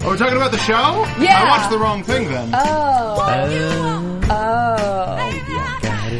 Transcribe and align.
Oh, 0.00 0.08
we're 0.08 0.16
talking 0.16 0.36
about 0.36 0.52
the 0.52 0.58
show? 0.58 1.04
Yeah. 1.20 1.42
I 1.42 1.48
watched 1.48 1.70
the 1.70 1.78
wrong 1.78 2.02
thing 2.04 2.28
then. 2.28 2.50
Oh. 2.54 3.16
oh. 3.18 4.20
Oh. 4.30 5.16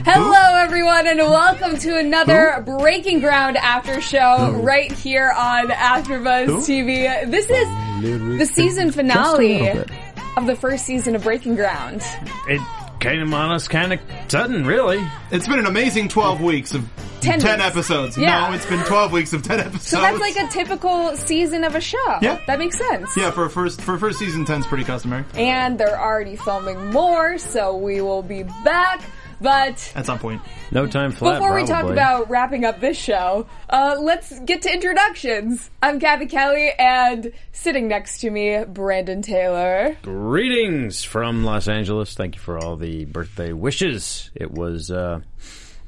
Hello, 0.05 0.57
everyone, 0.57 1.07
and 1.07 1.19
welcome 1.21 1.79
to 1.79 1.97
another 1.97 2.63
Breaking 2.67 3.21
Ground 3.21 3.57
after 3.57 4.01
show 4.01 4.51
right 4.63 4.91
here 4.91 5.31
on 5.31 5.69
AfterBuzz 5.69 6.49
TV. 6.67 7.31
This 7.31 7.49
is 7.49 8.39
the 8.39 8.47
season 8.47 8.91
finale 8.91 9.69
of 10.37 10.47
the 10.47 10.57
first 10.57 10.85
season 10.85 11.15
of 11.15 11.23
Breaking 11.23 11.55
Ground. 11.55 12.03
It 12.49 12.61
came 13.01 13.33
on 13.35 13.51
us 13.51 13.69
kind 13.69 13.93
of 13.93 14.01
sudden, 14.29 14.67
really. 14.67 15.05
It's 15.31 15.47
been 15.47 15.59
an 15.59 15.67
amazing 15.67 16.09
12 16.09 16.41
weeks 16.41 16.75
of 16.75 16.89
10 17.21 17.41
10, 17.41 17.59
weeks. 17.59 17.69
episodes. 17.69 18.19
Yeah. 18.19 18.49
No, 18.49 18.55
it's 18.55 18.67
been 18.67 18.85
12 18.85 19.13
weeks 19.13 19.33
of 19.33 19.43
10 19.43 19.61
episodes. 19.61 19.89
So 19.89 20.01
that's 20.01 20.21
like 20.21 20.37
a 20.37 20.49
typical 20.49 21.17
season 21.17 21.65
of 21.65 21.75
a 21.75 21.81
show. 21.81 22.19
Yeah. 22.23 22.41
That 22.47 22.59
makes 22.59 22.79
sense. 22.79 23.17
Yeah, 23.17 23.31
for 23.31 23.49
first 23.49 23.81
for 23.81 23.99
first 23.99 24.19
season 24.19 24.45
10's 24.45 24.67
pretty 24.67 24.85
customary. 24.85 25.25
And 25.35 25.79
they're 25.79 26.01
already 26.01 26.37
filming 26.37 26.91
more, 26.93 27.39
so 27.39 27.77
we 27.77 28.01
will 28.01 28.23
be 28.23 28.45
back. 28.65 29.01
But 29.41 29.93
At 29.95 30.05
some 30.07 30.19
point. 30.19 30.43
No 30.73 30.87
time 30.87 31.13
flat. 31.13 31.35
Before 31.39 31.55
we 31.55 31.65
talk 31.65 31.85
about 31.85 32.29
wrapping 32.29 32.65
up 32.65 32.81
this 32.81 32.97
show, 32.97 33.47
uh, 33.71 33.97
let's 34.01 34.39
get 34.41 34.63
to 34.63 34.73
introductions. 34.73 35.71
I'm 35.83 36.01
Kathy 36.01 36.27
Kelly, 36.27 36.71
and 36.79 37.33
sitting 37.53 37.87
next 37.89 38.21
to 38.21 38.31
me, 38.31 38.65
Brandon 38.67 39.23
Taylor. 39.23 39.97
greetings 40.03 41.05
from 41.05 41.45
Los 41.45 41.69
Angeles. 41.69 42.15
Thank 42.15 42.35
you 42.35 42.41
for 42.41 42.59
all 42.59 42.77
the 42.77 43.05
birthday 43.05 43.53
wishes. 43.53 44.31
It 44.35 44.51
was 44.51 44.91
uh, 44.91 45.21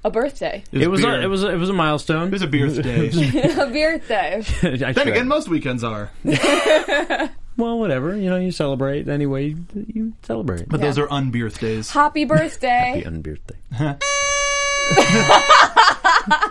A 0.05 0.11
birthday. 0.11 0.63
it 0.73 0.89
was 0.89 1.01
beer. 1.03 1.21
a, 1.21 1.23
it 1.25 1.27
was 1.27 1.43
a, 1.43 1.49
it 1.51 1.57
was 1.57 1.71
a 1.71 1.75
milestone. 1.75 2.29
It 2.29 2.33
was 2.33 2.43
a 2.43 2.47
birthday. 2.47 3.09
a 3.59 3.67
birthday. 3.67 4.45
I 4.87 4.93
then 4.93 5.09
again, 5.09 5.29
most 5.29 5.49
weekends 5.49 5.83
are. 5.85 6.11
well, 7.61 7.79
whatever. 7.79 8.17
You 8.17 8.31
know, 8.31 8.37
you 8.39 8.51
celebrate 8.51 9.09
anyway. 9.09 9.55
you 9.75 10.15
celebrate. 10.23 10.69
But 10.69 10.81
those 10.81 10.99
are 10.99 11.07
unbirthdays. 11.09 11.93
Happy 11.93 12.25
birthday. 12.25 13.03
Happy 13.03 13.03
unbirthday. 13.03 14.01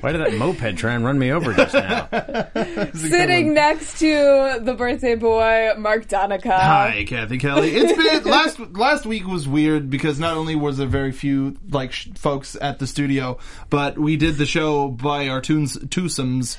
Why 0.00 0.12
did 0.12 0.20
that 0.20 0.34
moped 0.34 0.76
try 0.76 0.92
and 0.94 1.04
run 1.04 1.18
me 1.18 1.32
over 1.32 1.52
just 1.54 1.74
now? 1.74 2.08
Sitting 2.94 3.52
next 3.54 3.98
to 3.98 4.60
the 4.60 4.74
birthday 4.74 5.16
boy, 5.16 5.70
Mark 5.76 6.06
Donica. 6.06 6.56
Hi, 6.56 7.04
Kathy 7.08 7.38
Kelly. 7.38 7.70
It's 7.74 7.92
been 7.96 8.24
last 8.30 8.60
last 8.60 9.06
week 9.06 9.26
was 9.26 9.48
weird 9.48 9.90
because 9.90 10.20
not 10.20 10.36
only 10.36 10.54
was 10.54 10.76
there 10.76 10.86
very 10.86 11.10
few 11.10 11.56
like 11.70 11.92
sh- 11.92 12.08
folks 12.14 12.56
at 12.60 12.78
the 12.78 12.86
studio, 12.86 13.38
but 13.70 13.98
we 13.98 14.16
did 14.16 14.36
the 14.36 14.46
show 14.46 14.88
by 14.88 15.28
our 15.28 15.40
tunes 15.40 15.76
twosomes. 15.76 16.58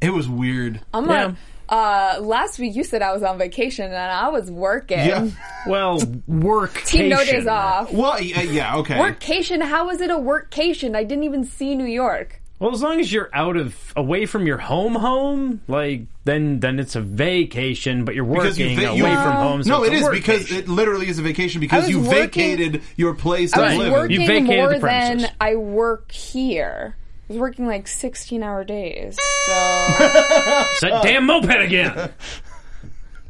It 0.00 0.10
was 0.10 0.28
weird. 0.28 0.80
I'm 0.92 1.06
like, 1.06 1.34
uh, 1.70 2.18
last 2.20 2.58
week 2.58 2.74
you 2.76 2.84
said 2.84 3.00
I 3.00 3.12
was 3.12 3.22
on 3.22 3.38
vacation 3.38 3.86
and 3.86 3.94
I 3.96 4.28
was 4.28 4.50
working. 4.50 4.98
Yeah. 4.98 5.28
Well, 5.66 6.00
work. 6.26 6.74
Team 6.84 7.08
no 7.08 7.24
days 7.24 7.46
off. 7.46 7.92
Well, 7.92 8.20
yeah, 8.20 8.42
yeah 8.42 8.76
okay. 8.78 8.96
Workcation? 8.96 9.62
How 9.62 9.88
is 9.90 10.00
it 10.00 10.10
a 10.10 10.16
workcation? 10.16 10.96
I 10.96 11.04
didn't 11.04 11.24
even 11.24 11.44
see 11.44 11.74
New 11.74 11.84
York. 11.86 12.36
Well, 12.58 12.72
as 12.74 12.82
long 12.82 13.00
as 13.00 13.10
you're 13.10 13.30
out 13.32 13.56
of 13.56 13.74
away 13.96 14.26
from 14.26 14.46
your 14.46 14.58
home, 14.58 14.94
home, 14.94 15.62
like 15.66 16.02
then 16.24 16.60
then 16.60 16.78
it's 16.78 16.94
a 16.94 17.00
vacation, 17.00 18.04
but 18.04 18.14
you're 18.14 18.24
Because 18.26 18.58
you 18.58 18.66
working 18.66 18.80
va- 18.80 18.90
away 18.90 18.98
you- 18.98 19.04
from 19.16 19.32
home. 19.36 19.62
So 19.62 19.70
no, 19.70 19.82
it's 19.84 19.92
it 19.92 19.94
a 19.94 19.96
is 19.96 20.02
work 20.02 20.12
because 20.12 20.52
it 20.52 20.68
literally 20.68 21.08
is 21.08 21.18
a 21.18 21.22
vacation 21.22 21.60
because 21.62 21.88
you 21.88 22.00
was 22.00 22.08
working- 22.08 22.56
vacated 22.58 22.82
your 22.96 23.14
place 23.14 23.54
I 23.54 23.56
to 23.56 23.62
was 23.64 23.76
live 23.78 23.86
in. 23.86 23.92
working 23.94 24.20
You 24.20 24.26
vacated 24.26 24.46
more 24.58 24.74
the 24.74 24.78
premises. 24.80 25.22
than 25.28 25.36
I 25.40 25.54
work 25.54 26.12
here. 26.12 26.96
I 27.30 27.32
was 27.32 27.38
working 27.38 27.68
like 27.68 27.86
16 27.86 28.42
hour 28.42 28.64
days. 28.64 29.16
So, 29.46 29.52
It's 29.52 30.80
that 30.80 31.00
damn 31.04 31.26
moped 31.26 31.60
again. 31.60 32.10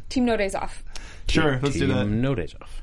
team 0.08 0.24
no 0.24 0.38
days 0.38 0.54
off. 0.54 0.82
Sure, 1.28 1.60
let's 1.62 1.76
do 1.76 1.86
that. 1.88 2.06
No 2.06 2.34
days 2.34 2.54
off. 2.62 2.80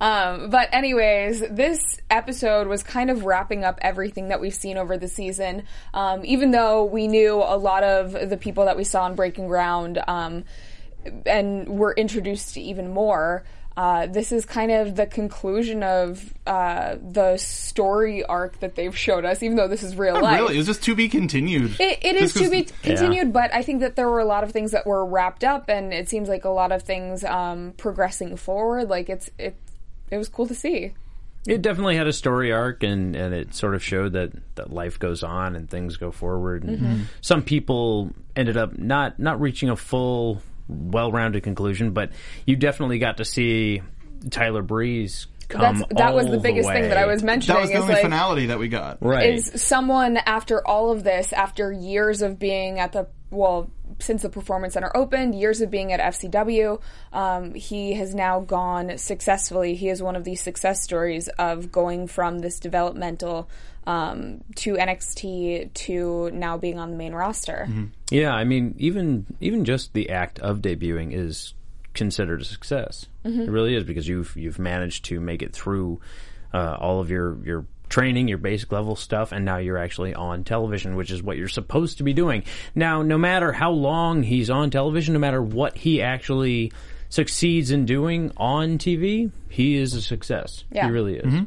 Um, 0.00 0.50
but 0.50 0.68
anyways, 0.72 1.40
this 1.50 1.80
episode 2.08 2.68
was 2.68 2.84
kind 2.84 3.10
of 3.10 3.24
wrapping 3.24 3.64
up 3.64 3.80
everything 3.82 4.28
that 4.28 4.40
we've 4.40 4.54
seen 4.54 4.78
over 4.78 4.96
the 4.96 5.08
season. 5.08 5.64
Um, 5.92 6.24
even 6.24 6.52
though 6.52 6.84
we 6.84 7.08
knew 7.08 7.34
a 7.34 7.56
lot 7.58 7.82
of 7.82 8.12
the 8.30 8.36
people 8.36 8.66
that 8.66 8.76
we 8.76 8.84
saw 8.84 9.02
on 9.02 9.16
Breaking 9.16 9.48
Ground, 9.48 10.00
um, 10.06 10.44
and 11.26 11.68
were 11.68 11.94
introduced 11.94 12.54
to 12.54 12.60
even 12.60 12.90
more. 12.92 13.42
Uh, 13.76 14.06
this 14.06 14.30
is 14.30 14.44
kind 14.44 14.70
of 14.70 14.94
the 14.94 15.04
conclusion 15.06 15.82
of 15.82 16.32
uh, 16.46 16.94
the 17.02 17.36
story 17.36 18.24
arc 18.24 18.60
that 18.60 18.76
they've 18.76 18.96
showed 18.96 19.24
us, 19.24 19.42
even 19.42 19.56
though 19.56 19.66
this 19.66 19.82
is 19.82 19.96
real 19.96 20.14
Not 20.14 20.22
life. 20.22 20.40
really, 20.40 20.54
it 20.54 20.58
was 20.58 20.66
just 20.66 20.84
to 20.84 20.94
be 20.94 21.08
continued. 21.08 21.80
It, 21.80 21.98
it 22.04 22.14
is 22.14 22.32
to 22.34 22.38
to 22.38 22.44
'cause- 22.44 22.50
be 22.50 22.62
continued, 22.84 23.32
but 23.32 23.52
I 23.52 23.62
think 23.62 23.80
that 23.80 23.96
there 23.96 24.08
were 24.08 24.20
a 24.20 24.24
lot 24.24 24.44
of 24.44 24.52
things 24.52 24.70
that 24.70 24.86
were 24.86 25.04
wrapped 25.04 25.42
up, 25.42 25.68
and 25.68 25.92
it 25.92 26.08
seems 26.08 26.28
like 26.28 26.44
a 26.44 26.50
lot 26.50 26.70
of 26.70 26.82
things 26.82 27.24
um, 27.24 27.72
progressing 27.76 28.36
forward. 28.36 28.88
Like 28.88 29.08
it's 29.08 29.28
it, 29.38 29.56
it 30.10 30.18
was 30.18 30.28
cool 30.28 30.46
to 30.46 30.54
see. 30.54 30.92
It 31.46 31.60
definitely 31.60 31.96
had 31.96 32.06
a 32.06 32.12
story 32.12 32.52
arc, 32.52 32.82
and, 32.84 33.14
and 33.16 33.34
it 33.34 33.54
sort 33.54 33.74
of 33.74 33.82
showed 33.82 34.12
that, 34.14 34.32
that 34.54 34.72
life 34.72 34.98
goes 34.98 35.22
on 35.22 35.54
and 35.56 35.68
things 35.68 35.96
go 35.98 36.10
forward. 36.10 36.62
And 36.64 36.78
Mm-hmm. 36.78 37.02
Some 37.20 37.42
people 37.42 38.12
ended 38.36 38.56
up 38.56 38.78
not 38.78 39.18
not 39.18 39.40
reaching 39.40 39.68
a 39.68 39.76
full, 39.76 40.40
well-rounded 40.68 41.42
conclusion, 41.42 41.92
but 41.92 42.10
you 42.46 42.56
definitely 42.56 42.98
got 42.98 43.18
to 43.18 43.24
see 43.24 43.82
Tyler 44.30 44.62
Breeze 44.62 45.26
come. 45.48 45.78
That's 45.78 45.94
that 45.94 46.14
was 46.14 46.26
all 46.26 46.32
the 46.32 46.38
biggest 46.38 46.68
thing 46.68 46.88
that 46.88 46.96
I 46.96 47.06
was 47.06 47.22
mentioning. 47.22 47.56
That 47.56 47.60
was 47.60 47.70
the 47.70 47.76
is 47.76 47.82
only 47.82 47.94
like, 47.94 48.02
finality 48.02 48.46
that 48.46 48.58
we 48.58 48.68
got. 48.68 48.98
right. 49.00 49.34
is 49.34 49.62
someone 49.62 50.16
after 50.16 50.66
all 50.66 50.90
of 50.90 51.04
this, 51.04 51.32
after 51.32 51.72
years 51.72 52.22
of 52.22 52.38
being 52.38 52.78
at 52.78 52.92
the 52.92 53.06
well, 53.30 53.70
since 53.98 54.22
the 54.22 54.28
performance 54.28 54.74
center 54.74 54.90
opened, 54.96 55.34
years 55.34 55.60
of 55.60 55.70
being 55.70 55.92
at 55.92 56.00
FCW, 56.00 56.80
um, 57.12 57.54
he 57.54 57.94
has 57.94 58.14
now 58.14 58.40
gone 58.40 58.96
successfully. 58.96 59.74
He 59.74 59.88
is 59.88 60.02
one 60.02 60.16
of 60.16 60.24
these 60.24 60.40
success 60.40 60.82
stories 60.82 61.28
of 61.38 61.72
going 61.72 62.06
from 62.06 62.38
this 62.38 62.60
developmental 62.60 63.48
um, 63.86 64.42
to 64.56 64.74
NXT 64.74 65.72
to 65.74 66.30
now 66.32 66.56
being 66.58 66.78
on 66.78 66.90
the 66.90 66.96
main 66.96 67.12
roster. 67.12 67.68
Yeah, 68.10 68.32
I 68.32 68.44
mean, 68.44 68.74
even 68.78 69.26
even 69.40 69.64
just 69.64 69.92
the 69.92 70.10
act 70.10 70.38
of 70.38 70.58
debuting 70.58 71.12
is 71.12 71.54
considered 71.92 72.40
a 72.40 72.44
success. 72.44 73.06
It 73.24 73.50
really 73.50 73.74
is 73.74 73.84
because 73.84 74.06
you've 74.06 74.36
you've 74.36 74.58
managed 74.58 75.06
to 75.06 75.20
make 75.20 75.42
it 75.42 75.52
through 75.52 76.00
uh, 76.52 76.76
all 76.78 77.00
of 77.00 77.10
your 77.10 77.38
your 77.44 77.66
training, 77.88 78.28
your 78.28 78.38
basic 78.38 78.72
level 78.72 78.96
stuff, 78.96 79.32
and 79.32 79.44
now 79.44 79.58
you're 79.58 79.78
actually 79.78 80.14
on 80.14 80.44
television, 80.44 80.96
which 80.96 81.10
is 81.10 81.22
what 81.22 81.36
you're 81.36 81.48
supposed 81.48 81.98
to 81.98 82.04
be 82.04 82.12
doing. 82.12 82.42
Now, 82.74 83.02
no 83.02 83.16
matter 83.18 83.52
how 83.52 83.70
long 83.70 84.22
he's 84.22 84.50
on 84.50 84.70
television, 84.70 85.14
no 85.14 85.20
matter 85.20 85.42
what 85.42 85.76
he 85.76 86.02
actually 86.02 86.72
succeeds 87.08 87.70
in 87.70 87.86
doing 87.86 88.32
on 88.36 88.78
TV, 88.78 89.30
he 89.48 89.76
is 89.76 89.94
a 89.94 90.02
success. 90.02 90.64
Yeah. 90.72 90.86
He 90.86 90.92
really 90.92 91.16
is. 91.16 91.46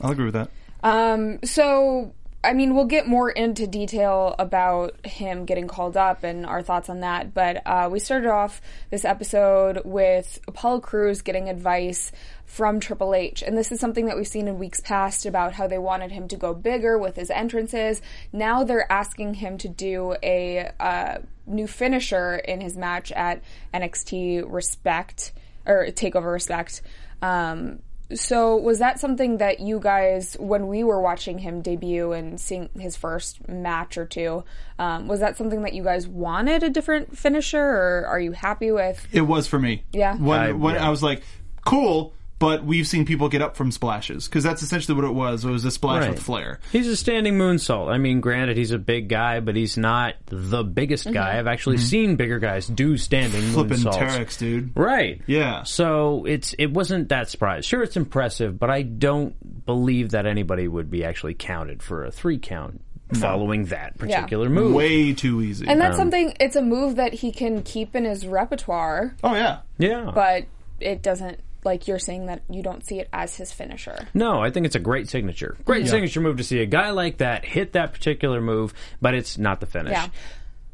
I'll 0.00 0.12
agree 0.12 0.26
with 0.26 0.34
that. 0.34 0.50
Um, 0.82 1.40
so, 1.44 2.14
I 2.44 2.52
mean, 2.52 2.74
we'll 2.74 2.84
get 2.84 3.08
more 3.08 3.30
into 3.30 3.66
detail 3.66 4.34
about 4.38 5.04
him 5.04 5.44
getting 5.44 5.66
called 5.66 5.96
up 5.96 6.22
and 6.22 6.46
our 6.46 6.62
thoughts 6.62 6.88
on 6.88 7.00
that. 7.00 7.34
But 7.34 7.62
uh, 7.66 7.88
we 7.90 7.98
started 7.98 8.30
off 8.30 8.60
this 8.90 9.04
episode 9.04 9.82
with 9.84 10.38
Apollo 10.46 10.80
Crews 10.80 11.22
getting 11.22 11.48
advice 11.48 12.12
from 12.46 12.80
Triple 12.80 13.14
H. 13.14 13.42
And 13.42 13.58
this 13.58 13.72
is 13.72 13.80
something 13.80 14.06
that 14.06 14.16
we've 14.16 14.26
seen 14.26 14.48
in 14.48 14.58
weeks 14.58 14.80
past 14.80 15.26
about 15.26 15.52
how 15.54 15.66
they 15.66 15.78
wanted 15.78 16.12
him 16.12 16.28
to 16.28 16.36
go 16.36 16.54
bigger 16.54 16.96
with 16.96 17.16
his 17.16 17.30
entrances. 17.30 18.00
Now 18.32 18.64
they're 18.64 18.90
asking 18.90 19.34
him 19.34 19.58
to 19.58 19.68
do 19.68 20.14
a 20.22 20.70
uh, 20.80 21.18
new 21.46 21.66
finisher 21.66 22.36
in 22.36 22.60
his 22.60 22.76
match 22.76 23.10
at 23.12 23.42
NXT 23.74 24.44
Respect 24.46 25.32
or 25.66 25.86
Takeover 25.88 26.32
Respect. 26.32 26.82
Um, 27.20 27.80
so 28.14 28.56
was 28.56 28.78
that 28.78 28.98
something 28.98 29.38
that 29.38 29.60
you 29.60 29.78
guys, 29.80 30.36
when 30.40 30.66
we 30.68 30.82
were 30.84 31.00
watching 31.00 31.38
him 31.38 31.60
debut 31.60 32.12
and 32.12 32.40
seeing 32.40 32.70
his 32.78 32.96
first 32.96 33.46
match 33.48 33.98
or 33.98 34.06
two, 34.06 34.44
um, 34.78 35.08
was 35.08 35.20
that 35.20 35.36
something 35.36 35.62
that 35.62 35.74
you 35.74 35.82
guys 35.84 36.08
wanted 36.08 36.62
a 36.62 36.70
different 36.70 37.16
finisher, 37.18 37.60
or 37.62 38.06
are 38.06 38.20
you 38.20 38.32
happy 38.32 38.70
with? 38.72 39.06
It 39.12 39.20
was 39.22 39.46
for 39.46 39.58
me. 39.58 39.84
Yeah. 39.92 40.16
When 40.16 40.40
I- 40.40 40.52
when 40.52 40.74
yeah. 40.76 40.86
I 40.86 40.90
was 40.90 41.02
like, 41.02 41.22
cool, 41.64 42.12
but 42.38 42.64
we've 42.64 42.86
seen 42.86 43.04
people 43.04 43.28
get 43.28 43.42
up 43.42 43.56
from 43.56 43.72
splashes 43.72 44.28
because 44.28 44.44
that's 44.44 44.62
essentially 44.62 44.94
what 44.94 45.04
it 45.04 45.14
was. 45.14 45.44
It 45.44 45.50
was 45.50 45.64
a 45.64 45.70
splash 45.70 46.02
Right. 46.02 46.10
with 46.10 46.22
flair. 46.22 46.60
He's 46.72 46.86
a 46.86 46.96
standing 46.96 47.34
moonsault. 47.34 47.88
I 47.88 47.98
mean, 47.98 48.20
granted, 48.20 48.56
he's 48.56 48.70
a 48.70 48.78
big 48.78 49.08
guy, 49.08 49.40
but 49.40 49.56
he's 49.56 49.76
not 49.76 50.14
the 50.26 50.62
biggest 50.62 51.04
guy. 51.04 51.30
Mm-hmm. 51.30 51.38
I've 51.38 51.46
actually 51.46 51.76
mm-hmm. 51.76 51.86
seen 51.86 52.16
bigger 52.16 52.38
guys 52.38 52.66
do 52.66 52.96
standing 52.96 53.42
Flipping 53.52 53.78
moonsaults. 53.78 53.98
Terex, 53.98 54.38
dude. 54.38 54.72
Right. 54.76 55.20
Yeah. 55.26 55.64
So 55.64 56.24
it's 56.26 56.54
it 56.58 56.72
wasn't 56.72 57.08
that 57.08 57.28
surprise. 57.28 57.64
Sure, 57.64 57.82
it's 57.82 57.96
impressive, 57.96 58.58
but 58.58 58.70
I 58.70 58.82
don't 58.82 59.66
believe 59.66 60.10
that 60.10 60.26
anybody 60.26 60.68
would 60.68 60.90
be 60.90 61.04
actually 61.04 61.34
counted 61.34 61.82
for 61.82 62.04
a 62.04 62.10
three 62.10 62.38
count 62.38 62.80
following 63.14 63.66
that 63.66 63.98
particular 63.98 64.48
move. 64.48 64.74
Way 64.74 65.14
too 65.14 65.42
easy. 65.42 65.66
And 65.66 65.80
that's 65.80 65.94
um, 65.94 65.98
something. 65.98 66.34
It's 66.40 66.56
a 66.56 66.62
move 66.62 66.96
that 66.96 67.14
he 67.14 67.32
can 67.32 67.62
keep 67.62 67.96
in 67.96 68.04
his 68.04 68.26
repertoire, 68.26 69.16
oh 69.24 69.34
yeah. 69.34 69.60
yeah. 69.78 70.10
but 70.14 70.44
it 70.80 71.02
doesn't. 71.02 71.40
Like 71.64 71.88
you're 71.88 71.98
saying 71.98 72.26
that 72.26 72.42
you 72.48 72.62
don't 72.62 72.84
see 72.84 73.00
it 73.00 73.08
as 73.12 73.36
his 73.36 73.52
finisher. 73.52 74.08
No, 74.14 74.40
I 74.40 74.50
think 74.50 74.66
it's 74.66 74.76
a 74.76 74.80
great 74.80 75.08
signature. 75.08 75.56
Great 75.64 75.88
signature 75.88 76.20
move 76.20 76.36
to 76.36 76.44
see 76.44 76.60
a 76.60 76.66
guy 76.66 76.90
like 76.90 77.18
that 77.18 77.44
hit 77.44 77.72
that 77.72 77.92
particular 77.92 78.40
move, 78.40 78.72
but 79.00 79.14
it's 79.14 79.38
not 79.38 79.60
the 79.60 79.66
finish. 79.66 79.92
Yeah. 79.92 80.08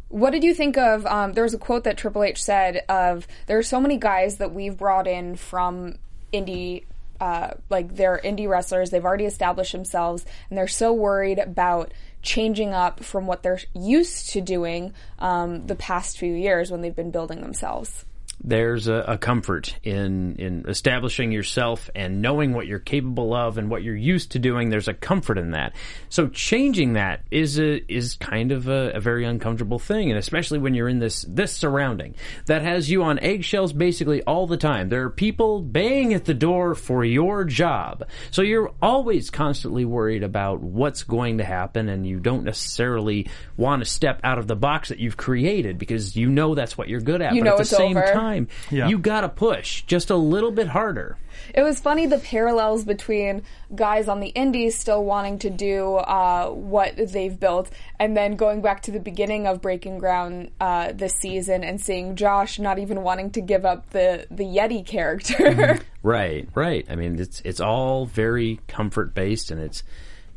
What 0.08 0.30
did 0.30 0.44
you 0.44 0.54
think 0.54 0.76
of? 0.76 1.06
Um, 1.06 1.32
there 1.32 1.42
was 1.42 1.54
a 1.54 1.58
quote 1.58 1.84
that 1.84 1.96
Triple 1.96 2.22
H 2.22 2.42
said 2.42 2.82
of 2.88 3.26
there 3.46 3.58
are 3.58 3.64
so 3.64 3.80
many 3.80 3.96
guys 3.96 4.36
that 4.36 4.52
we've 4.52 4.76
brought 4.76 5.06
in 5.08 5.36
from 5.36 5.96
indie, 6.32 6.84
uh, 7.20 7.54
like 7.70 7.96
they're 7.96 8.20
indie 8.22 8.48
wrestlers. 8.48 8.90
They've 8.90 9.04
already 9.04 9.24
established 9.24 9.72
themselves, 9.72 10.24
and 10.48 10.58
they're 10.58 10.68
so 10.68 10.92
worried 10.92 11.38
about 11.38 11.92
changing 12.22 12.72
up 12.72 13.02
from 13.02 13.26
what 13.26 13.42
they're 13.42 13.60
used 13.74 14.30
to 14.30 14.40
doing 14.40 14.92
um, 15.18 15.66
the 15.66 15.74
past 15.74 16.18
few 16.18 16.32
years 16.32 16.70
when 16.70 16.80
they've 16.80 16.94
been 16.94 17.10
building 17.10 17.40
themselves. 17.40 18.04
There's 18.44 18.88
a, 18.88 19.04
a 19.08 19.18
comfort 19.18 19.76
in 19.82 20.36
in 20.36 20.64
establishing 20.68 21.32
yourself 21.32 21.88
and 21.94 22.20
knowing 22.20 22.52
what 22.52 22.66
you're 22.66 22.78
capable 22.78 23.32
of 23.34 23.56
and 23.56 23.70
what 23.70 23.82
you're 23.82 23.96
used 23.96 24.32
to 24.32 24.38
doing. 24.38 24.68
There's 24.68 24.88
a 24.88 24.94
comfort 24.94 25.38
in 25.38 25.52
that. 25.52 25.74
So 26.10 26.28
changing 26.28 26.92
that 26.92 27.22
is 27.30 27.58
a 27.58 27.80
is 27.92 28.16
kind 28.16 28.52
of 28.52 28.68
a, 28.68 28.92
a 28.94 29.00
very 29.00 29.24
uncomfortable 29.24 29.78
thing, 29.78 30.10
and 30.10 30.18
especially 30.18 30.58
when 30.58 30.74
you're 30.74 30.88
in 30.88 30.98
this 30.98 31.24
this 31.28 31.52
surrounding 31.52 32.14
that 32.46 32.62
has 32.62 32.90
you 32.90 33.02
on 33.02 33.18
eggshells 33.18 33.72
basically 33.72 34.22
all 34.24 34.46
the 34.46 34.58
time. 34.58 34.90
There 34.90 35.04
are 35.04 35.10
people 35.10 35.62
baying 35.62 36.12
at 36.12 36.26
the 36.26 36.34
door 36.34 36.74
for 36.74 37.04
your 37.04 37.44
job, 37.44 38.04
so 38.30 38.42
you're 38.42 38.72
always 38.82 39.30
constantly 39.30 39.86
worried 39.86 40.22
about 40.22 40.60
what's 40.60 41.02
going 41.02 41.38
to 41.38 41.44
happen, 41.44 41.88
and 41.88 42.06
you 42.06 42.20
don't 42.20 42.44
necessarily 42.44 43.28
want 43.56 43.82
to 43.82 43.88
step 43.88 44.20
out 44.22 44.38
of 44.38 44.46
the 44.46 44.56
box 44.56 44.90
that 44.90 44.98
you've 44.98 45.16
created 45.16 45.78
because 45.78 46.14
you 46.14 46.28
know 46.28 46.54
that's 46.54 46.76
what 46.76 46.88
you're 46.88 47.00
good 47.00 47.22
at. 47.22 47.34
You 47.34 47.40
but 47.40 47.44
know 47.44 47.50
at 47.52 47.56
the 47.56 47.62
it's 47.62 47.70
same 47.70 47.96
over. 47.96 48.12
time, 48.12 48.33
Yeah. 48.70 48.88
you 48.88 48.98
gotta 48.98 49.28
push 49.28 49.82
just 49.82 50.10
a 50.10 50.16
little 50.16 50.50
bit 50.50 50.68
harder. 50.68 51.16
It 51.54 51.62
was 51.62 51.80
funny 51.80 52.06
the 52.06 52.18
parallels 52.18 52.84
between 52.84 53.42
guys 53.74 54.08
on 54.08 54.20
the 54.20 54.28
indies 54.28 54.78
still 54.78 55.04
wanting 55.04 55.38
to 55.40 55.50
do 55.50 55.96
uh, 55.96 56.48
what 56.50 56.96
they've 56.96 57.38
built, 57.38 57.70
and 57.98 58.16
then 58.16 58.36
going 58.36 58.62
back 58.62 58.82
to 58.82 58.90
the 58.90 59.00
beginning 59.00 59.46
of 59.46 59.60
Breaking 59.60 59.98
Ground 59.98 60.50
uh, 60.60 60.92
this 60.92 61.14
season 61.14 61.64
and 61.64 61.80
seeing 61.80 62.16
Josh 62.16 62.58
not 62.58 62.78
even 62.78 63.02
wanting 63.02 63.30
to 63.32 63.40
give 63.40 63.64
up 63.64 63.90
the 63.90 64.26
the 64.30 64.44
Yeti 64.44 64.84
character. 64.86 65.78
Right, 66.04 66.46
right. 66.54 66.84
I 66.90 66.96
mean, 66.96 67.18
it's 67.18 67.40
it's 67.46 67.60
all 67.60 68.04
very 68.04 68.60
comfort 68.68 69.14
based, 69.14 69.50
and 69.50 69.58
it's 69.58 69.82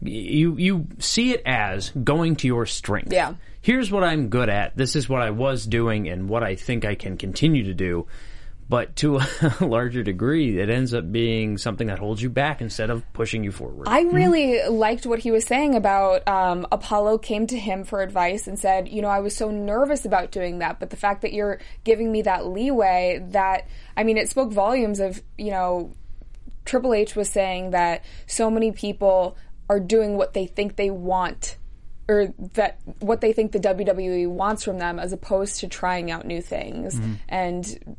you 0.01 0.55
you 0.57 0.87
see 0.99 1.31
it 1.33 1.41
as 1.45 1.89
going 1.91 2.35
to 2.37 2.47
your 2.47 2.65
strength. 2.65 3.11
Yeah. 3.11 3.35
Here's 3.61 3.91
what 3.91 4.03
I'm 4.03 4.29
good 4.29 4.49
at. 4.49 4.77
This 4.77 4.95
is 4.95 5.09
what 5.09 5.21
I 5.21 5.31
was 5.31 5.65
doing, 5.65 6.07
and 6.07 6.29
what 6.29 6.43
I 6.43 6.55
think 6.55 6.85
I 6.85 6.95
can 6.95 7.17
continue 7.17 7.63
to 7.65 7.73
do. 7.73 8.07
But 8.69 8.97
to 8.97 9.17
a 9.17 9.55
larger 9.61 10.03
degree, 10.03 10.59
it 10.59 10.69
ends 10.69 10.93
up 10.93 11.09
being 11.09 11.57
something 11.57 11.87
that 11.87 11.99
holds 11.99 12.21
you 12.21 12.29
back 12.29 12.59
instead 12.59 12.89
of 12.89 13.01
pushing 13.13 13.43
you 13.43 13.51
forward. 13.51 13.87
I 13.87 14.01
really 14.01 14.61
liked 14.67 15.05
what 15.05 15.19
he 15.19 15.31
was 15.31 15.45
saying 15.45 15.75
about 15.75 16.27
um, 16.27 16.67
Apollo 16.71 17.19
came 17.19 17.47
to 17.47 17.57
him 17.57 17.85
for 17.85 18.01
advice 18.01 18.45
and 18.45 18.59
said, 18.59 18.89
you 18.89 19.01
know, 19.01 19.07
I 19.07 19.21
was 19.21 19.35
so 19.35 19.51
nervous 19.51 20.03
about 20.03 20.31
doing 20.31 20.59
that, 20.59 20.81
but 20.81 20.89
the 20.89 20.97
fact 20.97 21.21
that 21.21 21.31
you're 21.31 21.59
giving 21.85 22.11
me 22.11 22.23
that 22.23 22.45
leeway, 22.45 23.25
that 23.29 23.67
I 23.95 24.03
mean, 24.03 24.17
it 24.17 24.29
spoke 24.29 24.51
volumes 24.51 24.99
of 24.99 25.23
you 25.37 25.51
know, 25.51 25.93
Triple 26.65 26.93
H 26.93 27.15
was 27.15 27.29
saying 27.29 27.71
that 27.71 28.03
so 28.25 28.51
many 28.51 28.73
people 28.73 29.37
are 29.69 29.79
doing 29.79 30.17
what 30.17 30.33
they 30.33 30.45
think 30.45 30.75
they 30.75 30.89
want. 30.89 31.57
Or 32.09 32.33
that 32.53 32.79
what 32.99 33.19
they 33.19 33.33
think 33.33 33.51
the 33.51 33.59
WWE 33.59 34.29
wants 34.29 34.63
from 34.63 34.77
them, 34.77 34.97
as 34.97 35.11
opposed 35.11 35.59
to 35.59 35.67
trying 35.67 36.09
out 36.09 36.25
new 36.25 36.41
things. 36.41 36.95
Mm-hmm. 36.95 37.13
And 37.27 37.97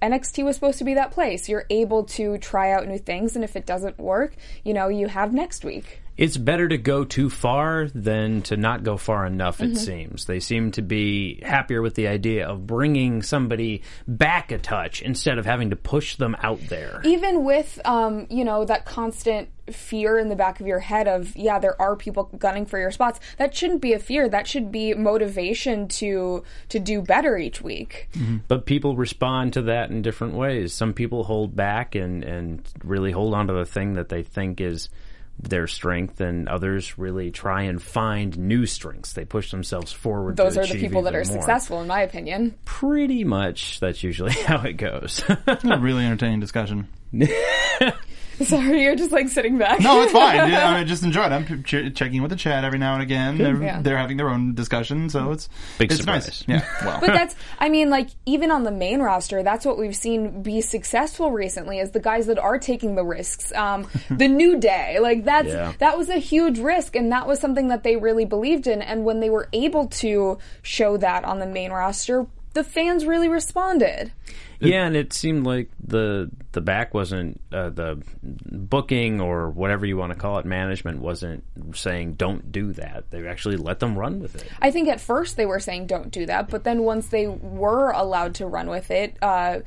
NXT 0.00 0.44
was 0.44 0.54
supposed 0.54 0.78
to 0.78 0.84
be 0.84 0.94
that 0.94 1.10
place. 1.10 1.48
You're 1.48 1.66
able 1.68 2.04
to 2.04 2.38
try 2.38 2.70
out 2.70 2.86
new 2.86 2.98
things, 2.98 3.34
and 3.34 3.44
if 3.44 3.56
it 3.56 3.66
doesn't 3.66 3.98
work, 3.98 4.36
you 4.62 4.74
know, 4.74 4.86
you 4.86 5.08
have 5.08 5.32
next 5.32 5.64
week. 5.64 6.00
It's 6.18 6.36
better 6.36 6.68
to 6.68 6.76
go 6.76 7.04
too 7.04 7.30
far 7.30 7.88
than 7.94 8.42
to 8.42 8.56
not 8.56 8.82
go 8.82 8.96
far 8.98 9.24
enough 9.24 9.58
Mm-hmm. 9.58 9.72
it 9.72 9.76
seems 9.76 10.24
they 10.26 10.40
seem 10.40 10.72
to 10.72 10.82
be 10.82 11.40
happier 11.42 11.80
with 11.80 11.94
the 11.94 12.08
idea 12.08 12.46
of 12.46 12.66
bringing 12.66 13.22
somebody 13.22 13.82
back 14.06 14.50
a 14.52 14.58
touch 14.58 15.00
instead 15.00 15.38
of 15.38 15.46
having 15.46 15.70
to 15.70 15.76
push 15.76 16.16
them 16.16 16.36
out 16.42 16.60
there 16.68 17.00
Even 17.04 17.44
with, 17.44 17.80
um, 17.86 18.26
you 18.28 18.44
know, 18.44 18.64
that 18.66 18.84
constant 18.84 19.48
fear 19.70 20.18
in 20.18 20.28
the 20.28 20.36
back 20.36 20.60
of 20.60 20.66
your 20.66 20.78
head 20.78 21.06
of, 21.06 21.36
yeah, 21.36 21.58
there 21.58 21.80
are 21.80 21.94
people 21.94 22.24
gunning 22.38 22.64
for 22.66 22.78
your 22.78 22.90
spots. 22.90 23.20
That 23.36 23.54
shouldn't 23.54 23.82
be 23.82 23.92
a 23.92 23.98
fear. 23.98 24.26
That 24.28 24.46
should 24.46 24.72
be 24.72 24.94
motivation 24.94 25.88
to 25.88 26.42
to 26.70 26.78
do 26.78 27.02
better 27.02 27.36
each 27.36 27.60
week. 27.62 28.08
but 28.48 28.64
people 28.66 28.96
respond 28.96 29.52
to 29.54 29.62
that 29.62 29.90
in 29.90 30.02
different 30.02 30.34
ways 30.34 30.72
some 30.72 30.92
people 30.94 31.24
hold 31.24 31.54
back 31.54 31.94
and 31.94 32.24
and 32.24 32.66
really 32.82 33.12
hold 33.12 33.34
on 33.34 33.46
to 33.46 33.52
the 33.52 33.66
thing 33.66 33.94
that 33.94 34.08
they 34.08 34.22
think 34.22 34.60
is 34.60 34.88
their 35.40 35.66
strength 35.66 36.20
and 36.20 36.48
others 36.48 36.98
really 36.98 37.30
try 37.30 37.62
and 37.62 37.80
find 37.80 38.36
new 38.38 38.66
strengths 38.66 39.12
they 39.12 39.24
push 39.24 39.50
themselves 39.50 39.92
forward 39.92 40.36
Those 40.36 40.54
to 40.54 40.60
are 40.62 40.66
the 40.66 40.80
people 40.80 41.02
that 41.02 41.14
are 41.14 41.18
more. 41.18 41.32
successful, 41.32 41.80
in 41.80 41.86
my 41.86 42.02
opinion. 42.02 42.56
pretty 42.64 43.22
much 43.24 43.78
that's 43.80 44.02
usually 44.02 44.32
how 44.46 44.62
it 44.62 44.72
goes 44.74 45.22
A 45.46 45.78
really 45.78 46.04
entertaining 46.04 46.40
discussion. 46.40 46.88
Sorry, 48.44 48.82
you're 48.82 48.94
just 48.94 49.10
like 49.12 49.28
sitting 49.28 49.58
back. 49.58 49.80
No, 49.80 50.02
it's 50.02 50.12
fine. 50.12 50.50
Yeah, 50.50 50.70
I 50.76 50.84
just 50.84 51.02
enjoy 51.02 51.24
it. 51.24 51.32
I'm 51.32 51.64
ch- 51.64 51.92
checking 51.94 52.22
with 52.22 52.30
the 52.30 52.36
chat 52.36 52.64
every 52.64 52.78
now 52.78 52.94
and 52.94 53.02
again. 53.02 53.36
They're, 53.38 53.60
Yeah. 53.62 53.80
they're 53.82 53.96
having 53.98 54.16
their 54.16 54.28
own 54.28 54.54
discussion, 54.54 55.08
so 55.10 55.32
it's 55.32 55.48
Big 55.78 55.90
it's 55.90 56.00
surprise. 56.00 56.26
nice. 56.26 56.44
Yeah. 56.46 56.64
Well, 56.84 57.00
But 57.00 57.08
that's, 57.08 57.34
I 57.58 57.68
mean, 57.68 57.90
like, 57.90 58.08
even 58.26 58.50
on 58.50 58.62
the 58.64 58.70
main 58.70 59.00
roster, 59.00 59.42
that's 59.42 59.66
what 59.66 59.76
we've 59.78 59.96
seen 59.96 60.42
be 60.42 60.60
successful 60.60 61.32
recently 61.32 61.78
is 61.80 61.90
the 61.90 62.00
guys 62.00 62.26
that 62.26 62.38
are 62.38 62.58
taking 62.58 62.94
the 62.94 63.04
risks. 63.04 63.52
Um, 63.54 63.86
the 64.10 64.28
New 64.28 64.58
Day, 64.60 64.98
like, 65.00 65.24
that's, 65.24 65.48
Yeah. 65.48 65.72
that 65.80 65.98
was 65.98 66.08
a 66.08 66.18
huge 66.18 66.58
risk, 66.58 66.94
and 66.96 67.10
that 67.12 67.26
was 67.26 67.40
something 67.40 67.68
that 67.68 67.82
they 67.82 67.96
really 67.96 68.24
believed 68.24 68.66
in. 68.66 68.80
And 68.82 69.04
when 69.04 69.20
they 69.20 69.30
were 69.30 69.48
able 69.52 69.88
to 69.88 70.38
show 70.62 70.96
that 70.98 71.24
on 71.24 71.40
the 71.40 71.46
main 71.46 71.72
roster, 71.72 72.26
the 72.58 72.64
fans 72.64 73.06
really 73.06 73.28
responded. 73.28 74.10
Yeah, 74.58 74.84
and 74.84 74.96
it 74.96 75.12
seemed 75.12 75.46
like 75.46 75.70
the 75.78 76.28
the 76.50 76.60
back 76.60 76.92
wasn't 76.92 77.40
uh, 77.52 77.70
the 77.70 78.02
booking 78.20 79.20
or 79.20 79.48
whatever 79.48 79.86
you 79.86 79.96
want 79.96 80.12
to 80.12 80.18
call 80.18 80.38
it. 80.38 80.44
Management 80.44 80.98
wasn't 80.98 81.44
saying 81.72 82.14
don't 82.14 82.50
do 82.50 82.72
that. 82.72 83.12
They 83.12 83.24
actually 83.28 83.58
let 83.58 83.78
them 83.78 83.96
run 83.96 84.18
with 84.18 84.34
it. 84.34 84.50
I 84.60 84.72
think 84.72 84.88
at 84.88 85.00
first 85.00 85.36
they 85.36 85.46
were 85.46 85.60
saying 85.60 85.86
don't 85.86 86.10
do 86.10 86.26
that, 86.26 86.50
but 86.50 86.64
then 86.64 86.82
once 86.82 87.06
they 87.06 87.28
were 87.28 87.90
allowed 87.92 88.34
to 88.36 88.46
run 88.48 88.68
with 88.68 88.90
it, 88.90 89.16
uh, 89.22 89.60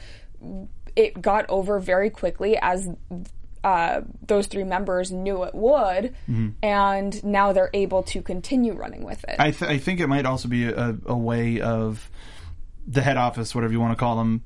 it 0.97 1.21
got 1.21 1.49
over 1.49 1.79
very 1.79 2.09
quickly 2.09 2.57
as 2.61 2.89
uh, 3.63 4.01
those 4.27 4.47
three 4.47 4.65
members 4.65 5.09
knew 5.11 5.43
it 5.43 5.55
would, 5.55 6.13
and 6.61 7.23
now 7.23 7.53
they're 7.53 7.69
able 7.73 8.03
to 8.03 8.21
continue 8.21 8.73
running 8.73 9.05
with 9.05 9.23
it. 9.29 9.35
I, 9.39 9.51
th- 9.51 9.71
I 9.71 9.77
think 9.77 10.01
it 10.01 10.07
might 10.07 10.25
also 10.25 10.49
be 10.49 10.65
a, 10.67 10.97
a 11.05 11.15
way 11.15 11.61
of 11.61 12.09
the 12.87 13.01
head 13.01 13.17
office, 13.17 13.53
whatever 13.53 13.73
you 13.73 13.79
want 13.79 13.91
to 13.91 13.99
call 13.99 14.17
them. 14.17 14.43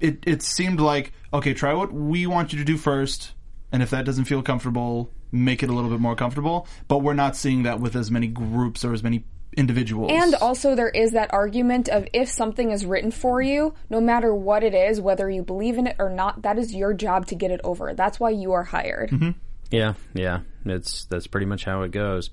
It 0.00 0.18
it 0.26 0.42
seemed 0.42 0.80
like 0.80 1.12
okay, 1.32 1.54
try 1.54 1.74
what 1.74 1.92
we 1.92 2.26
want 2.26 2.52
you 2.52 2.58
to 2.58 2.64
do 2.64 2.76
first, 2.76 3.32
and 3.72 3.82
if 3.82 3.90
that 3.90 4.04
doesn't 4.04 4.24
feel 4.26 4.42
comfortable, 4.42 5.10
make 5.32 5.62
it 5.62 5.70
a 5.70 5.72
little 5.72 5.90
bit 5.90 6.00
more 6.00 6.14
comfortable. 6.14 6.66
But 6.86 6.98
we're 6.98 7.14
not 7.14 7.36
seeing 7.36 7.64
that 7.64 7.80
with 7.80 7.96
as 7.96 8.10
many 8.10 8.28
groups 8.28 8.84
or 8.84 8.92
as 8.92 9.02
many 9.02 9.24
individuals. 9.56 10.12
and 10.12 10.34
also, 10.36 10.74
there 10.74 10.88
is 10.88 11.12
that 11.12 11.32
argument 11.32 11.88
of 11.88 12.06
if 12.12 12.28
something 12.28 12.70
is 12.70 12.86
written 12.86 13.10
for 13.10 13.42
you, 13.42 13.74
no 13.90 14.00
matter 14.00 14.32
what 14.34 14.62
it 14.62 14.74
is, 14.74 15.00
whether 15.00 15.28
you 15.28 15.42
believe 15.42 15.78
in 15.78 15.86
it 15.86 15.96
or 15.98 16.10
not, 16.10 16.42
that 16.42 16.58
is 16.58 16.74
your 16.74 16.94
job 16.94 17.26
to 17.26 17.34
get 17.34 17.50
it 17.50 17.60
over. 17.64 17.94
That's 17.94 18.20
why 18.20 18.30
you 18.30 18.52
are 18.52 18.64
hired. 18.64 19.10
Yeah, 19.70 19.94
yeah, 20.14 20.40
it's 20.64 21.06
that's 21.06 21.26
pretty 21.26 21.46
much 21.46 21.64
how 21.64 21.82
it 21.82 21.90
goes. 21.90 22.30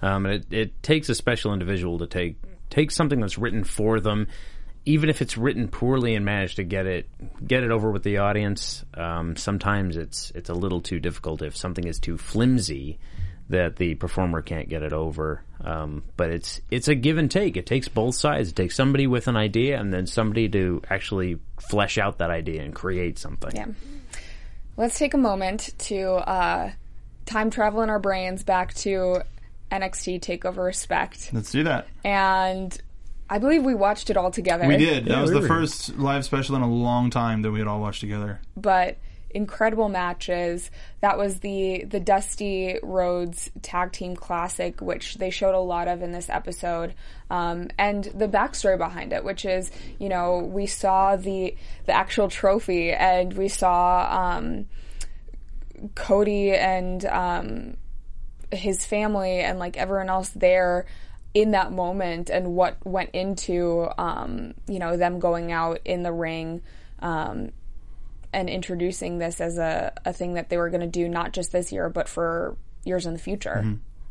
Um, 0.00 0.26
and 0.26 0.34
it 0.34 0.46
it 0.52 0.82
takes 0.82 1.08
a 1.08 1.14
special 1.14 1.52
individual 1.52 1.98
to 1.98 2.06
take 2.06 2.36
take 2.70 2.90
something 2.90 3.20
that's 3.20 3.38
written 3.38 3.64
for 3.64 3.98
them 3.98 4.28
even 4.88 5.10
if 5.10 5.20
it's 5.20 5.36
written 5.36 5.68
poorly 5.68 6.14
and 6.14 6.24
managed 6.24 6.56
to 6.56 6.64
get 6.64 6.86
it 6.86 7.06
get 7.46 7.62
it 7.62 7.70
over 7.70 7.90
with 7.90 8.02
the 8.02 8.18
audience, 8.18 8.84
um, 8.94 9.36
sometimes 9.36 9.98
it's 9.98 10.32
it's 10.34 10.48
a 10.48 10.54
little 10.54 10.80
too 10.80 10.98
difficult 10.98 11.42
if 11.42 11.54
something 11.54 11.86
is 11.86 11.98
too 11.98 12.16
flimsy 12.16 12.98
that 13.50 13.76
the 13.76 13.94
performer 13.96 14.40
can't 14.40 14.68
get 14.68 14.82
it 14.82 14.94
over. 14.94 15.42
Um, 15.62 16.04
but 16.16 16.30
it's 16.30 16.62
it's 16.70 16.88
a 16.88 16.94
give 16.94 17.18
and 17.18 17.30
take. 17.30 17.58
It 17.58 17.66
takes 17.66 17.86
both 17.88 18.14
sides. 18.14 18.48
It 18.48 18.56
takes 18.56 18.74
somebody 18.74 19.06
with 19.06 19.28
an 19.28 19.36
idea 19.36 19.78
and 19.78 19.92
then 19.92 20.06
somebody 20.06 20.48
to 20.48 20.80
actually 20.88 21.38
flesh 21.68 21.98
out 21.98 22.18
that 22.18 22.30
idea 22.30 22.62
and 22.62 22.74
create 22.74 23.18
something. 23.18 23.54
Yeah. 23.54 23.66
Let's 24.78 24.98
take 24.98 25.12
a 25.12 25.18
moment 25.18 25.74
to 25.80 26.12
uh, 26.12 26.70
time 27.26 27.50
travel 27.50 27.82
in 27.82 27.90
our 27.90 27.98
brains 27.98 28.42
back 28.42 28.72
to 28.74 29.22
NXT 29.70 30.20
Takeover 30.20 30.64
Respect, 30.64 31.30
Let's 31.34 31.52
do 31.52 31.64
that. 31.64 31.88
and 32.04 32.80
I 33.30 33.38
believe 33.38 33.62
we 33.64 33.74
watched 33.74 34.10
it 34.10 34.16
all 34.16 34.30
together. 34.30 34.66
We 34.66 34.76
did. 34.78 35.04
That 35.04 35.10
Yeah, 35.10 35.20
was 35.20 35.30
we 35.30 35.34
the 35.36 35.42
were- 35.42 35.48
first 35.48 35.98
live 35.98 36.24
special 36.24 36.56
in 36.56 36.62
a 36.62 36.70
long 36.70 37.10
time 37.10 37.42
that 37.42 37.50
we 37.50 37.58
had 37.58 37.68
all 37.68 37.80
watched 37.80 38.00
together. 38.00 38.40
but 38.56 38.98
incredible 39.30 39.90
matches. 39.90 40.70
That 41.02 41.18
was 41.18 41.40
the 41.40 41.84
the 41.84 42.00
Dusty 42.00 42.78
Rhodes 42.82 43.50
Tag 43.60 43.92
Team 43.92 44.16
Classic, 44.16 44.80
which 44.80 45.16
they 45.16 45.28
showed 45.28 45.54
a 45.54 45.60
lot 45.60 45.86
of 45.86 46.00
in 46.02 46.12
this 46.12 46.30
episode, 46.30 46.94
um, 47.28 47.68
and 47.78 48.04
the 48.04 48.26
backstory 48.26 48.78
behind 48.78 49.12
it, 49.12 49.24
which 49.24 49.44
is 49.44 49.70
you 49.98 50.08
know 50.08 50.38
we 50.38 50.64
saw 50.66 51.16
the 51.16 51.54
the 51.84 51.92
actual 51.92 52.28
trophy 52.28 52.90
and 52.90 53.34
we 53.34 53.48
saw 53.48 54.08
um, 54.38 54.64
Cody 55.94 56.52
and 56.54 57.04
um, 57.04 57.76
his 58.50 58.84
family 58.86 59.40
and 59.40 59.58
like 59.58 59.76
everyone 59.76 60.08
else 60.08 60.30
there 60.30 60.86
in 61.34 61.52
that 61.52 61.72
moment 61.72 62.30
and 62.30 62.54
what 62.54 62.76
went 62.84 63.10
into 63.10 63.88
um, 63.98 64.54
you 64.66 64.78
know 64.78 64.96
them 64.96 65.18
going 65.18 65.52
out 65.52 65.80
in 65.84 66.02
the 66.02 66.12
ring 66.12 66.62
um, 67.00 67.50
and 68.32 68.48
introducing 68.48 69.18
this 69.18 69.40
as 69.40 69.58
a, 69.58 69.92
a 70.04 70.12
thing 70.12 70.34
that 70.34 70.48
they 70.48 70.56
were 70.56 70.70
going 70.70 70.80
to 70.80 70.86
do 70.86 71.08
not 71.08 71.32
just 71.32 71.52
this 71.52 71.72
year 71.72 71.88
but 71.88 72.08
for 72.08 72.56
years 72.84 73.06
in 73.06 73.12
the 73.12 73.18
future. 73.18 73.60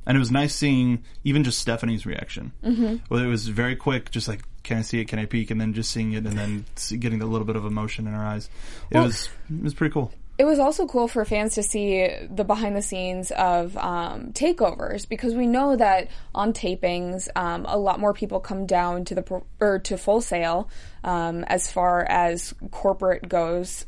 And 0.06 0.16
it 0.16 0.20
was 0.20 0.32
nice 0.32 0.56
seeing 0.56 1.04
even 1.26 1.44
just 1.44 1.60
Stephanie's 1.60 2.06
reaction. 2.06 2.54
Mm-hmm. 2.64 2.98
Well, 3.10 3.22
it 3.22 3.28
was 3.28 3.50
very 3.50 3.76
quick, 3.76 4.10
just 4.10 4.30
like, 4.30 4.42
can 4.64 4.78
I 4.78 4.82
see 4.82 5.02
it? 5.02 5.06
Can 5.10 5.20
I 5.20 5.26
peek? 5.26 5.52
And 5.52 5.60
then 5.60 5.74
just 5.74 5.92
seeing 5.92 6.14
it 6.14 6.26
and 6.26 6.38
then 6.38 6.66
getting 6.98 7.22
a 7.22 7.26
little 7.26 7.46
bit 7.46 7.58
of 7.58 7.66
emotion 7.66 8.08
in 8.08 8.14
her 8.14 8.24
eyes. 8.24 8.50
It 8.90 8.98
was 8.98 9.30
it 9.50 9.64
was 9.64 9.74
pretty 9.74 9.92
cool. 9.92 10.14
It 10.38 10.46
was 10.46 10.60
also 10.60 10.86
cool 10.86 11.08
for 11.08 11.26
fans 11.26 11.56
to 11.56 11.64
see 11.64 12.08
the 12.30 12.44
behind 12.44 12.76
the 12.76 12.82
scenes 12.84 13.32
of 13.32 13.76
um, 13.76 14.34
takeovers 14.34 15.10
because 15.10 15.34
we 15.34 15.48
know 15.48 15.76
that 15.76 16.10
on 16.36 16.54
tapings, 16.54 17.28
um, 17.36 17.66
a 17.68 17.78
lot 17.78 18.00
more 18.00 18.14
people 18.14 18.40
come 18.40 18.68
down 18.68 19.04
to 19.06 19.16
the 19.16 19.42
or 19.60 19.80
to 19.80 19.98
Full 19.98 20.22
Sail 20.22 20.70
um, 21.04 21.44
as 21.46 21.72
far 21.72 22.04
as 22.04 22.54
corporate 22.70 23.28
goes. 23.28 23.88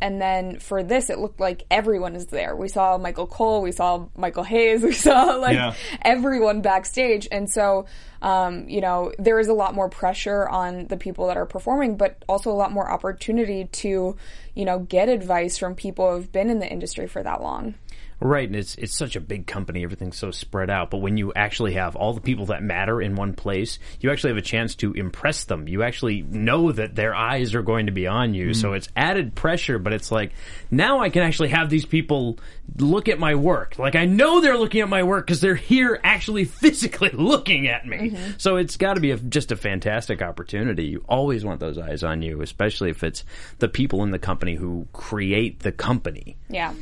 And 0.00 0.20
then 0.20 0.58
for 0.60 0.82
this, 0.82 1.10
it 1.10 1.18
looked 1.18 1.40
like 1.40 1.64
everyone 1.70 2.14
is 2.14 2.26
there. 2.26 2.54
We 2.54 2.68
saw 2.68 2.98
Michael 2.98 3.26
Cole, 3.26 3.62
we 3.62 3.72
saw 3.72 4.06
Michael 4.16 4.44
Hayes, 4.44 4.82
we 4.84 4.92
saw 4.92 5.34
like 5.36 5.54
Yeah. 5.54 5.74
everyone 6.02 6.60
backstage. 6.60 7.26
And 7.32 7.50
so, 7.50 7.86
um, 8.22 8.68
you 8.68 8.80
know, 8.80 9.12
there 9.18 9.38
is 9.40 9.48
a 9.48 9.52
lot 9.54 9.74
more 9.74 9.88
pressure 9.88 10.48
on 10.48 10.86
the 10.86 10.96
people 10.96 11.26
that 11.28 11.36
are 11.36 11.46
performing, 11.46 11.96
but 11.96 12.24
also 12.28 12.50
a 12.50 12.54
lot 12.54 12.70
more 12.72 12.90
opportunity 12.90 13.64
to, 13.66 14.16
you 14.54 14.64
know, 14.64 14.78
get 14.78 15.08
advice 15.08 15.58
from 15.58 15.74
people 15.74 16.08
who 16.10 16.16
have 16.16 16.32
been 16.32 16.50
in 16.50 16.58
the 16.60 16.68
industry 16.68 17.06
for 17.06 17.22
that 17.22 17.42
long. 17.42 17.74
Right, 18.20 18.48
and 18.48 18.56
it's 18.56 18.74
it's 18.74 18.96
such 18.96 19.14
a 19.14 19.20
big 19.20 19.46
company, 19.46 19.84
everything's 19.84 20.16
so 20.16 20.32
spread 20.32 20.70
out. 20.70 20.90
But 20.90 20.98
when 20.98 21.16
you 21.16 21.32
actually 21.34 21.74
have 21.74 21.94
all 21.94 22.12
the 22.12 22.20
people 22.20 22.46
that 22.46 22.62
matter 22.62 23.00
in 23.00 23.14
one 23.14 23.32
place, 23.32 23.78
you 24.00 24.10
actually 24.10 24.30
have 24.30 24.38
a 24.38 24.42
chance 24.42 24.74
to 24.76 24.92
impress 24.92 25.44
them. 25.44 25.68
You 25.68 25.84
actually 25.84 26.22
know 26.22 26.72
that 26.72 26.96
their 26.96 27.14
eyes 27.14 27.54
are 27.54 27.62
going 27.62 27.86
to 27.86 27.92
be 27.92 28.08
on 28.08 28.34
you, 28.34 28.54
so 28.54 28.70
hmm. 28.70 28.74
it's 28.74 28.88
added 28.96 29.36
pressure. 29.36 29.78
But 29.78 29.92
it's 29.92 30.10
like 30.10 30.32
now 30.68 30.98
I 30.98 31.10
can 31.10 31.22
actually 31.22 31.50
have 31.50 31.70
these 31.70 31.86
people 31.86 32.40
look 32.76 33.08
at 33.08 33.20
my 33.20 33.36
work. 33.36 33.78
Like 33.78 33.94
I 33.94 34.04
know 34.04 34.40
they're 34.40 34.58
looking 34.58 34.80
at 34.80 34.88
my 34.88 35.04
work 35.04 35.26
because 35.26 35.40
they're 35.40 35.54
here, 35.54 36.00
actually 36.02 36.44
physically 36.68 37.10
looking 37.12 37.68
at 37.68 37.86
me. 37.86 38.10
Mm-hmm. 38.10 38.32
So 38.38 38.56
it's 38.56 38.76
got 38.76 38.94
to 38.94 39.00
be 39.00 39.12
a, 39.12 39.16
just 39.16 39.52
a 39.52 39.56
fantastic 39.56 40.22
opportunity. 40.22 40.86
You 40.86 41.04
always 41.08 41.44
want 41.44 41.60
those 41.60 41.78
eyes 41.78 42.02
on 42.02 42.22
you, 42.22 42.42
especially 42.42 42.90
if 42.90 43.04
it's 43.04 43.24
the 43.60 43.68
people 43.68 44.02
in 44.02 44.10
the 44.10 44.18
company 44.18 44.56
who 44.56 44.88
create 44.92 45.60
the 45.60 45.70
company. 45.70 46.36
Yeah. 46.48 46.74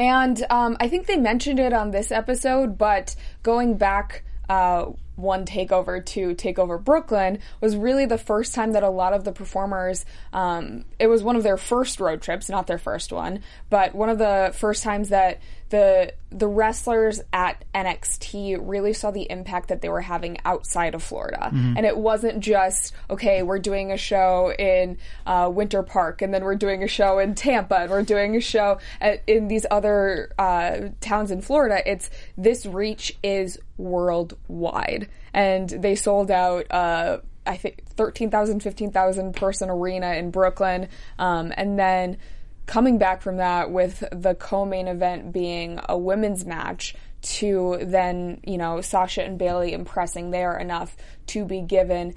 And 0.00 0.46
um, 0.48 0.78
I 0.80 0.88
think 0.88 1.06
they 1.06 1.18
mentioned 1.18 1.60
it 1.60 1.74
on 1.74 1.90
this 1.90 2.10
episode, 2.10 2.78
but 2.78 3.14
going 3.42 3.76
back 3.76 4.24
uh, 4.48 4.86
one 5.16 5.44
takeover 5.44 6.02
to 6.06 6.34
takeover 6.34 6.82
Brooklyn 6.82 7.38
was 7.60 7.76
really 7.76 8.06
the 8.06 8.16
first 8.16 8.54
time 8.54 8.72
that 8.72 8.82
a 8.82 8.88
lot 8.88 9.12
of 9.12 9.24
the 9.24 9.32
performers, 9.32 10.06
um, 10.32 10.86
it 10.98 11.08
was 11.08 11.22
one 11.22 11.36
of 11.36 11.42
their 11.42 11.58
first 11.58 12.00
road 12.00 12.22
trips, 12.22 12.48
not 12.48 12.66
their 12.66 12.78
first 12.78 13.12
one, 13.12 13.42
but 13.68 13.94
one 13.94 14.08
of 14.08 14.16
the 14.16 14.54
first 14.54 14.82
times 14.82 15.10
that 15.10 15.38
the 15.70 16.12
the 16.30 16.46
wrestlers 16.46 17.20
at 17.32 17.64
NXT 17.74 18.58
really 18.60 18.92
saw 18.92 19.10
the 19.10 19.28
impact 19.30 19.68
that 19.68 19.80
they 19.80 19.88
were 19.88 20.00
having 20.00 20.38
outside 20.44 20.94
of 20.94 21.02
Florida, 21.02 21.48
and 21.76 21.86
it 21.86 21.96
wasn't 21.96 22.40
just 22.40 22.92
okay. 23.08 23.42
We're 23.42 23.58
doing 23.58 23.90
a 23.90 23.96
show 23.96 24.52
in 24.52 24.98
uh, 25.26 25.50
Winter 25.52 25.82
Park, 25.82 26.22
and 26.22 26.34
then 26.34 26.44
we're 26.44 26.56
doing 26.56 26.82
a 26.82 26.88
show 26.88 27.18
in 27.18 27.34
Tampa, 27.34 27.76
and 27.76 27.90
we're 27.90 28.02
doing 28.02 28.36
a 28.36 28.40
show 28.40 28.78
at, 29.00 29.22
in 29.26 29.48
these 29.48 29.64
other 29.70 30.32
uh, 30.38 30.90
towns 31.00 31.30
in 31.30 31.40
Florida. 31.40 31.82
It's 31.90 32.10
this 32.36 32.66
reach 32.66 33.16
is 33.22 33.58
worldwide, 33.76 35.08
and 35.32 35.68
they 35.68 35.94
sold 35.94 36.30
out. 36.30 36.70
Uh, 36.70 37.18
I 37.46 37.56
think 37.56 37.84
13,000, 37.86 38.60
15,000 38.60 39.34
person 39.34 39.70
arena 39.70 40.12
in 40.12 40.30
Brooklyn, 40.30 40.88
um, 41.18 41.52
and 41.56 41.78
then 41.78 42.18
coming 42.66 42.98
back 42.98 43.22
from 43.22 43.38
that 43.38 43.70
with 43.70 44.04
the 44.12 44.34
co-main 44.34 44.88
event 44.88 45.32
being 45.32 45.80
a 45.88 45.98
women's 45.98 46.44
match 46.44 46.94
to 47.22 47.78
then 47.82 48.40
you 48.44 48.56
know 48.56 48.80
Sasha 48.80 49.22
and 49.22 49.38
Bayley 49.38 49.72
impressing 49.72 50.30
there 50.30 50.56
enough 50.56 50.96
to 51.28 51.44
be 51.44 51.60
given 51.60 52.14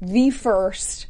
the 0.00 0.30
first 0.30 1.06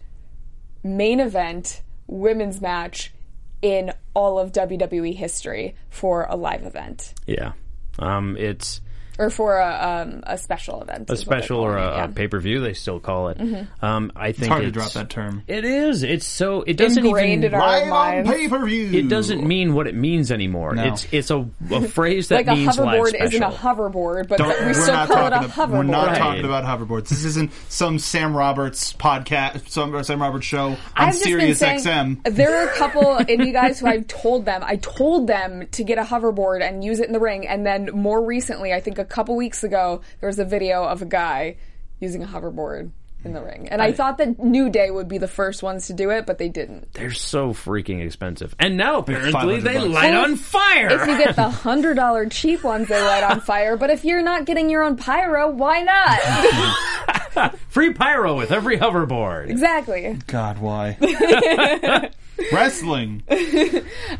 main 0.82 1.20
event 1.20 1.82
women's 2.06 2.60
match 2.60 3.12
in 3.60 3.92
all 4.14 4.38
of 4.38 4.52
WWE 4.52 5.14
history 5.14 5.74
for 5.90 6.26
a 6.28 6.36
live 6.36 6.64
event 6.64 7.14
Yeah, 7.26 7.52
um, 7.98 8.36
it's. 8.36 8.80
Or 9.18 9.30
for 9.30 9.58
a 9.58 9.88
um, 10.02 10.22
a 10.26 10.38
special 10.38 10.80
event 10.82 11.10
a 11.10 11.12
is 11.12 11.26
what 11.26 11.30
they're 11.32 11.38
special 11.40 11.60
or 11.60 11.76
a, 11.76 11.82
it, 11.82 11.86
a. 11.86 11.90
Mm-hmm. 12.04 12.12
pay 12.14 12.28
per 12.28 12.40
view. 12.40 12.60
They 12.60 12.72
still 12.74 13.00
call 13.00 13.28
it. 13.28 13.38
Um, 13.82 14.12
I 14.16 14.32
think 14.32 14.38
It's 14.42 14.46
hard 14.48 14.62
to 14.64 14.70
drop 14.70 14.92
that 14.92 15.10
term. 15.10 15.42
It 15.46 15.64
is. 15.64 16.02
It's 16.02 16.26
so. 16.26 16.62
It 16.62 16.76
doesn't 16.76 17.04
Ingrained 17.04 17.44
even. 17.44 17.54
in 17.54 17.60
Live 17.60 17.92
on 17.92 18.24
pay 18.24 18.48
per 18.48 18.64
view. 18.64 18.98
It 18.98 19.08
doesn't 19.08 19.46
mean 19.46 19.74
what 19.74 19.86
it 19.86 19.94
means 19.94 20.30
anymore. 20.32 20.74
No. 20.74 20.84
It's 20.84 21.06
it's 21.12 21.30
a, 21.30 21.48
a 21.70 21.82
phrase 21.88 22.28
that 22.28 22.46
like 22.46 22.46
a 22.48 22.54
means 22.54 22.78
live 22.78 22.88
hoverboard 23.00 23.08
special. 23.08 23.26
isn't 23.26 23.42
a 23.42 23.50
hoverboard, 23.50 24.28
but 24.28 24.38
Don't, 24.38 24.60
we 24.60 24.66
we're 24.66 24.74
still 24.74 24.94
not 24.94 25.08
call 25.08 25.26
it 25.26 25.26
a 25.28 25.30
talking. 25.30 25.48
hoverboard. 25.50 25.70
We're 25.72 25.82
not 25.84 26.06
Right. 26.08 26.18
talking 26.18 26.44
about 26.44 26.64
hoverboards. 26.64 27.08
This 27.08 27.24
isn't 27.24 27.50
some 27.68 27.98
Sam 27.98 28.36
Roberts 28.36 28.92
podcast, 28.92 29.68
some 29.68 30.02
Sam 30.04 30.22
Roberts 30.22 30.46
show 30.46 30.68
on 30.68 30.76
I've 30.96 31.14
Sirius 31.14 31.58
saying 31.58 31.80
XM. 31.80 32.34
there 32.34 32.56
are 32.56 32.68
a 32.68 32.72
couple 32.74 33.02
indie 33.18 33.52
guys 33.52 33.80
who 33.80 33.86
I've 33.86 34.06
told 34.06 34.44
them 34.44 34.62
I 34.64 34.76
told 34.76 35.26
them 35.26 35.66
to 35.72 35.84
get 35.84 35.98
a 35.98 36.02
hoverboard 36.02 36.62
and 36.62 36.84
use 36.84 37.00
it 37.00 37.06
in 37.06 37.12
the 37.12 37.20
ring, 37.20 37.46
and 37.46 37.66
then 37.66 37.90
more 37.92 38.22
recently, 38.24 38.72
I 38.72 38.80
think 38.80 38.98
a 38.98 39.04
couple 39.08 39.36
weeks 39.36 39.64
ago, 39.64 40.02
there 40.20 40.28
was 40.28 40.38
a 40.38 40.44
video 40.44 40.84
of 40.84 41.02
a 41.02 41.06
guy 41.06 41.56
using 42.00 42.22
a 42.22 42.26
hoverboard 42.26 42.90
in 43.24 43.32
the 43.32 43.42
ring, 43.42 43.68
and 43.68 43.82
I, 43.82 43.90
thought 43.90 44.18
that 44.18 44.38
New 44.38 44.70
Day 44.70 44.92
would 44.92 45.08
be 45.08 45.18
the 45.18 45.26
first 45.26 45.60
ones 45.60 45.88
to 45.88 45.92
do 45.92 46.10
it, 46.10 46.24
but 46.24 46.38
they 46.38 46.48
didn't. 46.48 46.92
They're 46.92 47.10
so 47.10 47.52
freaking 47.52 48.00
expensive, 48.04 48.54
and 48.60 48.76
now 48.76 48.98
apparently 48.98 49.58
they 49.58 49.74
bucks. 49.74 49.88
light 49.88 50.12
Well, 50.12 50.24
on 50.24 50.36
fire. 50.36 50.88
If 50.92 51.08
you 51.08 51.18
get 51.18 51.34
the 51.34 51.50
hundred 51.50 51.94
dollar 51.94 52.26
cheap 52.28 52.62
ones, 52.62 52.86
they 52.86 53.02
light 53.02 53.24
on 53.24 53.40
fire. 53.40 53.76
But 53.76 53.90
if 53.90 54.04
you're 54.04 54.22
not 54.22 54.44
getting 54.44 54.70
your 54.70 54.84
own 54.84 54.96
pyro, 54.96 55.50
why 55.50 55.82
not? 55.82 57.54
Free 57.68 57.92
pyro 57.92 58.36
with 58.36 58.52
every 58.52 58.78
hoverboard. 58.78 59.48
exactly. 59.50 60.16
God, 60.28 60.58
why? 60.58 60.96
Wrestling. 62.52 63.24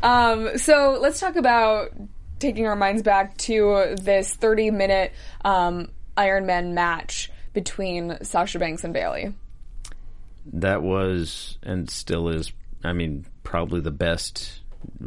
Um, 0.02 0.58
so 0.58 0.98
let's 1.00 1.20
talk 1.20 1.36
about 1.36 1.92
taking 2.38 2.66
our 2.66 2.76
minds 2.76 3.02
back 3.02 3.36
to 3.38 3.96
this 4.00 4.34
30 4.34 4.70
minute 4.70 5.12
um, 5.44 5.90
Iron 6.16 6.46
Man 6.46 6.74
match 6.74 7.30
between 7.52 8.22
Sasha 8.24 8.58
Banks 8.58 8.84
and 8.84 8.92
Bayley. 8.92 9.34
That 10.52 10.82
was 10.82 11.58
and 11.62 11.90
still 11.90 12.28
is. 12.28 12.52
I 12.84 12.92
mean, 12.92 13.26
probably 13.42 13.80
the 13.80 13.90
best, 13.90 14.60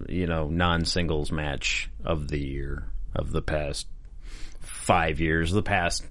you 0.10 0.28
know, 0.28 0.50
non-singles 0.50 1.32
match 1.32 1.90
of 2.04 2.28
the 2.28 2.40
year 2.40 2.86
of 3.16 3.32
the 3.32 3.42
past 3.42 3.88
five 4.60 5.20
years, 5.20 5.52
the 5.52 5.64
past 5.64 6.04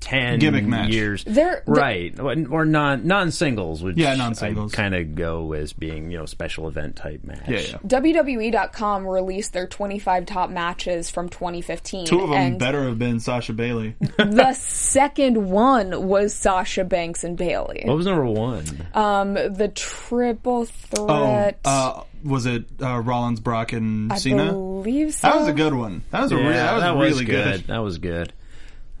ten 0.00 0.38
Gimmick 0.38 0.64
match. 0.64 0.90
years, 0.90 1.22
They're- 1.24 1.62
the- 1.66 1.72
right? 1.72 2.18
or 2.50 2.64
non 2.64 3.06
non 3.06 3.30
singles, 3.30 3.82
which 3.82 3.96
Yeah, 3.96 4.14
non-singles. 4.14 4.72
kind 4.72 4.94
of 4.94 5.14
go 5.14 5.52
as 5.52 5.72
being 5.72 6.10
you 6.10 6.18
know 6.18 6.26
special 6.26 6.66
event 6.68 6.96
type 6.96 7.22
match. 7.24 7.48
Yeah, 7.48 7.60
yeah. 7.60 7.76
WWE.com 7.86 9.06
released 9.06 9.52
their 9.52 9.66
25 9.66 10.26
top 10.26 10.50
matches 10.50 11.10
from 11.10 11.28
2015. 11.28 12.06
Two 12.06 12.20
of 12.22 12.30
them 12.30 12.38
and 12.38 12.58
better 12.58 12.84
have 12.84 12.98
been 12.98 13.20
Sasha 13.20 13.52
Bayley. 13.52 13.94
the 14.18 14.52
second 14.54 15.50
one 15.50 16.08
was 16.08 16.34
Sasha 16.34 16.84
Banks 16.84 17.24
and 17.24 17.36
Bayley. 17.36 17.82
What 17.84 17.96
was 17.96 18.06
number 18.06 18.24
one? 18.24 18.64
Um, 18.94 19.34
the 19.34 19.70
triple 19.74 20.66
oh, 20.98 21.06
threat. 21.06 21.58
uh, 21.64 22.02
was 22.24 22.46
it 22.46 22.64
uh, 22.82 22.98
Rollins, 23.00 23.40
Brock, 23.40 23.72
and 23.72 24.10
Cena? 24.12 24.14
I 24.14 24.18
Cena? 24.46 24.52
believe 24.52 25.14
so. 25.14 25.28
That 25.28 25.38
was 25.40 25.48
a 25.48 25.52
good 25.52 25.74
one. 25.74 26.02
That 26.10 26.22
was 26.22 26.32
a 26.32 26.36
re- 26.36 26.42
that 26.52 26.94
was 26.96 27.10
really 27.12 27.24
good. 27.24 27.66
That 27.68 27.78
was 27.78 27.98
good. 27.98 28.32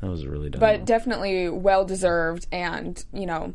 That 0.00 0.10
was 0.10 0.26
really 0.26 0.50
done. 0.50 0.60
but 0.60 0.84
definitely 0.84 1.48
well 1.48 1.84
deserved 1.84 2.46
and 2.50 3.02
you 3.12 3.26
know 3.26 3.54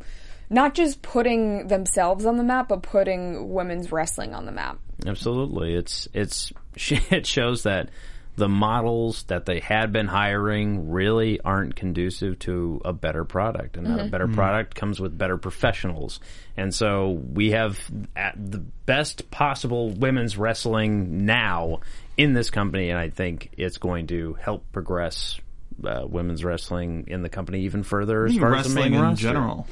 not 0.49 0.75
just 0.75 1.01
putting 1.01 1.67
themselves 1.67 2.25
on 2.25 2.37
the 2.37 2.43
map 2.43 2.69
but 2.69 2.83
putting 2.83 3.51
women's 3.51 3.91
wrestling 3.91 4.33
on 4.33 4.45
the 4.45 4.51
map 4.51 4.79
Absolutely, 5.05 5.75
it's 5.75 6.07
it's 6.13 6.53
it 6.75 7.25
shows 7.25 7.63
that 7.63 7.89
the 8.37 8.49
models 8.49 9.23
that 9.23 9.45
they 9.45 9.61
had 9.61 9.93
been 9.93 10.07
hiring 10.07 10.91
really 10.91 11.39
aren't 11.39 11.75
conducive 11.75 12.37
to 12.39 12.81
a 12.83 12.91
better 12.91 13.23
product, 13.23 13.77
and 13.77 13.87
that 13.87 13.93
a 13.93 14.01
mm-hmm. 14.03 14.09
better 14.09 14.25
mm-hmm. 14.25 14.35
product 14.35 14.75
comes 14.75 14.99
with 14.99 15.17
better 15.17 15.37
professionals. 15.37 16.19
And 16.57 16.73
so 16.73 17.11
we 17.11 17.51
have 17.51 17.79
at 18.15 18.35
the 18.37 18.59
best 18.85 19.31
possible 19.31 19.89
women's 19.91 20.37
wrestling 20.37 21.25
now 21.25 21.79
in 22.17 22.33
this 22.33 22.49
company, 22.49 22.89
and 22.89 22.99
I 22.99 23.09
think 23.09 23.51
it's 23.57 23.77
going 23.77 24.07
to 24.07 24.33
help 24.33 24.69
progress. 24.71 25.39
Uh, 25.83 26.05
women's 26.07 26.43
wrestling 26.43 27.05
in 27.07 27.21
the 27.21 27.29
company 27.29 27.61
even 27.61 27.83
further 27.83 28.25
as 28.25 28.37
far 28.37 28.55
as 28.55 28.65
the 28.65 28.69
wrestling 28.69 28.91
main 28.91 28.99
in 28.99 29.01
roster. 29.01 29.21
general. 29.23 29.67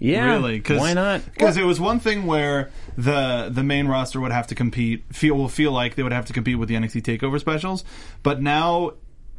Yeah, 0.00 0.32
really? 0.32 0.60
Cause, 0.60 0.78
why 0.78 0.94
not? 0.94 1.24
Because 1.24 1.56
it 1.56 1.64
was 1.64 1.78
one 1.78 2.00
thing 2.00 2.26
where 2.26 2.70
the 2.96 3.50
the 3.52 3.62
main 3.62 3.86
roster 3.86 4.18
would 4.20 4.32
have 4.32 4.46
to 4.48 4.54
compete, 4.54 5.04
feel 5.12 5.34
will 5.34 5.48
feel 5.48 5.72
like 5.72 5.94
they 5.94 6.02
would 6.02 6.12
have 6.12 6.26
to 6.26 6.32
compete 6.32 6.58
with 6.58 6.68
the 6.68 6.74
NXT 6.74 7.02
Takeover 7.02 7.38
specials, 7.38 7.84
but 8.22 8.40
now 8.40 8.92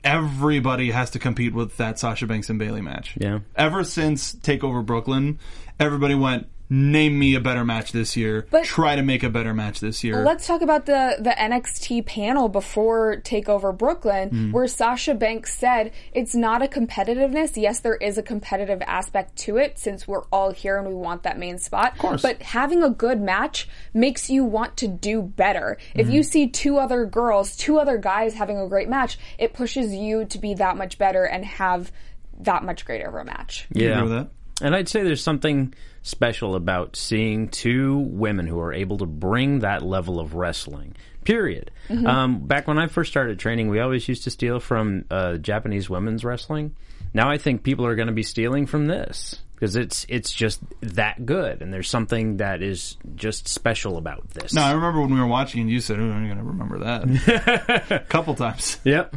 everybody 0.03 0.91
has 0.91 1.11
to 1.11 1.19
compete 1.19 1.53
with 1.53 1.77
that 1.77 1.99
Sasha 1.99 2.27
Banks 2.27 2.49
and 2.49 2.59
Bayley 2.59 2.81
match. 2.81 3.15
Yeah. 3.19 3.39
Ever 3.55 3.83
since 3.83 4.33
Takeover 4.33 4.85
Brooklyn, 4.85 5.39
everybody 5.79 6.15
went. 6.15 6.47
Name 6.73 7.19
me 7.19 7.35
a 7.35 7.41
better 7.41 7.65
match 7.65 7.91
this 7.91 8.15
year. 8.15 8.47
But- 8.49 8.63
Try 8.63 8.95
to 8.95 9.01
make 9.01 9.23
a 9.23 9.29
better 9.29 9.53
match 9.53 9.81
this 9.81 10.05
year. 10.05 10.23
let's 10.23 10.47
talk 10.47 10.61
about 10.61 10.85
the 10.85 11.17
the 11.19 11.31
NXT 11.31 12.05
panel 12.05 12.47
before 12.47 13.17
Takeover 13.17 13.77
Brooklyn 13.77 14.29
Mm. 14.29 14.51
where 14.53 14.67
Sasha 14.67 15.13
Banks 15.13 15.53
said 15.53 15.91
it's 16.13 16.33
not 16.33 16.61
a 16.63 16.67
competitiveness 16.67 17.61
yes 17.61 17.81
there 17.81 17.95
is 17.97 18.17
a 18.17 18.23
competitive 18.23 18.81
aspect 18.87 19.35
to 19.39 19.57
it 19.57 19.77
since 19.77 20.07
we're 20.07 20.23
all 20.31 20.51
here 20.51 20.77
and 20.77 20.87
we 20.87 20.93
want 20.93 21.23
that 21.23 21.37
main 21.37 21.57
spot 21.57 21.97
course. 21.97 22.21
but 22.21 22.41
having 22.41 22.81
a 22.83 22.89
good 22.89 23.19
match 23.19 23.67
makes 23.93 24.29
you 24.29 24.45
want 24.45 24.77
to 24.77 24.87
do 24.87 25.21
better 25.21 25.77
if 25.93 26.05
Mm-hmm. 26.05 26.15
you 26.15 26.23
see 26.23 26.47
two 26.47 26.77
other 26.77 27.05
girls 27.05 27.57
two 27.57 27.79
other 27.79 27.97
guys 27.97 28.33
having 28.35 28.57
a 28.57 28.67
great 28.69 28.87
match 28.87 29.17
it 29.37 29.51
pushes 29.53 29.93
you 29.93 30.23
to 30.23 30.37
be 30.39 30.53
that 30.53 30.77
much 30.77 30.97
better 30.97 31.25
and 31.25 31.43
have 31.43 31.91
that 32.39 32.63
much 32.63 32.85
greater 32.85 33.09
of 33.09 33.15
a 33.15 33.25
match 33.25 33.67
You 33.73 33.87
Yeah. 33.87 33.91
agree 33.99 34.03
with 34.03 34.11
that? 34.11 34.27
And 34.65 34.73
I'd 34.75 34.87
say 34.87 35.03
there's 35.03 35.23
something 35.23 35.73
special 36.03 36.55
about 36.55 36.95
seeing 36.95 37.47
two 37.47 37.97
women 37.97 38.47
who 38.47 38.59
are 38.59 38.73
able 38.73 38.97
to 38.99 39.05
bring 39.05 39.59
that 39.59 39.83
level 39.83 40.19
of 40.19 40.33
wrestling. 40.35 40.95
Period. 41.23 41.69
Um, 41.89 42.47
back 42.47 42.67
when 42.67 42.79
I 42.79 42.87
first 42.87 43.11
started 43.11 43.37
training, 43.37 43.69
we 43.69 43.79
always 43.79 44.07
used 44.07 44.23
to 44.23 44.31
steal 44.31 44.59
from 44.59 45.05
uh, 45.11 45.37
Japanese 45.37 45.89
women's 45.89 46.25
wrestling. 46.25 46.75
Now 47.13 47.29
I 47.29 47.37
think 47.37 47.63
people 47.63 47.85
are 47.85 47.95
going 47.95 48.07
to 48.07 48.13
be 48.13 48.23
stealing 48.23 48.65
from 48.65 48.87
this 48.87 49.39
because 49.53 49.75
it's 49.75 50.07
it's 50.09 50.31
just 50.31 50.59
that 50.81 51.23
good, 51.23 51.61
and 51.61 51.71
there's 51.71 51.89
something 51.89 52.37
that 52.37 52.63
is 52.63 52.97
just 53.15 53.47
special 53.47 53.97
about 53.97 54.27
this. 54.31 54.53
No, 54.53 54.63
I 54.63 54.71
remember 54.71 55.01
when 55.01 55.13
we 55.13 55.19
were 55.19 55.27
watching, 55.27 55.61
and 55.61 55.69
you 55.69 55.79
said, 55.79 55.99
"Oh, 55.99 56.03
I'm 56.03 56.25
going 56.25 56.39
to 56.39 56.43
remember 56.43 56.79
that." 56.79 57.91
a 57.91 57.99
couple 58.09 58.33
times. 58.33 58.79
Yep. 58.83 59.15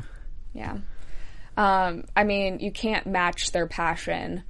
Yeah. 0.53 0.77
Um, 1.57 2.05
I 2.15 2.25
mean, 2.25 2.61
you 2.61 2.73
can't 2.73 3.07
match 3.07 3.53
their 3.53 3.67
passion. 3.67 4.43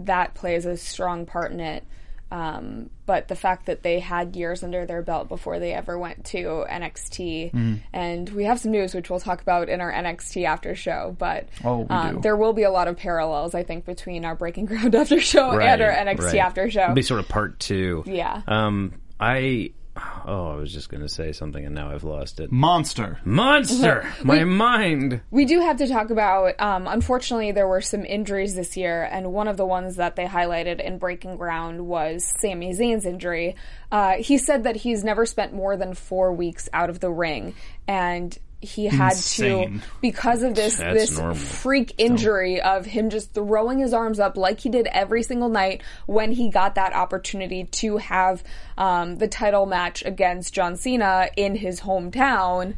That 0.00 0.34
plays 0.34 0.66
a 0.66 0.76
strong 0.76 1.26
part 1.26 1.52
in 1.52 1.60
it. 1.60 1.84
Um, 2.28 2.90
but 3.06 3.28
the 3.28 3.36
fact 3.36 3.66
that 3.66 3.84
they 3.84 4.00
had 4.00 4.34
years 4.34 4.64
under 4.64 4.84
their 4.84 5.00
belt 5.00 5.28
before 5.28 5.60
they 5.60 5.72
ever 5.72 5.96
went 5.96 6.24
to 6.26 6.64
NXT, 6.68 7.52
Mm-hmm. 7.52 7.74
and 7.92 8.28
we 8.30 8.44
have 8.46 8.58
some 8.58 8.72
news 8.72 8.94
which 8.94 9.08
we'll 9.08 9.20
talk 9.20 9.40
about 9.40 9.68
in 9.68 9.80
our 9.80 9.92
NXT 9.92 10.44
after 10.44 10.74
show. 10.74 11.14
But 11.16 11.46
Oh, 11.64 11.86
um, 11.88 12.20
there 12.22 12.36
will 12.36 12.52
be 12.52 12.64
a 12.64 12.70
lot 12.70 12.88
of 12.88 12.96
parallels, 12.96 13.54
I 13.54 13.62
think, 13.62 13.84
between 13.84 14.24
our 14.24 14.34
Breaking 14.34 14.64
Ground 14.66 14.96
after 14.96 15.20
show 15.20 15.52
and 15.52 15.80
our 15.80 15.92
NXT 15.92 16.18
right. 16.32 16.34
after 16.38 16.68
show. 16.68 16.82
It'll 16.82 16.94
be 16.94 17.02
sort 17.02 17.20
of 17.20 17.28
part 17.28 17.60
two. 17.60 18.02
Yeah. 18.06 18.42
Um, 18.48 18.94
I. 19.20 19.70
Oh, 20.28 20.48
I 20.48 20.56
was 20.56 20.72
just 20.72 20.88
going 20.88 21.02
to 21.02 21.08
say 21.08 21.30
something, 21.30 21.64
and 21.64 21.72
now 21.72 21.92
I've 21.92 22.02
lost 22.02 22.40
it. 22.40 22.50
Monster. 22.50 23.20
Monster, 23.24 24.12
my 24.24 24.42
mind. 24.42 25.20
We 25.30 25.44
do 25.44 25.60
have 25.60 25.76
to 25.76 25.86
talk 25.86 26.10
about. 26.10 26.60
Um, 26.60 26.88
unfortunately, 26.88 27.52
there 27.52 27.68
were 27.68 27.80
some 27.80 28.04
injuries 28.04 28.56
this 28.56 28.76
year, 28.76 29.04
and 29.04 29.32
one 29.32 29.46
of 29.46 29.56
the 29.56 29.64
ones 29.64 29.94
that 29.96 30.16
they 30.16 30.24
highlighted 30.24 30.80
in 30.80 30.98
Breaking 30.98 31.36
Ground 31.36 31.86
was 31.86 32.34
Sami 32.40 32.72
Zayn's 32.72 33.06
injury. 33.06 33.54
Uh, 33.92 34.14
he 34.14 34.36
said 34.36 34.64
that 34.64 34.74
he's 34.74 35.04
never 35.04 35.26
spent 35.26 35.54
more 35.54 35.76
than 35.76 35.94
four 35.94 36.32
weeks 36.32 36.68
out 36.72 36.90
of 36.90 36.98
the 36.98 37.10
ring, 37.10 37.54
and 37.86 38.36
he 38.60 38.86
had 38.86 39.12
Insane. 39.12 39.80
to 39.80 39.86
because 40.00 40.42
of 40.42 40.54
this 40.54 40.76
That's 40.78 40.98
this 41.10 41.18
normal. 41.18 41.34
freak 41.36 41.94
injury 41.98 42.60
of 42.60 42.86
him 42.86 43.10
just 43.10 43.32
throwing 43.34 43.78
his 43.78 43.92
arms 43.92 44.18
up 44.18 44.36
like 44.36 44.60
he 44.60 44.68
did 44.70 44.86
every 44.88 45.22
single 45.22 45.48
night 45.48 45.82
when 46.06 46.32
he 46.32 46.48
got 46.48 46.74
that 46.76 46.92
opportunity 46.94 47.64
to 47.64 47.98
have 47.98 48.42
um, 48.78 49.16
the 49.16 49.28
title 49.28 49.66
match 49.66 50.04
against 50.04 50.54
John 50.54 50.76
Cena 50.76 51.28
in 51.36 51.54
his 51.54 51.80
hometown 51.80 52.76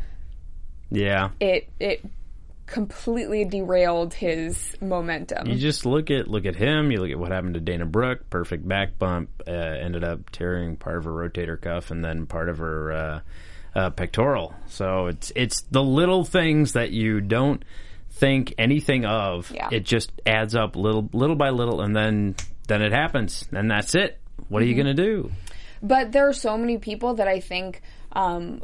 Yeah. 0.91 1.31
it 1.41 1.69
it 1.79 2.05
completely 2.67 3.47
derailed 3.47 4.13
his 4.13 4.77
momentum. 4.81 5.49
You 5.49 5.57
just 5.57 5.87
look 5.87 6.11
at 6.11 6.29
look 6.29 6.45
at 6.45 6.55
him. 6.57 6.91
You 6.91 7.01
look 7.01 7.11
at 7.11 7.19
what 7.19 7.33
happened 7.33 7.55
to 7.55 7.61
Dana 7.61 7.87
Brooke. 7.87 8.29
Perfect 8.29 8.69
back 8.69 8.99
bump. 8.99 9.31
Uh, 9.47 9.53
ended 9.53 10.05
up 10.05 10.29
tearing 10.31 10.77
part 10.77 10.99
of 10.99 11.05
her 11.05 11.11
rotator 11.13 11.59
cuff 11.59 11.91
and 11.91 12.05
then 12.05 12.27
part 12.27 12.51
of 12.51 12.59
her 12.59 12.93
uh, 12.93 13.21
uh, 13.75 13.91
pectoral. 13.91 14.55
So 14.69 15.07
it's 15.07 15.33
it's 15.35 15.63
the 15.71 15.83
little 15.83 16.25
things 16.25 16.73
that 16.73 16.91
you 16.91 17.21
don't 17.21 17.65
think 18.11 18.55
anything 18.59 19.05
of. 19.05 19.51
Yeah. 19.51 19.69
It 19.71 19.85
just 19.85 20.13
adds 20.27 20.55
up 20.55 20.77
little 20.77 21.09
little 21.13 21.37
by 21.37 21.51
little, 21.51 21.81
and 21.81 21.95
then 21.95 22.37
then 22.67 22.83
it 22.83 22.93
happens, 22.93 23.47
and 23.53 23.71
that's 23.71 23.95
it. 23.95 24.19
What 24.49 24.63
are 24.63 24.67
you 24.67 24.75
gonna 24.75 24.95
do? 24.95 25.31
But 25.83 26.13
there 26.13 26.29
are 26.29 26.33
so 26.33 26.57
many 26.59 26.79
people 26.79 27.15
that 27.15 27.29
I 27.29 27.41
think 27.41 27.83
um, 28.13 28.63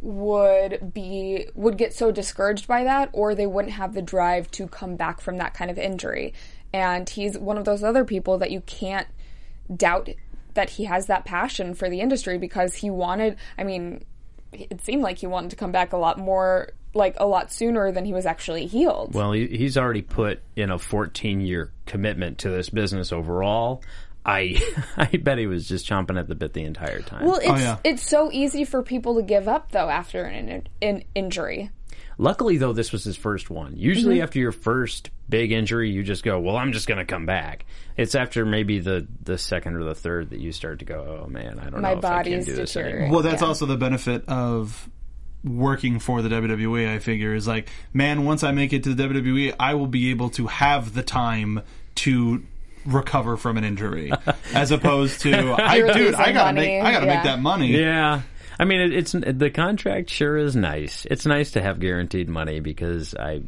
would 0.00 0.92
be 0.92 1.46
would 1.54 1.76
get 1.76 1.92
so 1.92 2.10
discouraged 2.10 2.66
by 2.66 2.84
that, 2.84 3.10
or 3.12 3.34
they 3.34 3.46
wouldn't 3.46 3.74
have 3.74 3.94
the 3.94 4.02
drive 4.02 4.50
to 4.52 4.66
come 4.66 4.96
back 4.96 5.20
from 5.20 5.38
that 5.38 5.54
kind 5.54 5.70
of 5.70 5.78
injury. 5.78 6.34
And 6.72 7.08
he's 7.08 7.38
one 7.38 7.56
of 7.56 7.64
those 7.64 7.82
other 7.82 8.04
people 8.04 8.38
that 8.38 8.50
you 8.50 8.60
can't 8.62 9.06
doubt 9.74 10.08
that 10.54 10.70
he 10.70 10.84
has 10.84 11.06
that 11.06 11.24
passion 11.24 11.74
for 11.74 11.88
the 11.88 12.00
industry 12.00 12.38
because 12.38 12.74
he 12.74 12.90
wanted. 12.90 13.36
I 13.56 13.64
mean, 13.64 14.04
it 14.52 14.80
seemed 14.82 15.02
like 15.02 15.18
he 15.18 15.26
wanted 15.26 15.50
to 15.50 15.56
come 15.56 15.72
back 15.72 15.92
a 15.92 15.96
lot 15.96 16.18
more, 16.18 16.70
like 16.94 17.16
a 17.18 17.26
lot 17.26 17.52
sooner 17.52 17.92
than 17.92 18.04
he 18.04 18.12
was 18.12 18.26
actually 18.26 18.66
healed. 18.66 19.14
Well, 19.14 19.32
he, 19.32 19.46
he's 19.46 19.76
already 19.76 20.02
put 20.02 20.40
in 20.56 20.70
a 20.70 20.78
14 20.78 21.40
year 21.40 21.72
commitment 21.86 22.38
to 22.38 22.50
this 22.50 22.70
business 22.70 23.12
overall. 23.12 23.82
I 24.24 24.60
I 24.96 25.06
bet 25.06 25.38
he 25.38 25.46
was 25.46 25.66
just 25.66 25.86
chomping 25.86 26.18
at 26.18 26.28
the 26.28 26.34
bit 26.34 26.52
the 26.52 26.64
entire 26.64 27.00
time. 27.00 27.24
Well, 27.24 27.40
oh, 27.44 27.52
it's 27.52 27.62
yeah. 27.62 27.78
it's 27.84 28.02
so 28.02 28.30
easy 28.32 28.64
for 28.64 28.82
people 28.82 29.16
to 29.16 29.22
give 29.22 29.48
up 29.48 29.72
though 29.72 29.88
after 29.88 30.24
an, 30.24 30.66
an 30.82 31.04
injury. 31.14 31.70
Luckily, 32.20 32.56
though, 32.56 32.72
this 32.72 32.90
was 32.90 33.04
his 33.04 33.16
first 33.16 33.48
one. 33.48 33.76
Usually, 33.76 34.16
mm-hmm. 34.16 34.24
after 34.24 34.40
your 34.40 34.50
first 34.52 35.10
big 35.28 35.52
injury, 35.52 35.90
you 35.90 36.02
just 36.02 36.24
go, 36.24 36.40
"Well, 36.40 36.56
I'm 36.56 36.72
just 36.72 36.88
going 36.88 36.98
to 36.98 37.04
come 37.04 37.26
back." 37.26 37.64
It's 37.96 38.14
after 38.16 38.44
maybe 38.44 38.80
the 38.80 39.06
the 39.22 39.38
second 39.38 39.76
or 39.76 39.84
the 39.84 39.94
third 39.94 40.30
that 40.30 40.40
you 40.40 40.50
start 40.52 40.80
to 40.80 40.84
go, 40.84 41.22
"Oh 41.24 41.30
man, 41.30 41.60
I 41.60 41.70
don't 41.70 41.80
My 41.80 41.92
know 41.92 41.98
if 41.98 42.04
I 42.04 42.24
can 42.24 42.32
body's 42.32 42.46
do 42.46 42.54
this 42.56 42.72
deteriorating. 42.72 43.02
anymore." 43.02 43.22
Well, 43.22 43.30
that's 43.30 43.42
Yeah. 43.42 43.48
also 43.48 43.66
the 43.66 43.76
benefit 43.76 44.24
of 44.28 44.90
working 45.44 46.00
for 46.00 46.20
the 46.20 46.28
WWE. 46.28 46.92
I 46.92 46.98
figure 46.98 47.34
is 47.34 47.46
like, 47.46 47.68
man, 47.92 48.24
once 48.24 48.42
I 48.42 48.50
make 48.50 48.72
it 48.72 48.82
to 48.84 48.94
the 48.94 49.02
WWE, 49.04 49.54
I 49.60 49.74
will 49.74 49.86
be 49.86 50.10
able 50.10 50.30
to 50.30 50.48
have 50.48 50.94
the 50.94 51.02
time 51.04 51.62
to 51.96 52.42
recover 52.84 53.36
from 53.36 53.56
an 53.56 53.64
injury, 53.64 54.10
as 54.54 54.72
opposed 54.72 55.20
to, 55.20 55.52
I, 55.58 55.80
dude, 55.92 56.14
I 56.14 56.32
gotta 56.32 56.54
money, 56.54 56.66
make, 56.66 56.82
I 56.82 56.92
gotta 56.92 57.06
yeah. 57.06 57.14
make 57.14 57.22
that 57.24 57.40
money. 57.40 57.68
Yeah, 57.68 58.22
I 58.58 58.64
mean, 58.64 58.80
it, 58.80 58.92
it's 58.92 59.12
the 59.12 59.50
contract 59.50 60.10
sure 60.10 60.36
is 60.36 60.56
nice. 60.56 61.06
It's 61.10 61.26
nice 61.26 61.52
to 61.52 61.62
have 61.62 61.78
guaranteed 61.78 62.28
money 62.28 62.60
because 62.60 63.14
I, 63.14 63.42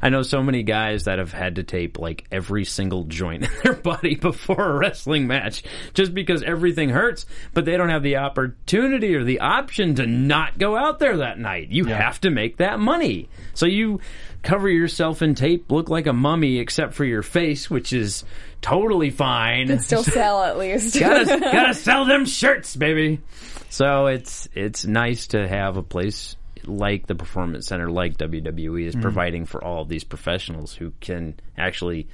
I 0.00 0.10
know 0.10 0.22
so 0.22 0.42
many 0.42 0.62
guys 0.62 1.04
that 1.04 1.18
have 1.18 1.32
had 1.32 1.56
to 1.56 1.64
tape 1.64 1.98
like 1.98 2.24
every 2.30 2.64
single 2.64 3.04
joint 3.04 3.44
in 3.44 3.50
their 3.64 3.72
body 3.82 4.14
before 4.14 4.70
a 4.70 4.78
wrestling 4.78 5.26
match 5.26 5.64
just 5.92 6.14
because 6.14 6.42
everything 6.42 6.88
hurts, 6.88 7.26
but 7.52 7.64
they 7.64 7.76
don't 7.76 7.88
have 7.88 8.02
the 8.04 8.16
opportunity 8.16 9.14
or 9.16 9.24
the 9.24 9.40
option 9.40 9.96
to 9.96 10.06
not 10.06 10.58
go 10.58 10.76
out 10.76 11.00
there 11.00 11.18
that 11.18 11.38
night. 11.38 11.70
You 11.70 11.86
have 11.86 12.20
to 12.20 12.30
make 12.30 12.58
that 12.58 12.78
money, 12.78 13.28
so 13.54 13.66
you 13.66 14.00
cover 14.44 14.68
yourself 14.68 15.22
in 15.22 15.34
tape, 15.34 15.72
look 15.72 15.88
like 15.88 16.06
a 16.06 16.12
mummy 16.12 16.58
except 16.58 16.94
for 16.94 17.04
your 17.04 17.22
face, 17.22 17.68
which 17.68 17.92
is 17.92 18.24
totally 18.60 19.10
fine. 19.10 19.78
Still 19.80 20.04
sell 20.04 20.42
at 20.44 20.58
least. 20.58 20.94
gotta 21.00 21.24
gotta 21.40 21.74
sell 21.74 22.04
them 22.04 22.24
shirts, 22.26 22.76
baby. 22.76 23.20
So 23.74 24.06
it's 24.06 24.48
it's 24.54 24.84
nice 24.84 25.26
to 25.28 25.48
have 25.48 25.76
a 25.76 25.82
place 25.82 26.36
like 26.64 27.08
the 27.08 27.16
Performance 27.16 27.66
Center, 27.66 27.90
like 27.90 28.16
WWE, 28.16 28.86
is 28.86 28.94
providing 28.94 29.46
for 29.46 29.62
all 29.64 29.82
of 29.82 29.88
these 29.88 30.04
professionals 30.04 30.72
who 30.72 30.92
can 31.00 31.34
actually 31.58 32.06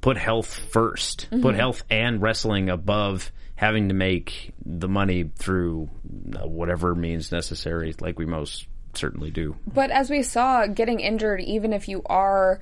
put 0.00 0.16
health 0.16 0.70
1st 0.70 1.42
put 1.42 1.56
health 1.56 1.82
and 1.90 2.22
wrestling 2.22 2.70
above 2.70 3.32
having 3.56 3.88
to 3.88 3.94
make 3.94 4.52
the 4.64 4.86
money 4.86 5.28
through 5.34 5.90
uh, 6.36 6.46
whatever 6.46 6.94
means 6.94 7.32
necessary, 7.32 7.92
like 8.00 8.16
we 8.16 8.24
most 8.24 8.68
certainly 8.94 9.32
do. 9.32 9.56
But 9.66 9.90
as 9.90 10.10
we 10.10 10.22
saw, 10.22 10.68
getting 10.68 11.00
injured, 11.00 11.40
even 11.40 11.72
if 11.72 11.88
you 11.88 12.02
are 12.06 12.60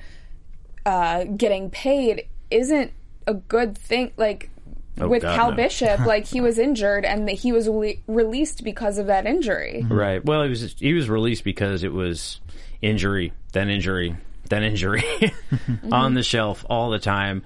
uh, 0.86 1.24
getting 1.24 1.68
paid, 1.68 2.26
isn't 2.50 2.90
a 3.26 3.34
good 3.34 3.76
thing. 3.76 4.12
Like 4.16 4.48
Oh, 4.98 5.08
with 5.08 5.22
God, 5.22 5.36
Cal 5.36 5.50
no. 5.50 5.56
Bishop, 5.56 6.00
like 6.06 6.26
he 6.26 6.40
was 6.40 6.58
injured 6.58 7.04
and 7.04 7.28
that 7.28 7.32
he 7.34 7.52
was 7.52 7.68
le- 7.68 7.94
released 8.06 8.64
because 8.64 8.98
of 8.98 9.06
that 9.06 9.26
injury. 9.26 9.84
Right. 9.88 10.24
Well, 10.24 10.42
he 10.42 10.48
was 10.48 10.74
he 10.78 10.94
was 10.94 11.08
released 11.08 11.44
because 11.44 11.84
it 11.84 11.92
was 11.92 12.40
injury, 12.80 13.32
then 13.52 13.68
injury, 13.68 14.16
then 14.48 14.62
injury 14.62 15.02
mm-hmm. 15.20 15.92
on 15.92 16.14
the 16.14 16.22
shelf 16.22 16.64
all 16.70 16.90
the 16.90 16.98
time, 16.98 17.42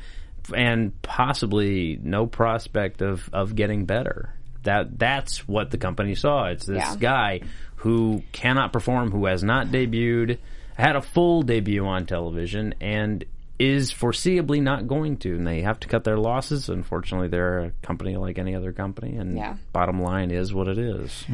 and 0.54 1.00
possibly 1.02 1.98
no 2.02 2.26
prospect 2.26 3.02
of 3.02 3.28
of 3.32 3.54
getting 3.56 3.84
better. 3.84 4.34
That 4.62 4.98
that's 4.98 5.48
what 5.48 5.70
the 5.70 5.78
company 5.78 6.14
saw. 6.14 6.46
It's 6.46 6.66
this 6.66 6.76
Yeah. 6.78 6.96
guy 6.98 7.40
who 7.76 8.22
cannot 8.32 8.72
perform, 8.72 9.10
who 9.10 9.24
has 9.24 9.42
not 9.42 9.68
debuted, 9.68 10.38
had 10.74 10.96
a 10.96 11.00
full 11.02 11.42
debut 11.42 11.84
on 11.86 12.06
television, 12.06 12.74
and 12.80 13.24
is 13.61 13.92
foreseeably 13.92 14.62
not 14.62 14.88
going 14.88 15.18
to. 15.18 15.35
And 15.35 15.46
they 15.46 15.61
have 15.61 15.79
to 15.81 15.88
cut 15.88 16.03
their 16.03 16.16
losses. 16.16 16.70
Unfortunately, 16.70 17.29
they're 17.29 17.59
a 17.59 17.70
company 17.83 18.16
like 18.16 18.38
any 18.38 18.55
other 18.55 18.73
company, 18.73 19.16
and 19.16 19.37
Yeah. 19.37 19.57
bottom 19.73 20.01
line 20.01 20.31
is 20.31 20.55
what 20.55 20.66
it 20.66 20.79
is. 20.79 21.27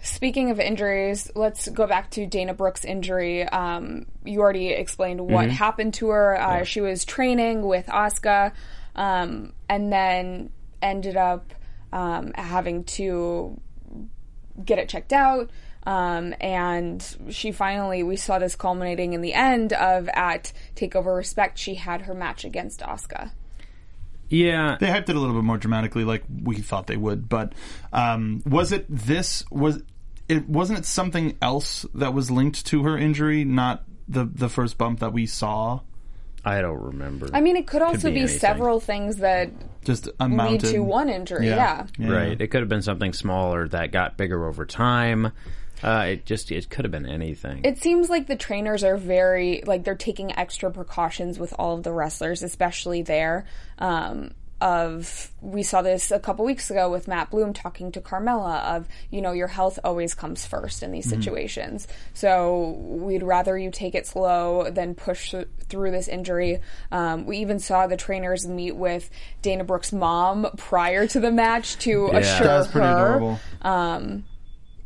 Speaking 0.00 0.50
of 0.50 0.58
injuries, 0.60 1.30
let's 1.34 1.68
go 1.68 1.86
back 1.86 2.10
to 2.12 2.26
Dana 2.26 2.54
Brooke's 2.54 2.84
injury. 2.84 3.42
Um, 3.42 4.06
you 4.24 4.40
already 4.40 4.68
explained 4.68 5.20
what 5.20 5.50
happened 5.50 5.94
to 5.94 6.08
her. 6.08 6.40
Uh, 6.40 6.64
She 6.64 6.80
was 6.80 7.04
training 7.04 7.62
with 7.66 7.86
Asuka, 7.86 8.52
um, 8.96 9.52
and 9.68 9.92
then 9.92 10.50
ended 10.82 11.16
up 11.16 11.52
um, 11.92 12.32
having 12.34 12.84
to 12.84 13.60
get 14.64 14.78
it 14.78 14.88
checked 14.88 15.12
out. 15.12 15.50
Um, 15.86 16.34
and 16.40 17.16
she 17.30 17.52
finally, 17.52 18.02
we 18.02 18.16
saw 18.16 18.38
this 18.38 18.56
culminating 18.56 19.12
in 19.12 19.20
the 19.20 19.34
end 19.34 19.72
of 19.72 20.08
at 20.08 20.52
Takeover 20.76 21.16
Respect. 21.16 21.58
She 21.58 21.74
had 21.74 22.02
her 22.02 22.14
match 22.14 22.44
against 22.44 22.80
Asuka. 22.80 23.32
Yeah, 24.28 24.78
They 24.80 24.86
hyped 24.86 25.08
it 25.08 25.16
a 25.16 25.20
little 25.20 25.34
bit 25.34 25.44
more 25.44 25.58
dramatically, 25.58 26.04
like 26.04 26.24
we 26.42 26.56
thought 26.56 26.86
they 26.86 26.96
would. 26.96 27.28
But 27.28 27.52
um, 27.92 28.42
was 28.46 28.72
it 28.72 28.86
this? 28.88 29.44
Was 29.50 29.82
it? 30.28 30.48
Wasn't 30.48 30.78
it 30.78 30.86
something 30.86 31.36
else 31.42 31.84
that 31.94 32.14
was 32.14 32.30
linked 32.30 32.66
to 32.66 32.84
her 32.84 32.96
injury? 32.96 33.44
Not 33.44 33.84
the 34.08 34.24
the 34.24 34.48
first 34.48 34.78
bump 34.78 35.00
that 35.00 35.12
we 35.12 35.26
saw. 35.26 35.80
I 36.44 36.60
don't 36.60 36.80
remember. 36.80 37.28
I 37.32 37.40
mean, 37.40 37.56
it 37.56 37.66
could 37.66 37.80
also 37.80 38.08
be 38.08 38.22
be, 38.22 38.26
several 38.26 38.78
things 38.78 39.16
that 39.16 39.50
Just 39.84 40.06
lead 40.06 40.14
amounted 40.20 40.72
to 40.72 40.80
one 40.80 41.08
injury. 41.08 41.48
Yeah. 41.48 41.86
yeah. 41.98 42.06
Yeah. 42.06 42.14
right. 42.14 42.40
It 42.40 42.48
could 42.48 42.60
have 42.60 42.68
been 42.68 42.82
something 42.82 43.12
smaller 43.12 43.66
that 43.68 43.92
got 43.92 44.16
bigger 44.16 44.46
over 44.46 44.66
time. 44.66 45.32
Uh, 45.84 46.04
it 46.06 46.24
just 46.24 46.50
it 46.50 46.70
could 46.70 46.86
have 46.86 46.92
been 46.92 47.04
anything. 47.04 47.60
It 47.62 47.78
seems 47.78 48.08
like 48.08 48.26
the 48.26 48.36
trainers 48.36 48.82
are 48.82 48.96
very 48.96 49.62
like 49.66 49.84
they're 49.84 49.94
taking 49.94 50.36
extra 50.36 50.70
precautions 50.70 51.38
with 51.38 51.52
all 51.58 51.76
of 51.76 51.82
the 51.82 51.92
wrestlers, 51.92 52.42
especially 52.42 53.02
there. 53.02 53.44
Um, 53.78 54.30
of 54.60 55.30
we 55.42 55.62
saw 55.62 55.82
this 55.82 56.10
a 56.10 56.18
couple 56.18 56.42
weeks 56.42 56.70
ago 56.70 56.90
with 56.90 57.06
Matt 57.06 57.30
Bloom 57.30 57.52
talking 57.52 57.92
to 57.92 58.00
Carmella 58.00 58.76
of 58.76 58.88
you 59.10 59.20
know 59.20 59.32
your 59.32 59.48
health 59.48 59.78
always 59.84 60.14
comes 60.14 60.46
first 60.46 60.82
in 60.82 60.90
these 60.90 61.06
situations. 61.06 61.86
So 62.14 62.70
we'd 62.78 63.22
rather 63.22 63.58
you 63.58 63.70
take 63.70 63.94
it 63.94 64.06
slow 64.06 64.70
than 64.70 64.94
push 64.94 65.34
through 65.68 65.90
this 65.90 66.08
injury. 66.08 66.60
Um, 66.90 67.26
we 67.26 67.38
even 67.38 67.58
saw 67.58 67.86
the 67.86 67.98
trainers 67.98 68.46
meet 68.46 68.74
with 68.74 69.10
Dana 69.42 69.64
Brooke's 69.64 69.92
mom 69.92 70.46
prior 70.56 71.06
to 71.08 71.20
the 71.20 71.30
match 71.30 71.76
to 71.80 72.06
assure 72.14 72.46
That's 72.46 72.68
pretty 72.68 72.86
her. 72.86 73.16
adorable. 73.16 73.40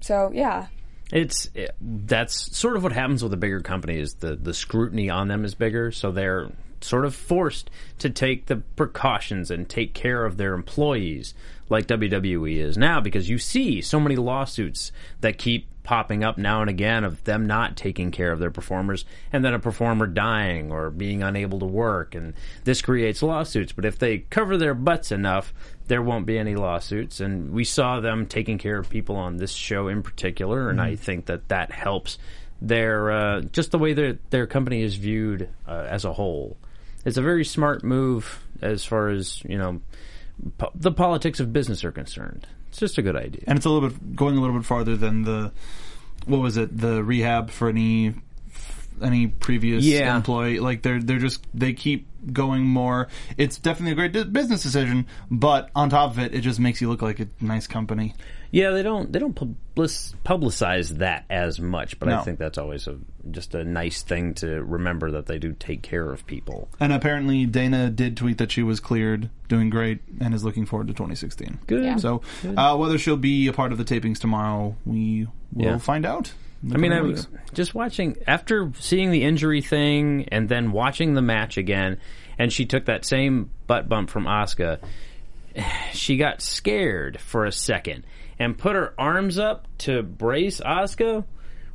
So 0.00 0.32
yeah. 0.34 0.66
It's 1.12 1.50
it, 1.54 1.74
that's 1.80 2.56
sort 2.56 2.76
of 2.76 2.82
what 2.82 2.92
happens 2.92 3.22
with 3.22 3.32
a 3.32 3.38
bigger 3.38 3.60
company 3.60 3.98
is 3.98 4.14
the 4.14 4.36
the 4.36 4.54
scrutiny 4.54 5.08
on 5.08 5.28
them 5.28 5.44
is 5.44 5.54
bigger, 5.54 5.90
so 5.90 6.10
they're 6.10 6.50
sort 6.80 7.04
of 7.04 7.14
forced 7.14 7.70
to 7.98 8.10
take 8.10 8.46
the 8.46 8.56
precautions 8.56 9.50
and 9.50 9.68
take 9.68 9.94
care 9.94 10.24
of 10.24 10.36
their 10.36 10.54
employees 10.54 11.34
like 11.68 11.86
WWE 11.86 12.56
is 12.56 12.78
now 12.78 13.00
because 13.00 13.28
you 13.28 13.38
see 13.38 13.80
so 13.80 13.98
many 13.98 14.16
lawsuits 14.16 14.92
that 15.20 15.38
keep 15.38 15.66
popping 15.88 16.22
up 16.22 16.36
now 16.36 16.60
and 16.60 16.68
again 16.68 17.02
of 17.02 17.24
them 17.24 17.46
not 17.46 17.74
taking 17.74 18.10
care 18.10 18.30
of 18.30 18.38
their 18.38 18.50
performers 18.50 19.06
and 19.32 19.42
then 19.42 19.54
a 19.54 19.58
performer 19.58 20.06
dying 20.06 20.70
or 20.70 20.90
being 20.90 21.22
unable 21.22 21.58
to 21.58 21.64
work. 21.64 22.14
And 22.14 22.34
this 22.64 22.82
creates 22.82 23.22
lawsuits. 23.22 23.72
But 23.72 23.86
if 23.86 23.98
they 23.98 24.18
cover 24.18 24.58
their 24.58 24.74
butts 24.74 25.10
enough 25.10 25.54
there 25.86 26.02
won't 26.02 26.26
be 26.26 26.38
any 26.38 26.56
lawsuits. 26.56 27.20
And 27.20 27.52
we 27.52 27.64
saw 27.64 28.00
them 28.00 28.26
taking 28.26 28.58
care 28.58 28.76
of 28.76 28.90
people 28.90 29.16
on 29.16 29.38
this 29.38 29.54
show 29.54 29.88
in 29.88 30.02
particular. 30.02 30.68
And 30.68 30.78
I 30.78 30.94
think 30.94 31.24
that 31.24 31.48
that 31.48 31.72
helps 31.72 32.18
their 32.60 33.10
uh, 33.10 33.40
just 33.40 33.70
the 33.70 33.78
way 33.78 33.94
their 33.94 34.18
their 34.28 34.46
company 34.46 34.82
is 34.82 34.96
viewed 34.96 35.48
uh, 35.66 35.86
as 35.88 36.04
a 36.04 36.12
whole. 36.12 36.58
It's 37.06 37.16
a 37.16 37.22
very 37.22 37.46
smart 37.46 37.82
move 37.82 38.44
as 38.60 38.84
far 38.84 39.08
as 39.08 39.42
you 39.44 39.56
know 39.56 39.80
po- 40.58 40.72
the 40.74 40.92
politics 40.92 41.40
of 41.40 41.50
business 41.50 41.82
are 41.82 41.92
concerned 41.92 42.46
it's 42.68 42.78
just 42.78 42.98
a 42.98 43.02
good 43.02 43.16
idea. 43.16 43.42
And 43.46 43.56
it's 43.56 43.66
a 43.66 43.70
little 43.70 43.88
bit 43.88 44.16
going 44.16 44.36
a 44.36 44.40
little 44.40 44.56
bit 44.56 44.64
farther 44.66 44.96
than 44.96 45.22
the 45.24 45.52
what 46.26 46.38
was 46.40 46.56
it 46.56 46.76
the 46.78 47.02
rehab 47.02 47.50
for 47.50 47.68
any 47.68 48.14
any 49.02 49.28
previous 49.28 49.84
Yeah. 49.84 50.14
employee. 50.16 50.58
Like 50.60 50.82
they're 50.82 51.00
they're 51.00 51.18
just 51.18 51.46
they 51.54 51.72
keep 51.72 52.06
going 52.32 52.62
more. 52.64 53.08
It's 53.36 53.58
definitely 53.58 53.92
a 53.92 54.08
great 54.10 54.32
business 54.32 54.62
decision 54.62 55.06
but 55.30 55.70
on 55.74 55.88
top 55.90 56.10
of 56.10 56.18
it 56.18 56.34
it 56.34 56.40
just 56.40 56.58
makes 56.60 56.80
you 56.80 56.88
look 56.88 57.00
like 57.02 57.20
a 57.20 57.28
nice 57.40 57.66
company 57.66 58.14
Yeah, 58.50 58.70
they 58.70 58.82
don't 58.82 59.12
they 59.12 59.18
don't 59.18 59.34
publicize 60.24 60.88
that 60.98 61.24
as 61.30 61.60
much, 61.60 61.98
but 61.98 62.08
I 62.08 62.22
think 62.22 62.38
that's 62.38 62.58
always 62.58 62.86
a 62.86 62.96
just 63.30 63.54
a 63.54 63.62
nice 63.64 64.02
thing 64.02 64.34
to 64.34 64.62
remember 64.62 65.10
that 65.12 65.26
they 65.26 65.38
do 65.38 65.52
take 65.52 65.82
care 65.82 66.10
of 66.12 66.26
people. 66.26 66.68
and 66.80 66.92
apparently 66.92 67.44
Dana 67.44 67.90
did 67.90 68.16
tweet 68.16 68.38
that 68.38 68.50
she 68.50 68.62
was 68.62 68.80
cleared 68.80 69.28
doing 69.48 69.68
great 69.68 70.00
and 70.20 70.32
is 70.34 70.44
looking 70.44 70.64
forward 70.64 70.86
to 70.88 70.94
2016 70.94 71.58
Good. 71.66 71.84
Yeah. 71.84 71.96
so 71.96 72.22
uh, 72.56 72.74
whether 72.76 72.96
she'll 72.98 73.16
be 73.18 73.46
a 73.48 73.52
part 73.52 73.72
of 73.72 73.78
the 73.78 73.84
tapings 73.84 74.18
tomorrow 74.18 74.74
we 74.86 75.26
will 75.52 75.64
Yeah. 75.66 75.78
find 75.78 76.06
out 76.06 76.32
I 76.72 76.76
mean, 76.76 76.92
I 76.92 77.02
was 77.02 77.28
just 77.54 77.72
watching 77.72 78.16
after 78.26 78.72
seeing 78.80 79.12
the 79.12 79.22
injury 79.22 79.60
thing 79.62 80.26
and 80.32 80.48
then 80.48 80.72
watching 80.72 81.14
the 81.14 81.22
match 81.22 81.56
again, 81.56 81.98
and 82.36 82.52
she 82.52 82.66
took 82.66 82.86
that 82.86 83.04
same 83.04 83.50
butt 83.68 83.88
bump 83.88 84.10
from 84.10 84.24
Asuka. 84.24 84.78
She 85.92 86.16
got 86.16 86.42
scared 86.42 87.20
for 87.20 87.44
a 87.44 87.52
second 87.52 88.04
and 88.38 88.56
put 88.56 88.76
her 88.76 88.94
arms 88.98 89.38
up 89.38 89.66
to 89.78 90.02
brace 90.02 90.60
Asuka, 90.60 91.24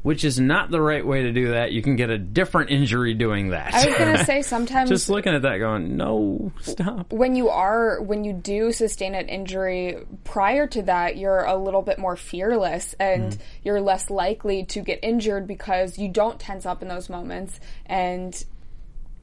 which 0.02 0.24
is 0.24 0.40
not 0.40 0.70
the 0.70 0.82
right 0.82 1.06
way 1.06 1.24
to 1.24 1.32
do 1.32 1.52
that. 1.52 1.72
You 1.72 1.82
can 1.82 1.96
get 1.96 2.10
a 2.10 2.18
different 2.18 2.72
injury 2.72 3.14
doing 3.14 3.50
that. 3.50 3.74
I 3.74 3.86
was 3.88 3.98
gonna 3.98 4.26
say 4.26 4.42
sometimes 4.42 4.90
just 4.90 5.10
looking 5.10 5.34
at 5.34 5.44
that, 5.44 5.58
going, 5.58 5.96
"No, 5.98 6.52
stop." 6.62 7.12
when 7.12 7.36
you 7.36 7.50
are 7.50 8.02
when 8.02 8.24
you 8.24 8.34
do 8.34 8.72
sustain 8.72 9.16
an 9.16 9.30
injury 9.30 9.98
prior 10.24 10.68
to 10.68 10.82
that 10.84 11.18
you're 11.18 11.44
a 11.46 11.56
little 11.56 11.82
bit 11.82 12.00
more 12.00 12.16
fearless 12.16 12.96
and 13.00 13.34
mm-hmm. 13.34 13.42
you're 13.64 13.82
less 13.82 14.10
likely 14.10 14.66
to 14.66 14.82
get 14.82 15.00
injured 15.02 15.48
because 15.48 15.98
you 15.98 16.10
don't 16.10 16.40
tense 16.40 16.66
up 16.66 16.82
in 16.82 16.88
those 16.88 17.10
moments 17.10 17.60
and 17.86 18.46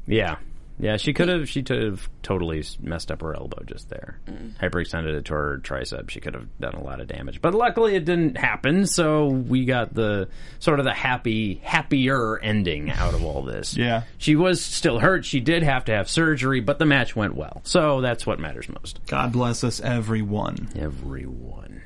Yeah. 0.06 0.36
Yeah, 0.80 0.96
she 0.96 1.12
could 1.12 1.28
have. 1.28 1.48
She 1.48 1.62
could 1.62 1.82
have 1.82 2.08
totally 2.22 2.64
messed 2.80 3.10
up 3.10 3.20
her 3.20 3.34
elbow 3.34 3.62
just 3.64 3.90
there. 3.90 4.18
Hyperextended 4.60 5.14
it 5.14 5.24
to 5.26 5.34
her 5.34 5.60
tricep. 5.62 6.10
She 6.10 6.20
could 6.20 6.34
have 6.34 6.46
done 6.58 6.74
a 6.74 6.82
lot 6.82 7.00
of 7.00 7.08
damage, 7.08 7.42
but 7.42 7.54
luckily 7.54 7.94
it 7.96 8.04
didn't 8.04 8.36
happen. 8.36 8.86
So 8.86 9.26
we 9.26 9.64
got 9.64 9.94
the 9.94 10.28
sort 10.58 10.78
of 10.78 10.84
the 10.84 10.94
happy, 10.94 11.60
happier 11.62 12.38
ending 12.38 12.90
out 12.90 13.14
of 13.14 13.24
all 13.24 13.42
this. 13.42 13.76
Yeah. 13.76 14.02
she 14.18 14.36
was 14.36 14.62
still 14.62 14.98
hurt. 14.98 15.24
She 15.24 15.40
did 15.40 15.62
have 15.62 15.84
to 15.86 15.92
have 15.92 16.08
surgery, 16.08 16.60
but 16.60 16.78
the 16.78 16.86
match 16.86 17.14
went 17.14 17.34
well. 17.34 17.60
So 17.64 18.00
that's 18.00 18.26
what 18.26 18.38
matters 18.40 18.68
most. 18.68 19.00
God 19.06 19.32
bless 19.32 19.62
us 19.64 19.80
everyone 19.80 20.68
Everyone. 20.76 21.82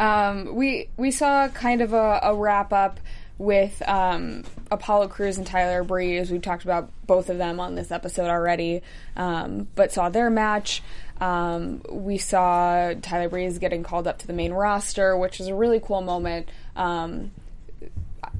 Um, 0.00 0.54
we 0.54 0.88
we 0.96 1.10
saw 1.10 1.48
kind 1.48 1.80
of 1.82 1.92
a, 1.92 2.20
a 2.22 2.34
wrap 2.34 2.72
up 2.72 3.00
with 3.38 3.80
um, 3.88 4.42
Apollo 4.70 5.08
Crews 5.08 5.38
and 5.38 5.46
Tyler 5.46 5.84
Breeze. 5.84 6.30
We've 6.30 6.42
talked 6.42 6.64
about 6.64 6.90
both 7.06 7.30
of 7.30 7.38
them 7.38 7.60
on 7.60 7.74
this 7.76 7.90
episode 7.92 8.28
already, 8.28 8.82
um, 9.16 9.68
but 9.74 9.92
saw 9.92 10.08
their 10.08 10.28
match. 10.30 10.82
Um, 11.20 11.82
we 11.90 12.18
saw 12.18 12.92
Tyler 13.00 13.28
Breeze 13.28 13.58
getting 13.58 13.82
called 13.82 14.06
up 14.06 14.18
to 14.18 14.26
the 14.26 14.32
main 14.32 14.52
roster, 14.52 15.16
which 15.16 15.40
is 15.40 15.46
a 15.48 15.54
really 15.54 15.80
cool 15.80 16.00
moment. 16.00 16.48
Um, 16.76 17.30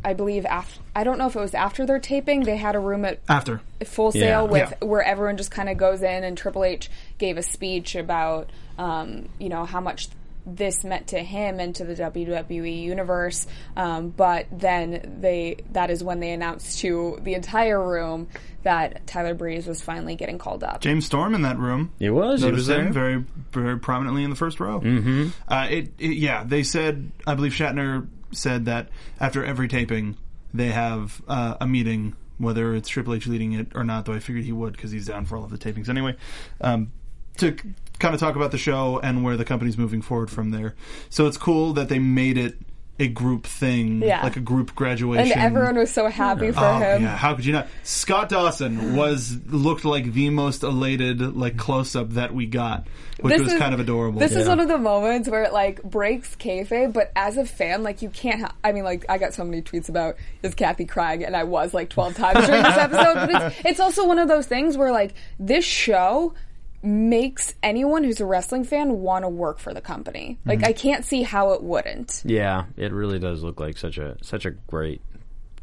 I 0.04 0.14
believe 0.14 0.46
after 0.46 0.80
I 0.94 1.02
don't 1.04 1.18
know 1.18 1.26
if 1.26 1.34
it 1.36 1.40
was 1.40 1.54
after 1.54 1.84
their 1.86 1.98
taping. 1.98 2.42
They 2.44 2.56
had 2.56 2.74
a 2.76 2.78
room 2.80 3.04
at 3.04 3.20
After. 3.28 3.60
Full 3.84 4.12
Yeah. 4.14 4.20
Sail 4.20 4.48
with 4.48 4.72
Yeah. 4.80 4.86
where 4.86 5.02
everyone 5.02 5.36
just 5.36 5.50
kind 5.50 5.68
of 5.68 5.76
goes 5.76 6.02
in, 6.02 6.24
and 6.24 6.36
Triple 6.38 6.64
H 6.64 6.88
gave 7.18 7.36
a 7.36 7.42
speech 7.42 7.94
about 7.96 8.50
um, 8.78 9.28
you 9.38 9.48
know 9.48 9.64
how 9.64 9.80
much 9.80 10.08
this 10.56 10.84
meant 10.84 11.08
to 11.08 11.18
him 11.18 11.60
and 11.60 11.74
to 11.76 11.84
the 11.84 11.94
WWE 11.94 12.82
universe. 12.82 13.46
Um, 13.76 14.10
but 14.10 14.46
then 14.52 15.18
they 15.20 15.58
that 15.72 15.90
is 15.90 16.02
when 16.02 16.20
they 16.20 16.30
announced 16.30 16.78
to 16.80 17.18
the 17.22 17.34
entire 17.34 17.82
room 17.82 18.28
that 18.62 19.06
Tyler 19.06 19.34
Breeze 19.34 19.66
was 19.66 19.80
finally 19.80 20.14
getting 20.16 20.38
called 20.38 20.64
up. 20.64 20.80
James 20.80 21.06
Storm 21.06 21.34
in 21.34 21.42
that 21.42 21.58
room. 21.58 21.92
It 22.00 22.10
was. 22.10 22.40
He 22.40 22.46
Noticed 22.48 22.68
was 22.68 22.76
him 22.76 22.84
there. 22.84 22.92
very, 22.92 23.24
very 23.52 23.78
prominently 23.78 24.24
in 24.24 24.30
the 24.30 24.36
first 24.36 24.60
row. 24.60 24.80
Mm-hmm. 24.80 25.28
Uh, 25.46 25.66
it, 25.70 25.92
it, 25.98 26.16
yeah, 26.16 26.44
they 26.44 26.62
said. 26.62 27.10
I 27.26 27.34
believe 27.34 27.52
Shatner 27.52 28.08
said 28.32 28.66
that 28.66 28.88
after 29.20 29.44
every 29.44 29.68
taping, 29.68 30.16
they 30.52 30.68
have 30.68 31.22
uh, 31.28 31.56
a 31.60 31.66
meeting, 31.66 32.14
whether 32.38 32.74
it's 32.74 32.88
Triple 32.88 33.14
H 33.14 33.26
leading 33.26 33.52
it 33.52 33.68
or 33.74 33.84
not. 33.84 34.04
Though 34.06 34.14
I 34.14 34.18
figured 34.18 34.44
he 34.44 34.52
would 34.52 34.72
because 34.72 34.90
he's 34.90 35.06
down 35.06 35.24
for 35.24 35.36
all 35.36 35.44
of 35.44 35.50
the 35.50 35.58
tapings 35.58 35.88
anyway. 35.88 36.16
Um, 36.60 36.92
to 37.38 37.52
kind 37.98 38.14
of 38.14 38.20
talk 38.20 38.36
about 38.36 38.52
the 38.52 38.58
show 38.58 39.00
and 39.02 39.24
where 39.24 39.36
the 39.36 39.44
company's 39.44 39.76
moving 39.78 40.02
forward 40.02 40.30
from 40.30 40.50
there. 40.50 40.74
So 41.10 41.26
it's 41.26 41.36
cool 41.36 41.72
that 41.74 41.88
they 41.88 41.98
made 41.98 42.38
it 42.38 42.56
a 43.00 43.06
group 43.06 43.46
thing, 43.46 44.02
Yeah. 44.02 44.24
like 44.24 44.34
a 44.36 44.40
group 44.40 44.74
graduation. 44.74 45.30
and 45.30 45.40
everyone 45.40 45.76
was 45.76 45.92
so 45.92 46.08
happy 46.08 46.50
for 46.50 46.64
Oh 46.64 46.78
him. 46.80 47.02
yeah, 47.02 47.16
how 47.16 47.32
could 47.36 47.44
you 47.44 47.52
not? 47.52 47.68
Scott 47.84 48.28
Dawson 48.28 48.96
was 48.96 49.38
looked 49.46 49.84
like 49.84 50.12
the 50.12 50.30
most 50.30 50.64
elated 50.64 51.36
like 51.36 51.56
close 51.56 51.94
up 51.94 52.10
that 52.14 52.34
we 52.34 52.46
got, 52.46 52.88
which 53.20 53.34
This 53.34 53.42
was 53.44 53.52
is- 53.52 53.58
kind 53.60 53.72
of 53.72 53.78
adorable. 53.78 54.18
This 54.18 54.34
is 54.34 54.48
one 54.48 54.58
of 54.58 54.66
the 54.66 54.78
moments 54.78 55.28
where 55.28 55.44
it 55.44 55.52
like 55.52 55.80
breaks 55.84 56.34
kayfabe, 56.34 56.92
but 56.92 57.12
as 57.14 57.36
a 57.36 57.46
fan, 57.46 57.84
like 57.84 58.02
you 58.02 58.08
can't. 58.10 58.40
Ha- 58.40 58.54
I 58.64 58.72
mean, 58.72 58.82
like 58.82 59.04
I 59.08 59.18
got 59.18 59.32
so 59.32 59.44
many 59.44 59.62
tweets 59.62 59.88
about 59.88 60.16
is 60.42 60.54
Kathy 60.56 60.84
crying, 60.84 61.24
and 61.24 61.36
I 61.36 61.44
was 61.44 61.72
like 61.72 61.90
twelve 61.90 62.16
times 62.16 62.46
during 62.48 62.64
this 62.64 62.76
episode. 62.78 63.14
But 63.14 63.30
it's 63.30 63.56
it's 63.64 63.80
also 63.80 64.08
one 64.08 64.18
of 64.18 64.26
those 64.26 64.46
things 64.48 64.76
where 64.76 64.90
like 64.90 65.14
this 65.38 65.64
show 65.64 66.34
makes 66.82 67.54
anyone 67.62 68.04
who's 68.04 68.20
a 68.20 68.26
wrestling 68.26 68.64
fan 68.64 69.00
want 69.00 69.24
to 69.24 69.28
work 69.28 69.58
for 69.58 69.74
the 69.74 69.80
company. 69.80 70.38
Like 70.46 70.64
I 70.64 70.72
can't 70.72 71.04
see 71.04 71.22
how 71.22 71.52
it 71.52 71.62
wouldn't. 71.62 72.22
Yeah, 72.24 72.66
it 72.76 72.92
really 72.92 73.18
does 73.18 73.42
look 73.42 73.60
like 73.60 73.76
such 73.78 73.98
a 73.98 74.16
such 74.22 74.46
a 74.46 74.50
great 74.52 75.02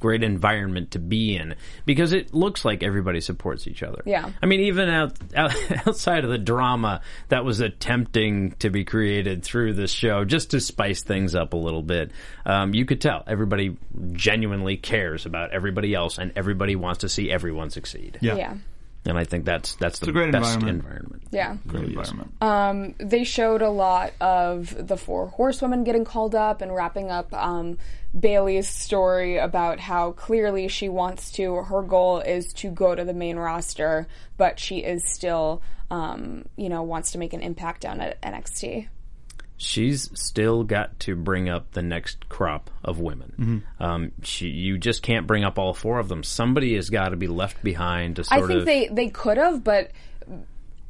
great 0.01 0.23
environment 0.23 0.91
to 0.91 0.99
be 0.99 1.35
in 1.35 1.55
because 1.85 2.11
it 2.13 2.33
looks 2.33 2.65
like 2.65 2.83
everybody 2.83 3.21
supports 3.21 3.65
each 3.65 3.81
other. 3.81 4.03
Yeah. 4.05 4.29
I 4.43 4.45
mean 4.45 4.59
even 4.61 4.89
out, 4.89 5.13
out 5.35 5.55
outside 5.87 6.23
of 6.23 6.29
the 6.29 6.37
drama 6.37 7.01
that 7.29 7.45
was 7.45 7.61
attempting 7.61 8.51
to 8.59 8.69
be 8.69 8.83
created 8.83 9.43
through 9.43 9.73
this 9.73 9.91
show 9.91 10.25
just 10.25 10.51
to 10.51 10.59
spice 10.59 11.01
things 11.01 11.33
up 11.33 11.53
a 11.53 11.57
little 11.57 11.81
bit. 11.81 12.11
Um, 12.45 12.73
you 12.73 12.85
could 12.85 13.01
tell 13.01 13.23
everybody 13.25 13.77
genuinely 14.11 14.77
cares 14.77 15.25
about 15.25 15.53
everybody 15.53 15.93
else 15.95 16.17
and 16.17 16.33
everybody 16.35 16.75
wants 16.75 16.99
to 16.99 17.09
see 17.09 17.31
everyone 17.31 17.69
succeed. 17.69 18.19
yeah, 18.21 18.35
Yeah. 18.35 18.53
And 19.05 19.17
I 19.17 19.23
think 19.23 19.45
that's 19.45 19.75
that's 19.75 19.99
the 19.99 20.11
great 20.11 20.31
best 20.31 20.55
environment. 20.55 20.83
environment. 20.83 21.23
Yeah. 21.31 21.57
Great 21.67 21.89
environment. 21.89 22.33
Um, 22.41 22.95
they 22.97 23.23
showed 23.23 23.61
a 23.61 23.69
lot 23.69 24.13
of 24.19 24.87
the 24.87 24.97
four 24.97 25.27
horsewomen 25.27 25.83
getting 25.83 26.05
called 26.05 26.33
up 26.33 26.61
and 26.61 26.73
wrapping 26.73 27.11
up 27.11 27.31
um, 27.33 27.77
Bayley's 28.17 28.67
story 28.67 29.37
about 29.37 29.79
how 29.79 30.11
clearly 30.13 30.67
she 30.67 30.89
wants 30.89 31.31
to, 31.33 31.55
her 31.55 31.81
goal 31.81 32.19
is 32.19 32.53
to 32.53 32.69
go 32.69 32.95
to 32.95 33.03
the 33.03 33.13
main 33.13 33.37
roster, 33.37 34.07
but 34.37 34.59
she 34.59 34.79
is 34.79 35.03
still, 35.05 35.61
um, 35.91 36.45
you 36.55 36.69
know, 36.69 36.81
wants 36.81 37.11
to 37.11 37.17
make 37.17 37.33
an 37.33 37.41
impact 37.41 37.81
down 37.81 37.99
at 38.01 38.21
NXT. 38.21 38.87
She's 39.57 40.09
still 40.19 40.63
got 40.63 40.99
to 41.01 41.15
bring 41.15 41.49
up 41.49 41.71
the 41.71 41.81
next 41.81 42.27
crop 42.29 42.69
of 42.83 42.99
women. 42.99 43.63
Um, 43.79 44.11
she, 44.21 44.47
you 44.47 44.77
just 44.77 45.01
can't 45.01 45.25
bring 45.27 45.43
up 45.43 45.57
all 45.57 45.73
four 45.73 45.99
of 45.99 46.09
them. 46.09 46.23
Somebody 46.23 46.75
has 46.75 46.89
got 46.89 47.09
to 47.09 47.15
be 47.15 47.27
left 47.27 47.63
behind 47.63 48.17
to 48.17 48.25
I 48.29 48.41
think 48.41 48.51
of. 48.51 48.65
they, 48.65 48.87
they 48.87 49.07
could 49.09 49.37
have, 49.37 49.63
but 49.63 49.91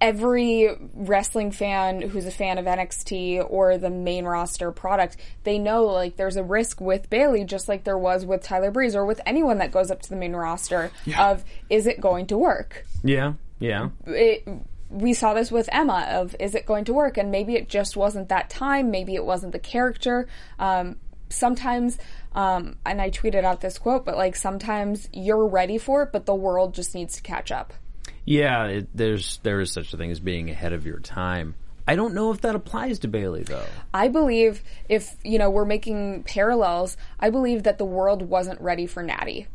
every 0.01 0.69
wrestling 0.93 1.51
fan 1.51 2.01
who's 2.01 2.25
a 2.25 2.31
fan 2.31 2.57
of 2.57 2.65
NXT 2.65 3.45
or 3.49 3.77
the 3.77 3.89
main 3.89 4.25
roster 4.25 4.71
product, 4.71 5.17
they 5.43 5.57
know 5.57 5.85
like 5.85 6.17
there's 6.17 6.35
a 6.35 6.43
risk 6.43 6.81
with 6.81 7.09
Bayley, 7.09 7.43
just 7.45 7.69
like 7.69 7.83
there 7.83 7.97
was 7.97 8.25
with 8.25 8.43
Tyler 8.43 8.71
Breeze 8.71 8.95
or 8.95 9.05
with 9.05 9.21
anyone 9.25 9.59
that 9.59 9.71
goes 9.71 9.91
up 9.91 10.01
to 10.01 10.09
the 10.09 10.15
main 10.15 10.35
roster 10.35 10.91
of 11.17 11.43
is 11.69 11.87
it 11.87 12.01
going 12.01 12.27
to 12.27 12.37
work? 12.37 12.85
yeah, 13.03 13.33
yeah. 13.59 13.89
It, 14.05 14.47
we 14.89 15.13
saw 15.13 15.33
this 15.33 15.51
with 15.51 15.69
Emma 15.71 16.07
of 16.09 16.35
is 16.39 16.55
it 16.55 16.65
going 16.65 16.85
to 16.85 16.93
work? 16.93 17.17
And 17.17 17.31
maybe 17.31 17.55
it 17.55 17.69
just 17.69 17.97
wasn't 17.97 18.29
that 18.29 18.49
time. 18.49 18.91
Maybe 18.91 19.15
it 19.15 19.25
wasn't 19.25 19.51
the 19.51 19.59
character. 19.59 20.27
Um, 20.59 20.97
sometimes, 21.29 21.97
um, 22.33 22.77
and 22.85 23.01
I 23.01 23.09
tweeted 23.09 23.43
out 23.43 23.61
this 23.61 23.77
quote, 23.77 24.05
but 24.05 24.17
like 24.17 24.35
sometimes 24.35 25.09
you're 25.11 25.47
ready 25.47 25.77
for 25.77 26.03
it, 26.03 26.11
but 26.11 26.25
the 26.25 26.35
world 26.35 26.73
just 26.73 26.95
needs 26.95 27.15
to 27.15 27.21
catch 27.21 27.51
up. 27.51 27.73
Yeah, 28.25 28.65
it, 28.65 28.87
there's 28.93 29.37
there 29.43 29.59
is 29.61 29.71
such 29.71 29.93
a 29.93 29.97
thing 29.97 30.11
as 30.11 30.19
being 30.19 30.49
ahead 30.49 30.73
of 30.73 30.85
your 30.85 30.99
time. 30.99 31.55
I 31.87 31.95
don't 31.95 32.15
know 32.15 32.31
if 32.31 32.41
that 32.41 32.55
applies 32.55 32.99
to 32.99 33.07
Bayley 33.07 33.43
though. 33.43 33.65
I 33.93 34.07
believe 34.07 34.63
if, 34.89 35.15
you 35.23 35.37
know, 35.37 35.51
we're 35.51 35.65
making 35.65 36.23
parallels, 36.23 36.97
I 37.19 37.29
believe 37.29 37.63
that 37.63 37.77
the 37.77 37.85
world 37.85 38.23
wasn't 38.23 38.59
ready 38.59 38.87
for 38.87 39.03
Natty. 39.03 39.47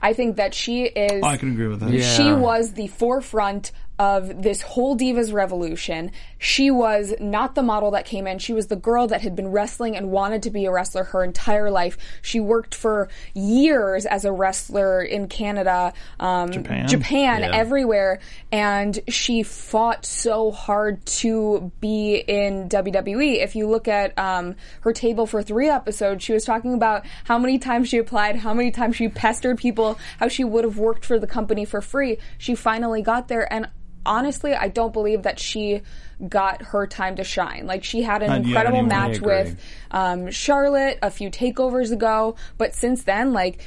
I 0.00 0.12
think 0.12 0.36
that 0.36 0.54
she 0.54 0.84
is 0.84 1.22
I 1.22 1.36
can 1.36 1.52
agree 1.52 1.66
with 1.66 1.80
that. 1.80 1.90
Yeah. 1.90 2.16
she 2.16 2.32
was 2.32 2.72
the 2.72 2.86
forefront 2.86 3.72
of 3.98 4.42
this 4.42 4.62
whole 4.62 4.96
divas 4.96 5.32
revolution. 5.32 6.10
She 6.38 6.70
was 6.70 7.14
not 7.18 7.54
the 7.54 7.62
model 7.62 7.90
that 7.92 8.04
came 8.04 8.26
in. 8.26 8.38
She 8.38 8.52
was 8.52 8.68
the 8.68 8.76
girl 8.76 9.08
that 9.08 9.22
had 9.22 9.34
been 9.34 9.48
wrestling 9.48 9.96
and 9.96 10.10
wanted 10.10 10.44
to 10.44 10.50
be 10.50 10.66
a 10.66 10.70
wrestler 10.70 11.04
her 11.04 11.24
entire 11.24 11.70
life. 11.70 11.98
She 12.22 12.38
worked 12.38 12.74
for 12.74 13.08
years 13.34 14.06
as 14.06 14.24
a 14.24 14.32
wrestler 14.32 15.02
in 15.02 15.28
Canada, 15.28 15.92
um, 16.20 16.52
Japan. 16.52 16.86
Japan, 16.88 17.40
Yeah. 17.42 17.50
everywhere, 17.56 18.20
and 18.52 18.98
she 19.08 19.42
fought 19.42 20.06
so 20.06 20.50
hard 20.50 21.04
to 21.06 21.72
be 21.80 22.16
in 22.16 22.68
WWE. 22.68 23.40
If 23.42 23.56
you 23.56 23.66
look 23.68 23.88
at 23.88 24.16
um, 24.18 24.54
her 24.82 24.92
table 24.92 25.26
for 25.26 25.42
three 25.42 25.68
episodes, 25.68 26.22
she 26.22 26.32
was 26.32 26.44
talking 26.44 26.74
about 26.74 27.04
how 27.24 27.38
many 27.38 27.58
times 27.58 27.88
she 27.88 27.98
applied, 27.98 28.36
how 28.36 28.54
many 28.54 28.70
times 28.70 28.96
she 28.96 29.08
pestered 29.08 29.58
people, 29.58 29.98
how 30.20 30.28
she 30.28 30.44
would 30.44 30.64
have 30.64 30.78
worked 30.78 31.04
for 31.04 31.18
the 31.18 31.26
company 31.26 31.64
for 31.64 31.80
free. 31.80 32.18
She 32.38 32.54
finally 32.54 33.02
got 33.02 33.28
there, 33.28 33.52
and 33.52 33.68
honestly, 34.08 34.54
I 34.54 34.68
don't 34.68 34.92
believe 34.92 35.22
that 35.22 35.38
she 35.38 35.82
got 36.28 36.62
her 36.62 36.86
time 36.86 37.16
to 37.16 37.24
shine. 37.24 37.66
Like 37.66 37.84
she 37.84 38.02
had 38.02 38.22
an 38.22 38.28
Not 38.28 38.40
incredible 38.44 38.78
anyway. 38.78 38.88
match 38.94 39.20
with 39.20 39.60
um, 39.90 40.30
Charlotte 40.30 40.98
a 41.02 41.10
few 41.10 41.30
takeovers 41.30 41.92
ago, 41.92 42.34
but 42.56 42.74
since 42.74 43.04
then, 43.04 43.32
like. 43.32 43.60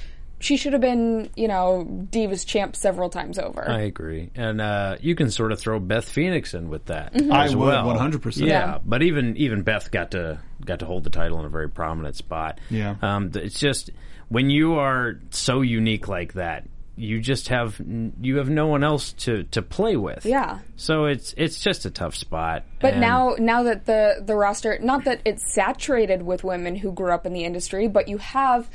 She 0.44 0.58
should 0.58 0.74
have 0.74 0.82
been, 0.82 1.30
you 1.36 1.48
know, 1.48 1.86
Divas 1.88 2.48
champ 2.48 2.76
several 2.76 3.12
times 3.12 3.38
over. 3.38 3.64
I 3.70 3.82
agree, 3.82 4.32
and 4.34 4.60
uh, 4.60 4.96
you 5.00 5.14
can 5.14 5.30
sort 5.30 5.52
of 5.52 5.60
throw 5.60 5.80
Beth 5.80 6.10
Phoenix 6.10 6.56
in 6.56 6.68
with 6.70 6.86
that 6.86 7.12
I 7.32 7.44
as 7.46 7.56
would, 7.56 7.64
well. 7.68 7.86
100%. 7.86 8.38
Yeah, 8.38 8.48
Yeah. 8.48 8.78
but 8.84 9.04
even 9.04 9.38
even 9.38 9.62
Beth 9.62 9.92
got 9.92 10.10
to 10.12 10.40
got 10.66 10.80
to 10.80 10.88
hold 10.88 11.04
the 11.04 11.12
title 11.12 11.38
in 11.42 11.46
a 11.46 11.50
very 11.50 11.70
prominent 11.70 12.16
spot. 12.16 12.58
Yeah. 12.72 12.96
um, 13.04 13.30
it's 13.36 13.60
just 13.60 13.92
when 14.30 14.50
you 14.50 14.80
are 14.80 15.20
so 15.30 15.62
unique 15.62 16.08
like 16.08 16.34
that, 16.34 16.66
you 17.02 17.20
just 17.20 17.50
have 17.50 17.82
you 18.22 18.38
have 18.38 18.50
no 18.50 18.68
one 18.68 18.84
else 18.84 19.14
to 19.14 19.44
to 19.46 19.62
play 19.62 19.96
with. 19.96 20.26
Yeah. 20.26 20.60
so 20.76 21.06
it's 21.06 21.34
it's 21.36 21.60
just 21.60 21.86
a 21.86 21.90
tough 21.90 22.16
spot. 22.16 22.64
But 22.80 22.94
and- 22.94 23.02
now, 23.02 23.36
now 23.40 23.64
that 23.64 23.86
the 23.86 24.22
the 24.24 24.36
roster, 24.36 24.78
not 24.80 25.06
that 25.06 25.22
it's 25.26 25.54
saturated 25.54 26.22
with 26.22 26.44
women 26.44 26.76
who 26.76 26.92
grew 26.92 27.12
up 27.12 27.26
in 27.26 27.34
the 27.34 27.44
industry, 27.44 27.88
but 27.88 28.08
you 28.08 28.18
have 28.18 28.70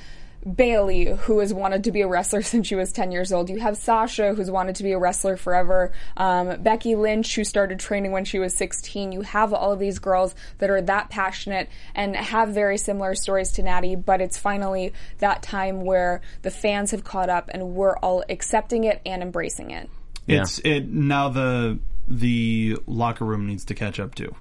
Bayley, 0.55 1.07
who 1.07 1.41
has 1.41 1.53
wanted 1.53 1.85
to 1.85 1.93
be 1.93 2.03
a 2.03 2.09
wrestler 2.09 2.43
since 2.43 2.67
she 2.67 2.75
was 2.75 2.93
ten 2.93 3.13
years 3.13 3.33
old. 3.33 3.51
You 3.51 3.59
have 3.59 3.77
Sasha, 3.77 4.35
who's 4.35 4.51
wanted 4.51 4.77
to 4.77 4.83
be 4.83 4.93
a 4.93 4.99
wrestler 4.99 5.37
forever. 5.37 5.93
Um, 6.17 6.63
Becky 6.63 6.95
Lynch, 6.95 7.35
who 7.35 7.45
started 7.45 7.81
training 7.81 8.13
when 8.13 8.25
she 8.25 8.39
was 8.39 8.55
sixteen. 8.55 9.13
You 9.13 9.23
have 9.23 9.53
all 9.53 9.73
of 9.73 9.79
these 9.79 9.99
girls 9.99 10.35
that 10.59 10.71
are 10.71 10.83
that 10.83 11.11
passionate 11.11 11.69
and 11.95 12.15
have 12.17 12.51
very 12.51 12.79
similar 12.79 13.15
stories 13.15 13.53
to 13.53 13.63
Natty. 13.63 13.97
But 13.97 14.21
it's 14.21 14.39
finally 14.39 14.93
that 15.19 15.43
time 15.43 15.81
where 15.81 16.21
the 16.43 16.51
fans 16.51 16.91
have 16.93 17.05
caught 17.05 17.29
up 17.29 17.51
and 17.53 17.75
we're 17.75 17.97
all 17.99 18.25
accepting 18.29 18.85
it 18.85 19.01
and 19.05 19.23
embracing 19.23 19.71
it. 19.71 19.91
It's 20.29 20.59
it 20.61 20.89
now 20.89 21.29
the 21.29 21.79
the 22.09 22.79
locker 22.87 23.25
room 23.25 23.47
needs 23.47 23.65
to 23.67 23.75
catch 23.75 23.99
up 23.99 24.15
too. 24.15 24.35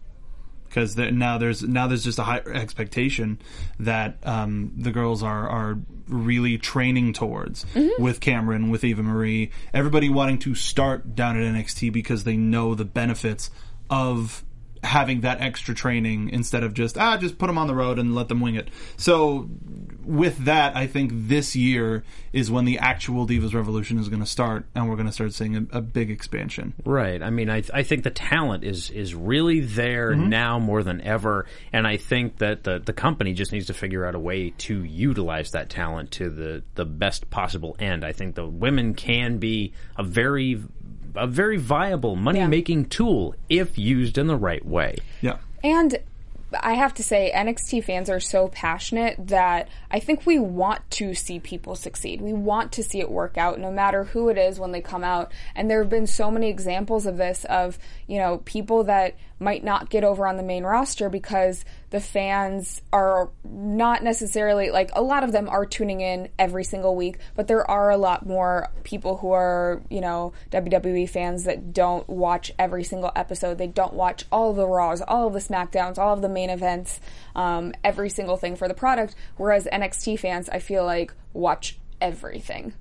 Because 0.76 0.98
now 0.98 1.38
there's 1.38 1.64
now 1.64 1.88
there's 1.88 2.04
just 2.04 2.20
a 2.20 2.24
high 2.24 2.40
expectation 2.40 3.40
that 3.80 4.18
um, 4.24 4.74
the 4.76 4.92
girls 4.92 5.24
are 5.24 5.48
are 5.48 5.80
really 6.10 6.58
training 6.58 7.14
towards 7.14 7.66
with 7.98 8.20
Cameron, 8.20 8.70
with 8.70 8.84
Eva 8.84 9.02
Marie, 9.02 9.52
everybody 9.74 10.10
wanting 10.10 10.38
to 10.40 10.54
start 10.54 11.16
down 11.16 11.42
at 11.42 11.44
NXT 11.56 11.94
because 11.94 12.26
they 12.26 12.36
know 12.36 12.76
the 12.76 12.86
benefits 12.86 13.50
of 13.90 14.44
having 14.86 15.22
that 15.22 15.42
extra 15.42 15.76
training 15.76 16.30
instead 16.30 16.64
of 16.64 16.74
just 16.74 16.98
ah 16.98 17.18
just 17.18 17.38
put 17.38 17.48
them 17.48 17.58
on 17.58 17.68
the 17.68 17.76
road 17.76 18.00
and 18.00 18.16
let 18.16 18.30
them 18.30 18.40
wing 18.40 18.56
it. 18.56 18.70
So 18.98 19.50
with 20.06 20.46
that, 20.46 20.76
I 20.78 20.86
think 20.88 21.12
this 21.14 21.56
year 21.56 22.04
is 22.32 22.52
when 22.52 22.66
the 22.66 22.78
actual 22.78 23.26
Divas 23.26 23.56
Revolution 23.56 23.98
is 23.98 24.08
going 24.08 24.22
to 24.22 24.28
start, 24.28 24.68
and 24.76 24.88
we're 24.88 24.96
going 24.96 25.08
to 25.08 25.12
start 25.12 25.34
seeing 25.34 25.56
a, 25.56 25.78
a 25.78 25.82
big 25.82 26.12
expansion. 26.12 26.74
Right. 26.86 27.24
I 27.24 27.32
mean, 27.32 27.50
I, 27.50 27.64
I 27.74 27.82
think 27.82 28.04
the 28.04 28.12
talent 28.12 28.64
is 28.64 28.90
is 28.92 29.16
really 29.16 29.60
there 29.62 30.06
Mm-hmm. 30.06 30.30
now 30.30 30.60
more 30.60 30.84
than 30.84 31.02
ever, 31.02 31.46
and 31.74 31.88
I 31.88 31.98
think 31.98 32.38
that 32.38 32.64
the 32.64 32.80
the 32.80 32.94
company 32.94 33.34
just 33.34 33.52
needs 33.52 33.66
to 33.68 33.74
figure 33.74 34.06
out 34.06 34.14
a 34.14 34.20
way 34.20 34.52
to 34.52 34.84
utilize 34.84 35.52
that 35.52 35.70
talent 35.70 36.12
to 36.12 36.30
the 36.30 36.64
the 36.76 36.86
best 36.86 37.30
possible 37.32 37.76
end. 37.80 38.06
I 38.06 38.12
think 38.12 38.36
the 38.36 38.46
women 38.46 38.94
can 38.94 39.38
be 39.40 39.74
a 39.98 40.04
very 40.04 40.62
a 41.16 41.28
very 41.28 41.58
viable 41.58 42.16
money 42.16 42.46
making 42.48 42.86
tool 42.86 43.36
if 43.50 43.78
used 43.78 44.18
in 44.18 44.28
the 44.28 44.36
right 44.36 44.66
way. 44.66 44.98
Yeah. 45.22 45.38
And 45.64 46.00
I 46.62 46.74
have 46.74 46.94
to 46.96 47.04
say, 47.04 47.32
NXT 47.36 47.84
fans 47.84 48.10
are 48.10 48.20
so 48.20 48.48
passionate 48.48 49.16
that 49.28 49.68
I 49.90 50.00
think 50.00 50.26
we 50.26 50.40
want 50.40 50.90
to 50.92 51.14
see 51.14 51.40
people 51.40 51.76
succeed. 51.76 52.22
We 52.22 52.34
want 52.34 52.72
to 52.74 52.84
see 52.84 53.00
it 53.00 53.10
work 53.10 53.38
out, 53.38 53.60
no 53.60 53.72
matter 53.72 54.06
who 54.06 54.30
it 54.30 54.38
is 54.38 54.60
when 54.60 54.72
they 54.72 54.82
come 54.82 55.04
out. 55.04 55.32
And 55.56 55.70
there 55.70 55.82
have 55.82 55.90
been 55.90 56.08
so 56.08 56.30
many 56.30 56.50
examples 56.50 57.06
of 57.06 57.18
this 57.18 57.46
of, 57.46 57.78
you 58.08 58.20
know, 58.20 58.38
people 58.46 58.84
that 58.86 59.16
might 59.40 59.64
not 59.64 59.90
get 59.90 60.04
over 60.04 60.28
on 60.28 60.38
the 60.38 60.44
main 60.44 60.64
roster 60.64 61.10
because 61.10 61.66
the 61.96 62.02
fans 62.02 62.82
are 62.92 63.30
not 63.46 64.04
necessarily, 64.04 64.70
like, 64.70 64.90
a 64.98 65.02
lot 65.02 65.24
of 65.24 65.32
them 65.32 65.48
are 65.48 65.66
tuning 65.66 66.02
in 66.02 66.28
every 66.38 66.66
single 66.66 66.94
week, 66.94 67.20
but 67.36 67.48
there 67.48 67.66
are 67.72 67.90
a 67.90 67.96
lot 67.96 68.26
more 68.26 68.70
people 68.84 69.16
who 69.16 69.32
are, 69.32 69.82
you 69.90 70.02
know, 70.02 70.34
WWE 70.52 71.10
fans 71.10 71.46
that 71.46 71.72
don't 71.72 72.06
watch 72.10 72.52
every 72.60 72.84
single 72.84 73.14
episode. 73.16 73.58
They 73.58 73.68
don't 73.68 73.94
watch 73.94 74.26
all 74.30 74.52
the 74.52 74.68
Raws, 74.68 75.02
all 75.02 75.28
of 75.28 75.34
the 75.34 75.40
SmackDowns, 75.40 75.98
all 75.98 76.14
of 76.14 76.22
the 76.22 76.28
main 76.28 76.50
events, 76.50 77.00
um, 77.34 77.72
every 77.82 78.10
single 78.10 78.36
thing 78.36 78.58
for 78.58 78.68
the 78.68 78.74
product. 78.74 79.16
Whereas 79.38 79.66
NXT 79.72 80.20
fans, 80.20 80.50
I 80.50 80.60
feel 80.60 80.84
like, 80.84 81.14
watch 81.32 81.80
everything. 82.02 82.74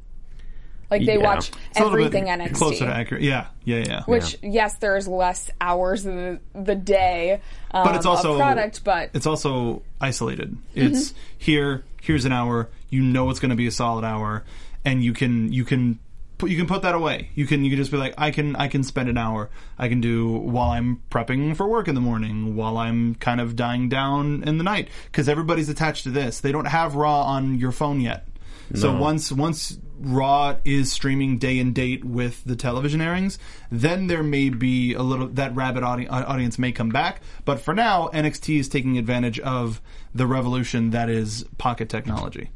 Like 0.99 1.07
they 1.07 1.17
Yeah. 1.19 1.25
watch 1.25 1.51
It's 1.71 1.81
a 1.81 1.83
little 1.85 1.99
bit 1.99 2.07
everything 2.07 2.27
NXT. 2.29 2.55
closer 2.55 2.87
to 2.87 2.95
accurate. 2.95 3.23
Yeah, 3.23 3.47
yeah, 3.65 3.85
yeah. 3.87 4.03
Which 4.05 4.37
yes, 4.43 4.77
there's 4.77 5.09
less 5.09 5.51
hours 5.61 6.07
in 6.07 6.41
the, 6.55 6.61
the 6.63 6.75
day, 6.75 7.41
um, 7.73 7.85
but 7.85 7.97
it's 7.97 8.07
also 8.07 8.33
of 8.35 8.39
product, 8.39 8.85
but 8.85 9.11
it's 9.15 9.27
also 9.27 9.83
isolated. 10.01 10.57
It's 10.75 11.11
Mm-hmm. 11.11 11.19
here. 11.39 11.85
Here's 12.03 12.25
an 12.25 12.33
hour. 12.33 12.69
You 12.91 13.03
know 13.03 13.31
it's 13.31 13.41
going 13.41 13.51
to 13.51 13.57
be 13.57 13.67
a 13.67 13.71
solid 13.73 14.05
hour, 14.05 14.45
and 14.85 15.03
you 15.03 15.13
can 15.13 15.53
you 15.53 15.65
can 15.65 15.99
put 16.39 16.51
you 16.51 16.57
can 16.57 16.67
put 16.67 16.83
that 16.83 16.95
away. 16.95 17.31
You 17.35 17.47
can 17.47 17.65
you 17.65 17.71
can 17.71 17.79
just 17.79 17.91
be 17.91 17.97
like 17.97 18.15
I 18.19 18.31
can 18.31 18.55
I 18.57 18.69
can 18.69 18.85
spend 18.85 19.09
an 19.09 19.17
hour. 19.19 19.49
I 19.79 19.89
can 19.89 20.01
do 20.01 20.29
while 20.31 20.71
I'm 20.71 21.01
prepping 21.11 21.57
for 21.57 21.67
work 21.67 21.89
in 21.89 21.95
the 21.95 22.01
morning, 22.01 22.57
while 22.57 22.77
I'm 22.79 23.15
kind 23.17 23.41
of 23.41 23.57
dying 23.57 23.89
down 23.89 24.45
in 24.47 24.59
the 24.59 24.65
night 24.65 24.89
because 25.07 25.29
everybody's 25.29 25.69
attached 25.69 26.05
to 26.05 26.11
this. 26.11 26.41
They 26.41 26.53
don't 26.53 26.67
have 26.67 26.95
Raw 26.95 27.23
on 27.23 27.59
your 27.59 27.73
phone 27.73 28.01
yet. 28.01 28.27
So 28.75 28.93
No. 28.93 29.01
once 29.01 29.31
once 29.33 29.79
Raw 30.01 30.57
is 30.65 30.91
streaming 30.93 31.39
day 31.39 31.59
and 31.59 31.75
date 31.75 32.05
with 32.05 32.43
the 32.45 32.57
television 32.57 33.01
airings, 33.01 33.39
then 33.71 34.07
there 34.07 34.23
may 34.23 34.49
be 34.51 34.93
a 34.95 35.03
little 35.03 35.29
that 35.29 35.55
rabid 35.55 35.83
audi- 35.83 36.09
audience 36.09 36.59
may 36.59 36.73
come 36.73 36.89
back. 36.89 37.21
But 37.45 37.61
for 37.61 37.75
now, 37.75 38.11
NXT 38.13 38.59
is 38.59 38.69
taking 38.69 38.99
advantage 38.99 39.39
of 39.41 39.81
the 40.15 40.27
revolution 40.27 40.91
that 40.91 41.09
is 41.09 41.45
pocket 41.59 41.89
technology. 41.89 42.51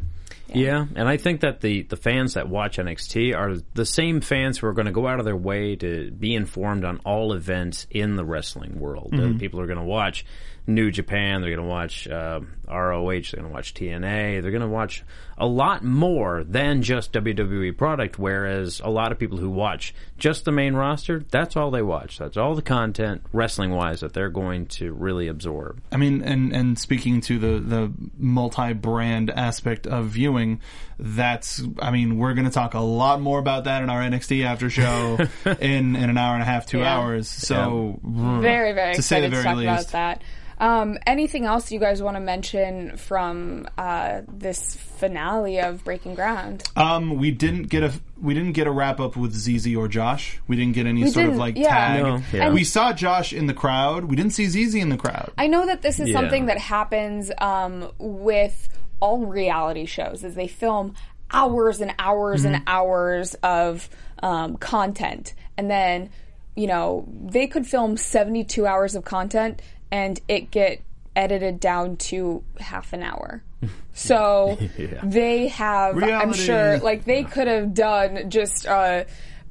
Yeah, 0.52 0.86
and 0.94 1.06
I 1.06 1.18
think 1.18 1.42
that 1.42 1.60
the, 1.60 1.82
the 1.82 1.96
fans 1.96 2.32
that 2.34 2.48
watch 2.48 2.78
NXT 2.78 3.36
are 3.36 3.56
the 3.74 3.84
same 3.84 4.22
fans 4.22 4.58
who 4.58 4.66
are 4.66 4.72
going 4.72 4.86
to 4.86 4.92
go 4.92 5.06
out 5.06 5.18
of 5.18 5.26
their 5.26 5.36
way 5.36 5.76
to 5.76 6.10
be 6.10 6.34
informed 6.34 6.84
on 6.86 6.98
all 7.04 7.34
events 7.34 7.86
in 7.90 8.16
the 8.16 8.24
wrestling 8.24 8.80
world. 8.80 9.12
Mm-hmm. 9.12 9.36
Uh, 9.36 9.38
people 9.38 9.60
are 9.60 9.66
going 9.66 9.78
to 9.78 9.84
watch 9.84 10.24
New 10.68 10.90
Japan, 10.90 11.40
they're 11.40 11.50
going 11.50 11.62
to 11.62 11.68
watch 11.68 12.06
uh, 12.06 12.40
ROH, 12.70 13.08
they're 13.10 13.40
going 13.40 13.44
to 13.44 13.48
watch 13.48 13.72
TNA, 13.74 14.42
they're 14.42 14.50
going 14.50 14.60
to 14.60 14.68
watch 14.68 15.02
a 15.38 15.46
lot 15.46 15.82
more 15.82 16.44
than 16.44 16.82
just 16.82 17.12
WWE 17.12 17.76
product, 17.76 18.18
whereas 18.18 18.80
a 18.84 18.90
lot 18.90 19.10
of 19.10 19.18
people 19.18 19.38
who 19.38 19.48
watch 19.48 19.94
just 20.18 20.44
the 20.44 20.52
main 20.52 20.74
roster, 20.74 21.24
that's 21.30 21.56
all 21.56 21.70
they 21.70 21.80
watch. 21.80 22.18
That's 22.18 22.36
all 22.36 22.54
the 22.54 22.60
content, 22.62 23.22
wrestling 23.32 23.70
wise, 23.70 24.00
that 24.00 24.12
they're 24.12 24.28
going 24.28 24.66
to 24.66 24.92
really 24.92 25.28
absorb. 25.28 25.80
I 25.90 25.96
mean, 25.96 26.22
and 26.22 26.52
and 26.52 26.78
speaking 26.78 27.20
to 27.22 27.38
the 27.38 27.60
the 27.60 27.92
multi 28.18 28.72
brand 28.74 29.30
aspect 29.30 29.86
of 29.86 30.06
viewing, 30.06 30.60
that's 30.98 31.62
I 31.78 31.92
mean, 31.92 32.18
we're 32.18 32.34
going 32.34 32.46
to 32.46 32.52
talk 32.52 32.74
a 32.74 32.80
lot 32.80 33.20
more 33.20 33.38
about 33.38 33.64
that 33.64 33.82
in 33.82 33.88
our 33.90 34.00
NXT 34.02 34.44
after 34.44 34.68
show 34.68 35.18
in 35.60 35.94
in 35.96 36.10
an 36.10 36.18
hour 36.18 36.34
and 36.34 36.42
a 36.42 36.46
half, 36.46 36.66
two 36.66 36.80
Yeah. 36.80 36.98
hours. 36.98 37.28
So 37.28 37.98
very 38.02 38.72
very 38.72 38.96
to 38.96 39.02
say 39.02 39.20
the 39.20 39.26
excited 39.28 39.30
to, 39.30 39.36
very 39.36 39.44
talk 39.44 39.56
least. 39.56 39.88
about 39.90 39.92
that. 39.92 40.22
Um, 40.60 40.98
anything 41.06 41.44
else 41.44 41.70
you 41.70 41.78
guys 41.78 42.02
want 42.02 42.16
to 42.16 42.20
mention 42.20 42.96
from 42.96 43.68
uh, 43.78 44.22
this 44.26 44.74
finale 44.74 45.60
of 45.60 45.84
Breaking 45.84 46.14
Ground? 46.14 46.64
Um, 46.76 47.16
we 47.16 47.30
didn't 47.30 47.64
get 47.64 47.84
a 47.84 47.92
we 48.20 48.34
didn't 48.34 48.52
get 48.52 48.66
a 48.66 48.70
wrap 48.70 48.98
up 48.98 49.16
with 49.16 49.32
ZZ 49.32 49.76
or 49.76 49.86
Josh. 49.86 50.40
We 50.48 50.56
didn't 50.56 50.74
get 50.74 50.86
any 50.86 51.08
sort 51.10 51.28
of 51.28 51.36
like 51.36 51.56
yeah. 51.56 51.68
tag. 51.68 52.02
No, 52.02 52.22
yeah. 52.32 52.50
We 52.50 52.64
saw 52.64 52.92
Josh 52.92 53.32
in 53.32 53.46
the 53.46 53.54
crowd. 53.54 54.06
We 54.06 54.16
didn't 54.16 54.32
see 54.32 54.46
ZZ 54.46 54.74
in 54.74 54.88
the 54.88 54.96
crowd. 54.96 55.32
I 55.38 55.46
know 55.46 55.66
that 55.66 55.82
this 55.82 56.00
is 56.00 56.08
Yeah. 56.08 56.20
something 56.20 56.46
that 56.46 56.58
happens 56.58 57.30
um, 57.38 57.92
with 57.98 58.68
all 59.00 59.26
reality 59.26 59.86
shows, 59.86 60.24
as 60.24 60.34
they 60.34 60.48
film 60.48 60.94
hours 61.30 61.80
and 61.80 61.94
hours 61.98 62.44
and 62.44 62.62
hours 62.66 63.34
of 63.42 63.88
um, 64.22 64.56
content, 64.56 65.34
and 65.56 65.70
then 65.70 66.10
you 66.56 66.66
know 66.66 67.06
they 67.08 67.46
could 67.46 67.64
film 67.64 67.96
seventy-two 67.96 68.66
hours 68.66 68.96
of 68.96 69.04
content 69.04 69.62
and 69.90 70.20
it 70.28 70.50
get 70.50 70.80
edited 71.16 71.58
down 71.60 71.96
to 71.96 72.42
half 72.60 72.92
an 72.92 73.02
hour. 73.02 73.42
So 73.94 74.56
they 75.02 75.48
have, 75.48 76.00
I'm 76.00 76.32
sure, 76.32 76.78
like 76.78 77.04
they 77.04 77.24
could 77.24 77.48
have 77.48 77.74
done 77.74 78.30
just 78.30 78.64
a, 78.64 79.06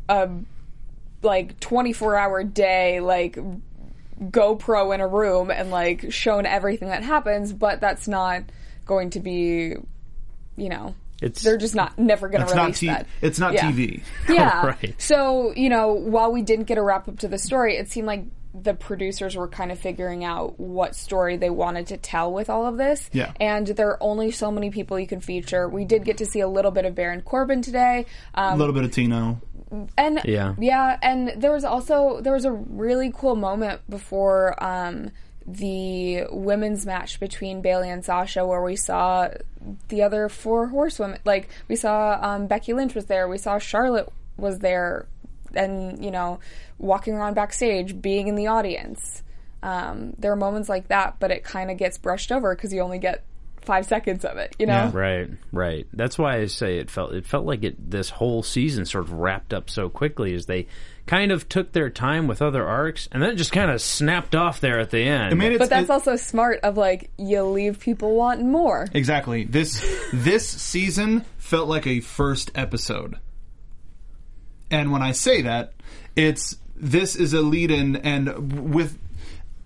a 0.08 0.30
like 1.22 1.60
24 1.60 2.16
hour 2.16 2.44
day, 2.46 3.02
like 3.02 3.38
GoPro 4.22 4.94
in 4.96 5.02
a 5.02 5.08
room 5.08 5.52
and 5.52 5.70
like 5.70 6.14
shown 6.14 6.46
everything 6.46 6.88
that 6.88 7.04
happens, 7.04 7.52
but 7.52 7.82
that's 7.82 8.08
not 8.08 8.44
going 8.86 9.10
to 9.12 9.20
be, 9.20 9.76
you 10.56 10.70
know, 10.70 10.96
It's- 11.22 11.44
they're 11.44 11.58
just 11.58 11.76
not 11.76 12.00
never 12.00 12.30
going 12.30 12.40
to 12.42 12.46
It's 12.48 12.56
not 12.56 12.62
release 12.64 12.80
T- 12.80 12.88
that. 12.88 13.06
It's 13.22 13.40
not 13.40 13.54
Yeah. 13.54 13.70
TV. 13.72 14.02
Yeah. 14.30 14.66
Right. 14.82 14.96
So, 14.98 15.52
you 15.56 15.68
know, 15.68 15.90
while 15.94 16.32
we 16.32 16.42
didn't 16.42 16.66
get 16.66 16.78
a 16.78 16.82
wrap 16.82 17.08
up 17.10 17.20
to 17.20 17.28
the 17.28 17.38
story, 17.38 17.76
it 17.76 17.90
seemed 17.90 18.08
like 18.08 18.24
the 18.60 18.74
producers 18.74 19.36
were 19.36 19.48
kind 19.48 19.72
of 19.72 19.80
figuring 19.80 20.24
out 20.24 20.60
what 20.60 20.96
story 20.96 21.38
they 21.38 21.50
wanted 21.50 21.88
to 21.88 21.98
tell 21.98 22.32
with 22.32 22.50
all 22.50 22.66
of 22.66 22.78
this. 22.78 23.10
Yeah. 23.14 23.32
And 23.40 23.68
there 23.68 23.90
are 23.90 24.02
only 24.04 24.32
so 24.32 24.52
many 24.52 24.70
people 24.72 25.00
you 25.00 25.08
can 25.08 25.22
feature. 25.22 25.68
We 25.70 25.86
did 25.86 26.06
get 26.06 26.18
to 26.18 26.26
see 26.26 26.40
a 26.40 26.48
little 26.48 26.72
bit 26.72 26.86
of 26.86 26.96
Baron 26.96 27.22
Corbin 27.22 27.62
today. 27.62 28.06
Um, 28.34 28.54
A 28.54 28.58
little 28.58 28.74
bit 28.74 28.84
of 28.84 28.92
Tino. 28.92 29.40
and 29.98 30.22
Yeah. 30.24 30.56
yeah, 30.58 30.98
and 31.02 31.34
there 31.38 31.52
was 31.52 31.66
also 31.66 32.22
there 32.22 32.34
was 32.34 32.46
a 32.46 32.52
really 32.52 33.12
cool 33.16 33.36
moment 33.36 33.82
before 33.90 34.56
um, 34.64 35.12
the 35.46 36.26
women's 36.32 36.86
match 36.86 37.20
between 37.20 37.62
Bayley 37.62 37.90
and 37.90 38.04
Sasha, 38.04 38.46
where 38.46 38.62
we 38.62 38.76
saw 38.76 39.30
the 39.90 40.04
other 40.04 40.30
four 40.30 40.68
horsewomen. 40.68 41.20
Like 41.26 41.50
we 41.68 41.76
saw 41.76 42.18
um, 42.22 42.48
Becky 42.48 42.74
Lynch 42.74 42.96
was 42.96 43.06
there, 43.06 43.28
we 43.28 43.38
saw 43.38 43.58
Charlotte 43.60 44.10
was 44.38 44.60
there, 44.60 45.08
and 45.54 46.04
you 46.04 46.12
know 46.12 46.40
walking 46.78 47.14
around 47.14 47.34
backstage, 47.36 48.02
being 48.02 48.28
in 48.28 48.36
the 48.36 48.48
audience. 48.48 49.24
Um, 49.64 50.14
there 50.20 50.32
are 50.32 50.36
moments 50.38 50.70
like 50.70 50.90
that, 50.90 51.16
but 51.20 51.32
it 51.32 51.44
kind 51.44 51.72
of 51.72 51.78
gets 51.78 51.98
brushed 51.98 52.32
over 52.32 52.56
because 52.56 52.72
you 52.72 52.82
only 52.82 53.00
get 53.00 53.24
five 53.62 53.86
seconds 53.86 54.24
of 54.24 54.38
it. 54.38 54.56
You 54.60 54.66
know. 54.68 54.74
Yeah. 54.74 54.92
Right, 54.94 55.30
right. 55.52 55.88
That's 55.92 56.18
why 56.18 56.38
I 56.38 56.46
say 56.46 56.78
it 56.78 56.90
felt 56.90 57.14
it 57.14 57.26
felt 57.26 57.46
like 57.46 57.64
it 57.64 57.90
this 57.92 58.10
whole 58.10 58.44
season 58.44 58.86
sort 58.86 59.04
of 59.06 59.14
wrapped 59.14 59.54
up 59.54 59.70
so 59.70 59.90
quickly 59.90 60.34
as 60.36 60.46
they 60.46 60.68
kind 61.08 61.32
of 61.32 61.48
took 61.50 61.72
their 61.72 61.90
time 61.90 62.28
with 62.28 62.42
other 62.42 62.68
arcs 62.68 63.08
and 63.14 63.24
then 63.24 63.30
it 63.32 63.36
just 63.36 63.54
kind 63.54 63.72
of 63.72 63.82
snapped 63.82 64.36
off 64.36 64.60
there 64.60 64.78
at 64.80 64.90
the 64.90 65.02
end. 65.02 65.32
I 65.32 65.36
mean, 65.36 65.54
it's, 65.54 65.60
But 65.60 65.70
that's 65.70 65.86
it- 65.86 65.92
also 65.92 66.16
smart 66.18 66.60
of 66.64 66.78
like 66.78 67.10
you 67.18 67.44
leave 67.44 67.80
people 67.80 68.16
wanting 68.16 68.52
more. 68.52 68.88
Exactly. 68.94 69.44
This 69.46 69.84
this 70.14 70.48
season 70.48 71.26
felt 71.38 71.68
like 71.68 71.88
a 71.88 72.00
first 72.02 72.52
episode. 72.56 73.18
And 74.70 74.92
when 74.92 75.02
I 75.02 75.12
say 75.12 75.42
that, 75.42 75.74
it's 76.16 76.58
this 76.76 77.16
is 77.16 77.34
a 77.34 77.42
lead 77.42 77.72
in 77.72 77.96
and 77.98 78.72
with 78.74 79.00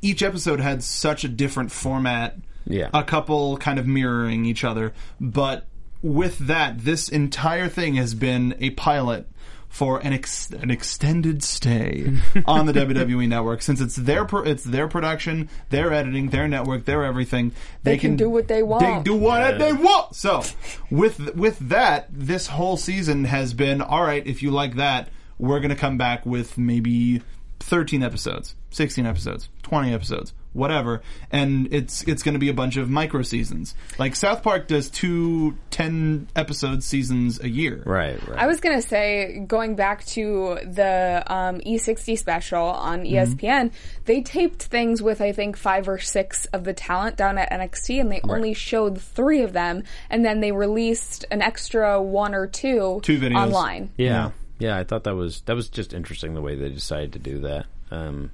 each 0.01 0.23
episode 0.23 0.59
had 0.59 0.83
such 0.83 1.23
a 1.23 1.27
different 1.27 1.71
format. 1.71 2.37
Yeah. 2.65 2.89
A 2.93 3.03
couple 3.03 3.57
kind 3.57 3.79
of 3.79 3.87
mirroring 3.87 4.45
each 4.45 4.63
other, 4.63 4.93
but 5.19 5.65
with 6.01 6.37
that, 6.39 6.79
this 6.79 7.09
entire 7.09 7.67
thing 7.67 7.95
has 7.95 8.13
been 8.13 8.55
a 8.59 8.71
pilot 8.71 9.27
for 9.71 9.99
an 9.99 10.11
ex- 10.11 10.49
an 10.51 10.69
extended 10.69 11.41
stay 11.41 12.05
on 12.45 12.65
the 12.65 12.73
WWE 12.73 13.27
network 13.27 13.61
since 13.61 13.79
it's 13.79 13.95
their 13.95 14.25
pro- 14.25 14.43
it's 14.43 14.65
their 14.65 14.87
production, 14.89 15.49
their 15.69 15.93
editing, 15.93 16.29
their 16.29 16.47
network, 16.47 16.83
their 16.83 17.05
everything. 17.05 17.53
They 17.83 17.97
can 17.97 18.17
do 18.17 18.29
what 18.29 18.49
they 18.49 18.61
want. 18.61 18.83
They 18.83 19.01
do 19.01 19.15
what 19.15 19.57
they 19.57 19.71
want. 19.71 20.15
So, 20.15 20.43
with 20.91 21.35
with 21.35 21.57
that, 21.69 22.07
this 22.11 22.47
whole 22.47 22.75
season 22.75 23.23
has 23.23 23.53
been 23.53 23.81
all 23.81 24.03
right. 24.03 24.27
If 24.27 24.43
you 24.43 24.51
like 24.51 24.75
that, 24.75 25.07
we're 25.39 25.61
going 25.61 25.69
to 25.69 25.75
come 25.75 25.97
back 25.97 26.25
with 26.25 26.57
maybe 26.57 27.21
13 27.61 28.03
episodes, 28.03 28.55
16 28.71 29.05
episodes, 29.05 29.47
20 29.63 29.93
episodes, 29.93 30.33
whatever, 30.53 31.01
and 31.31 31.71
it's 31.73 32.03
it's 32.03 32.23
going 32.23 32.33
to 32.33 32.39
be 32.39 32.49
a 32.49 32.53
bunch 32.53 32.77
of 32.77 32.89
micro 32.89 33.21
seasons. 33.21 33.75
Like 33.97 34.15
South 34.15 34.43
Park 34.43 34.67
does 34.67 34.89
two 34.89 35.57
10 35.71 36.27
episode 36.35 36.83
seasons 36.83 37.39
a 37.39 37.49
year. 37.49 37.81
Right, 37.85 38.25
right. 38.27 38.37
I 38.37 38.47
was 38.47 38.59
gonna 38.59 38.81
say, 38.81 39.43
going 39.47 39.75
back 39.75 40.05
to 40.07 40.59
the 40.63 41.23
um, 41.27 41.59
E60 41.61 42.17
special 42.17 42.63
on 42.65 43.03
ESPN, 43.03 43.71
they 44.05 44.21
taped 44.21 44.63
things 44.63 45.01
with 45.01 45.21
I 45.21 45.31
think 45.31 45.57
five 45.57 45.87
or 45.87 45.99
six 45.99 46.45
of 46.47 46.63
the 46.63 46.73
talent 46.73 47.17
down 47.17 47.37
at 47.37 47.51
NXT, 47.51 48.01
and 48.01 48.11
they 48.11 48.21
only 48.23 48.53
showed 48.53 49.01
three 49.01 49.41
of 49.43 49.53
them, 49.53 49.83
and 50.09 50.23
then 50.25 50.39
they 50.41 50.51
released 50.51 51.25
an 51.31 51.41
extra 51.41 52.01
one 52.01 52.35
or 52.35 52.47
two, 52.47 52.99
Two 53.03 53.19
videos. 53.19 53.47
online. 53.47 53.91
Yeah. 53.97 54.31
yeah, 54.59 54.77
I 54.77 54.83
thought 54.83 55.05
that 55.05 55.15
was 55.15 55.41
that 55.41 55.55
was 55.55 55.69
just 55.69 55.93
interesting 55.93 56.33
the 56.33 56.41
way 56.41 56.55
they 56.55 56.69
decided 56.69 57.13
to 57.13 57.19
do 57.19 57.39
that. 57.39 57.65
Um, 57.89 58.31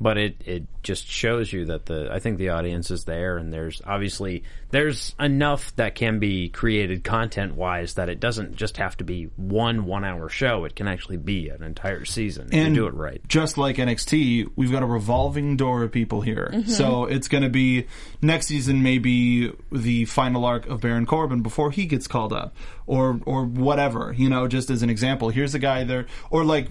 but 0.00 0.18
it 0.18 0.36
it 0.44 0.64
just 0.82 1.06
shows 1.06 1.52
you 1.52 1.66
that 1.66 1.86
the 1.86 2.08
I 2.12 2.18
think 2.18 2.38
the 2.38 2.50
audience 2.50 2.90
is 2.90 3.04
there, 3.04 3.38
and 3.38 3.52
there's 3.52 3.80
obviously 3.84 4.44
there's 4.70 5.14
enough 5.18 5.74
that 5.76 5.94
can 5.94 6.18
be 6.18 6.48
created 6.48 7.02
content 7.02 7.54
wise 7.54 7.94
that 7.94 8.08
it 8.08 8.20
doesn't 8.20 8.56
just 8.56 8.76
have 8.76 8.96
to 8.98 9.04
be 9.04 9.24
one 9.36 9.86
one 9.86 10.04
hour 10.04 10.28
show. 10.28 10.64
It 10.64 10.76
can 10.76 10.86
actually 10.86 11.16
be 11.16 11.48
an 11.48 11.62
entire 11.62 12.04
season 12.04 12.48
if 12.48 12.54
and 12.54 12.74
you 12.74 12.82
do 12.82 12.86
it 12.86 12.94
right. 12.94 13.20
Just 13.26 13.56
like 13.56 13.76
NXT, 13.76 14.50
we've 14.54 14.70
got 14.70 14.82
a 14.82 14.86
revolving 14.86 15.56
door 15.56 15.82
of 15.82 15.92
people 15.92 16.20
here. 16.20 16.50
Mm-hmm. 16.52 16.70
So 16.70 17.06
it's 17.06 17.28
going 17.28 17.44
to 17.44 17.50
be 17.50 17.86
next 18.20 18.46
season, 18.46 18.82
maybe 18.82 19.52
the 19.72 20.04
final 20.04 20.44
arc 20.44 20.66
of 20.66 20.82
Baron 20.82 21.06
Corbin 21.06 21.42
before 21.42 21.70
he 21.70 21.86
gets 21.86 22.06
called 22.06 22.32
up, 22.32 22.54
or 22.86 23.18
or 23.24 23.44
whatever. 23.44 24.14
You 24.16 24.28
know, 24.28 24.46
just 24.46 24.68
as 24.68 24.82
an 24.82 24.90
example, 24.90 25.30
here's 25.30 25.54
a 25.54 25.58
guy 25.58 25.84
there, 25.84 26.06
or 26.30 26.44
like 26.44 26.68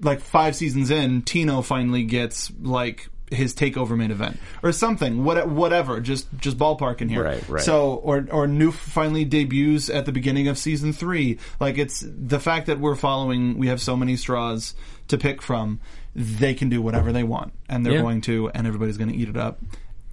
like 0.00 0.20
five 0.20 0.54
seasons 0.56 0.90
in, 0.90 1.22
Tino 1.22 1.62
finally 1.62 2.02
gets 2.04 2.52
like 2.60 3.08
his 3.30 3.54
takeover 3.56 3.96
main 3.96 4.12
event 4.12 4.38
or 4.62 4.70
something 4.70 5.24
what, 5.24 5.48
whatever 5.48 5.98
just 6.00 6.28
just 6.38 6.56
ballpark 6.56 7.00
in 7.00 7.08
here 7.08 7.24
Right, 7.24 7.48
right. 7.48 7.60
so 7.64 7.94
or 7.94 8.24
or 8.30 8.46
new 8.46 8.70
finally 8.70 9.24
debuts 9.24 9.90
at 9.90 10.06
the 10.06 10.12
beginning 10.12 10.46
of 10.46 10.56
season 10.56 10.92
three. 10.92 11.38
Like 11.58 11.76
it's 11.76 12.04
the 12.06 12.38
fact 12.38 12.66
that 12.66 12.78
we're 12.78 12.94
following. 12.94 13.58
We 13.58 13.66
have 13.66 13.80
so 13.80 13.96
many 13.96 14.16
straws 14.16 14.74
to 15.08 15.18
pick 15.18 15.42
from. 15.42 15.80
They 16.14 16.54
can 16.54 16.68
do 16.68 16.80
whatever 16.80 17.10
they 17.12 17.24
want, 17.24 17.52
and 17.68 17.84
they're 17.84 17.94
Yeah. 17.94 18.02
going 18.02 18.20
to, 18.22 18.48
and 18.54 18.64
everybody's 18.66 18.96
going 18.96 19.10
to 19.10 19.16
eat 19.16 19.28
it 19.28 19.36
up. 19.36 19.60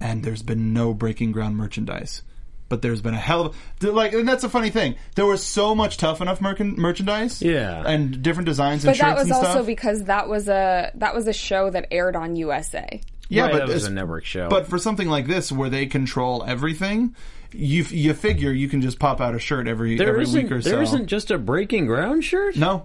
And 0.00 0.22
there's 0.24 0.42
been 0.42 0.72
no 0.74 0.92
breaking 0.92 1.30
ground 1.32 1.56
merchandise. 1.56 2.22
But 2.68 2.80
there's 2.82 3.02
been 3.02 3.14
a 3.14 3.18
hell 3.18 3.46
of 3.46 3.56
like, 3.82 4.14
and 4.14 4.26
that's 4.26 4.42
a 4.42 4.48
funny 4.48 4.70
thing. 4.70 4.94
There 5.16 5.26
was 5.26 5.42
so 5.44 5.74
much 5.74 5.96
tough 5.98 6.20
enough 6.20 6.40
merchan- 6.40 6.76
merchandise, 6.78 7.42
Yeah. 7.42 7.82
and 7.86 8.22
different 8.22 8.46
designs 8.46 8.84
and 8.84 8.92
But 8.96 9.04
that 9.04 9.14
was 9.16 9.24
and 9.24 9.32
also 9.34 9.50
stuff. 9.50 9.66
because 9.66 10.04
that 10.04 10.28
was 10.28 10.48
a 10.48 10.90
that 10.94 11.14
was 11.14 11.26
a 11.26 11.32
show 11.32 11.68
that 11.70 11.86
aired 11.90 12.16
on 12.16 12.36
USA. 12.36 13.00
yeah, 13.28 13.42
Right, 13.42 13.52
but 13.52 13.58
that 13.66 13.68
was 13.68 13.84
a 13.86 13.90
network 13.90 14.24
show. 14.24 14.48
But 14.48 14.66
for 14.66 14.78
something 14.78 15.08
like 15.08 15.26
this, 15.26 15.52
where 15.52 15.68
they 15.68 15.86
control 15.86 16.42
everything, 16.46 17.14
you 17.52 17.84
you 17.90 18.14
figure 18.14 18.50
you 18.50 18.68
can 18.68 18.80
just 18.80 18.98
pop 18.98 19.20
out 19.20 19.34
a 19.34 19.38
shirt 19.38 19.68
every 19.68 19.96
there 19.98 20.08
every 20.08 20.24
week 20.26 20.50
or 20.50 20.60
so. 20.62 20.70
there 20.70 20.82
isn't 20.82 21.06
just 21.06 21.30
a 21.30 21.38
breaking 21.38 21.86
ground 21.86 22.24
shirt. 22.24 22.56
no 22.56 22.84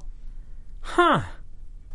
Huh? 0.81 1.21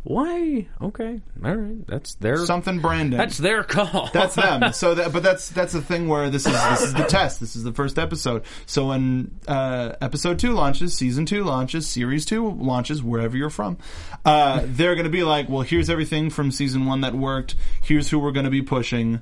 Why? 0.05 0.67
Okay, 0.83 1.19
all 1.43 1.55
right. 1.55 1.87
That's 1.87 2.13
their 2.15 2.37
something 2.37 2.79
branding. 2.79 3.17
That's 3.17 3.39
their 3.39 3.63
call. 3.63 4.11
That's 4.13 4.35
them. 4.35 4.71
So 4.71 4.93
that, 4.93 5.11
but 5.11 5.23
that's 5.23 5.49
that's 5.49 5.73
the 5.73 5.81
thing 5.81 6.07
where 6.07 6.29
this 6.29 6.45
is 6.45 6.53
this 6.53 6.81
is 6.83 6.93
the 6.93 7.05
test. 7.05 7.39
This 7.39 7.55
is 7.55 7.63
the 7.63 7.73
first 7.73 7.97
episode. 7.97 8.43
So 8.67 8.89
when 8.89 9.31
uh, 9.47 9.93
episode 10.01 10.37
two 10.37 10.51
launches, 10.51 10.95
season 10.95 11.25
two 11.25 11.43
launches, 11.43 11.87
series 11.89 12.23
two 12.23 12.51
launches, 12.51 13.01
wherever 13.01 13.35
you're 13.35 13.49
from, 13.49 13.77
uh, 14.23 14.61
they're 14.65 14.93
going 14.93 15.05
to 15.05 15.09
be 15.09 15.23
like, 15.23 15.49
well, 15.49 15.63
here's 15.63 15.89
everything 15.89 16.29
from 16.29 16.51
season 16.51 16.85
one 16.85 17.01
that 17.01 17.15
worked. 17.15 17.55
Here's 17.81 18.07
who 18.07 18.19
we're 18.19 18.31
going 18.31 18.45
to 18.45 18.51
be 18.51 18.61
pushing. 18.61 19.21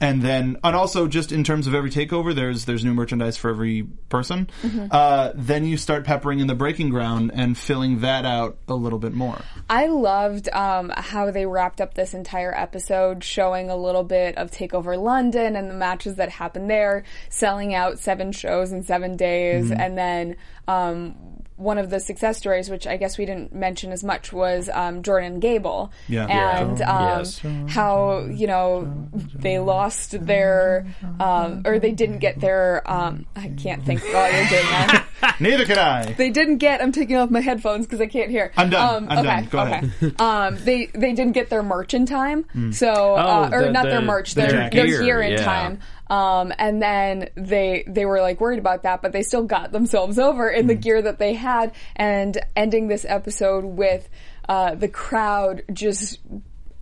And 0.00 0.22
then, 0.22 0.56
and 0.64 0.74
also 0.74 1.06
just 1.06 1.30
in 1.30 1.44
terms 1.44 1.66
of 1.66 1.74
every 1.74 1.90
takeover, 1.90 2.34
there's 2.34 2.64
there's 2.64 2.84
new 2.84 2.94
merchandise 2.94 3.36
for 3.36 3.50
every 3.50 3.82
person. 4.08 4.48
Uh, 4.90 5.32
then 5.34 5.64
you 5.66 5.76
start 5.76 6.04
peppering 6.04 6.40
in 6.40 6.46
the 6.46 6.54
breaking 6.54 6.88
ground 6.88 7.30
and 7.34 7.56
filling 7.56 8.00
that 8.00 8.24
out 8.24 8.56
a 8.68 8.74
little 8.74 8.98
bit 8.98 9.12
more. 9.12 9.40
I 9.68 9.86
loved 9.88 10.48
um, 10.50 10.90
how 10.96 11.30
they 11.30 11.44
wrapped 11.44 11.80
up 11.82 11.94
this 11.94 12.14
entire 12.14 12.54
episode, 12.56 13.22
showing 13.22 13.68
a 13.68 13.76
little 13.76 14.04
bit 14.04 14.38
of 14.38 14.50
Takeover 14.50 15.00
London 15.00 15.54
and 15.54 15.68
the 15.70 15.74
matches 15.74 16.14
that 16.16 16.30
happened 16.30 16.70
there, 16.70 17.04
selling 17.28 17.74
out 17.74 17.98
seven 17.98 18.32
shows 18.32 18.72
in 18.72 18.82
seven 18.82 19.16
days, 19.16 19.66
Mm-hmm. 19.70 19.80
and 19.80 19.98
then 19.98 20.36
um, 20.66 21.14
one 21.60 21.78
of 21.78 21.90
the 21.90 22.00
success 22.00 22.38
stories, 22.38 22.68
which 22.70 22.86
I 22.86 22.96
guess 22.96 23.18
we 23.18 23.26
didn't 23.26 23.54
mention 23.54 23.92
as 23.92 24.02
much, 24.02 24.32
was 24.32 24.68
um, 24.72 25.02
Jordan 25.02 25.40
Gable, 25.40 25.92
Yeah. 26.08 26.26
and 26.26 26.78
Yeah. 26.78 26.90
um, 26.96 27.18
Yes. 27.18 27.40
how 27.68 28.24
you 28.30 28.46
know 28.46 29.08
they 29.34 29.58
lost 29.58 30.24
their 30.26 30.86
um, 31.20 31.62
or 31.66 31.78
they 31.78 31.92
didn't 31.92 32.18
get 32.18 32.40
their 32.40 32.82
um, 32.90 33.26
I 33.36 33.48
can't 33.56 33.84
think 33.84 34.02
while 34.04 34.32
you're 34.32 34.46
doing 34.48 34.64
that. 34.64 35.06
Neither 35.38 35.66
can 35.66 35.78
I. 35.78 36.12
they 36.12 36.30
didn't 36.30 36.58
get. 36.58 36.82
I'm 36.82 36.92
taking 36.92 37.16
off 37.16 37.30
my 37.30 37.40
headphones 37.40 37.86
because 37.86 38.00
I 38.00 38.06
can't 38.06 38.30
hear. 38.30 38.52
I'm 38.56 38.70
done. 38.70 39.04
Um, 39.04 39.10
I'm 39.10 39.18
okay, 39.18 39.28
done. 39.28 39.48
Go 39.50 39.58
okay. 39.60 39.72
ahead. 39.72 40.20
um, 40.20 40.64
they 40.64 40.86
they 40.86 41.12
didn't 41.12 41.32
get 41.32 41.50
their 41.50 41.62
merch 41.62 41.92
in 41.94 42.06
time, 42.06 42.46
so 42.72 43.14
uh, 43.16 43.50
Oh, 43.52 43.56
or 43.56 43.62
the- 43.64 43.70
not 43.72 43.84
their 43.84 44.00
the- 44.00 44.06
merch, 44.06 44.34
the 44.34 44.42
their, 44.42 44.50
jacket. 44.50 44.76
their 44.76 44.86
gear, 44.86 45.02
gear 45.02 45.20
in 45.20 45.32
yeah. 45.32 45.44
time. 45.44 45.78
Um, 46.10 46.52
and 46.58 46.82
then 46.82 47.28
they 47.36 47.84
they 47.86 48.04
were 48.04 48.20
like 48.20 48.40
worried 48.40 48.58
about 48.58 48.82
that, 48.82 49.00
but 49.00 49.12
they 49.12 49.22
still 49.22 49.44
got 49.44 49.72
themselves 49.72 50.18
over 50.18 50.50
in 50.50 50.66
the 50.66 50.74
gear 50.74 51.00
that 51.00 51.18
they 51.18 51.34
had, 51.34 51.72
and 51.96 52.36
ending 52.56 52.88
this 52.88 53.06
episode 53.08 53.64
with 53.64 54.08
uh, 54.48 54.74
the 54.74 54.88
crowd 54.88 55.62
just 55.72 56.18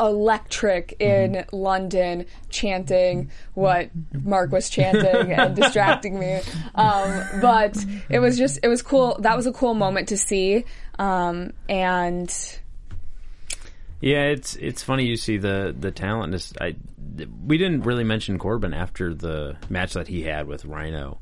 electric 0.00 0.94
in 1.00 1.44
London 1.52 2.24
chanting 2.50 3.30
what 3.54 3.90
Mark 4.12 4.52
was 4.52 4.70
chanting 4.70 5.32
and 5.32 5.56
distracting 5.56 6.18
me. 6.18 6.40
Um, 6.74 7.24
but 7.40 7.76
it 8.08 8.20
was 8.20 8.38
just, 8.38 8.60
it 8.62 8.68
was 8.68 8.80
cool. 8.80 9.16
That 9.20 9.36
was 9.36 9.46
a 9.46 9.52
cool 9.52 9.74
moment 9.74 10.08
to 10.08 10.16
see. 10.16 10.64
Um, 10.98 11.52
and 11.68 12.32
Yeah, 14.00 14.24
it's 14.24 14.56
it's 14.56 14.82
funny 14.82 15.06
you 15.06 15.16
see 15.16 15.38
the 15.38 15.74
the 15.78 15.90
talent. 15.90 16.34
Is, 16.34 16.52
I 16.60 16.76
we 17.44 17.58
didn't 17.58 17.82
really 17.82 18.04
mention 18.04 18.38
Corbin 18.38 18.74
after 18.74 19.14
the 19.14 19.56
match 19.68 19.94
that 19.94 20.06
he 20.06 20.22
had 20.22 20.46
with 20.46 20.64
Rhyno 20.64 21.18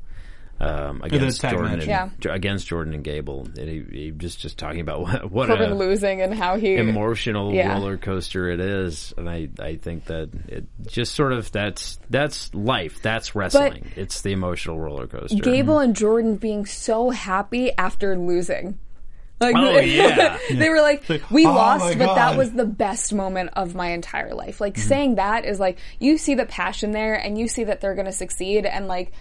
um, 0.59 1.01
against 1.03 1.41
Jordan, 1.41 1.73
and, 1.73 1.83
Yeah. 1.83 2.09
Against 2.29 2.67
Jordan 2.67 2.93
and 2.93 3.03
Gable. 3.03 3.47
And 3.57 3.69
he, 3.69 3.85
he 3.91 4.11
just 4.11 4.39
just 4.39 4.57
talking 4.57 4.81
about 4.81 5.01
what, 5.01 5.31
what 5.31 5.47
Corbin 5.47 5.71
a 5.71 5.75
losing 5.75 6.21
and 6.21 6.33
how 6.33 6.57
he 6.57 6.75
emotional 6.75 7.53
Yeah. 7.53 7.73
roller 7.73 7.97
coaster 7.97 8.49
it 8.49 8.59
is, 8.59 9.13
and 9.17 9.29
I 9.29 9.49
I 9.59 9.75
think 9.75 10.05
that 10.05 10.29
it 10.47 10.65
just 10.87 11.13
sort 11.13 11.33
of 11.33 11.51
that's 11.51 11.99
that's 12.09 12.53
life. 12.53 13.01
That's 13.01 13.35
wrestling. 13.35 13.91
it's 13.95 14.21
the 14.21 14.31
emotional 14.31 14.79
roller 14.79 15.07
coaster. 15.07 15.37
Gable 15.37 15.79
and 15.79 15.95
Jordan 15.95 16.37
being 16.37 16.65
so 16.65 17.09
happy 17.09 17.71
after 17.77 18.17
losing. 18.17 18.79
Like, 19.39 19.55
Oh, 19.55 19.77
yeah. 19.79 20.37
they 20.51 20.69
were 20.69 20.81
like, 20.81 21.03
we 21.29 21.45
oh 21.45 21.53
lost, 21.53 21.97
but 21.97 22.15
that 22.15 22.37
was 22.37 22.51
the 22.53 22.65
best 22.65 23.13
moment 23.13 23.51
of 23.53 23.75
my 23.75 23.89
entire 23.89 24.33
life. 24.33 24.59
Like 24.59 24.77
saying 24.77 25.15
that 25.15 25.45
is 25.45 25.59
like 25.59 25.77
you 25.99 26.17
see 26.17 26.33
the 26.35 26.45
passion 26.45 26.91
there, 26.91 27.13
and 27.15 27.37
you 27.37 27.47
see 27.47 27.65
that 27.65 27.79
they're 27.81 27.93
going 27.95 28.05
to 28.07 28.11
succeed, 28.11 28.65
and 28.65 28.87
like. 28.87 29.11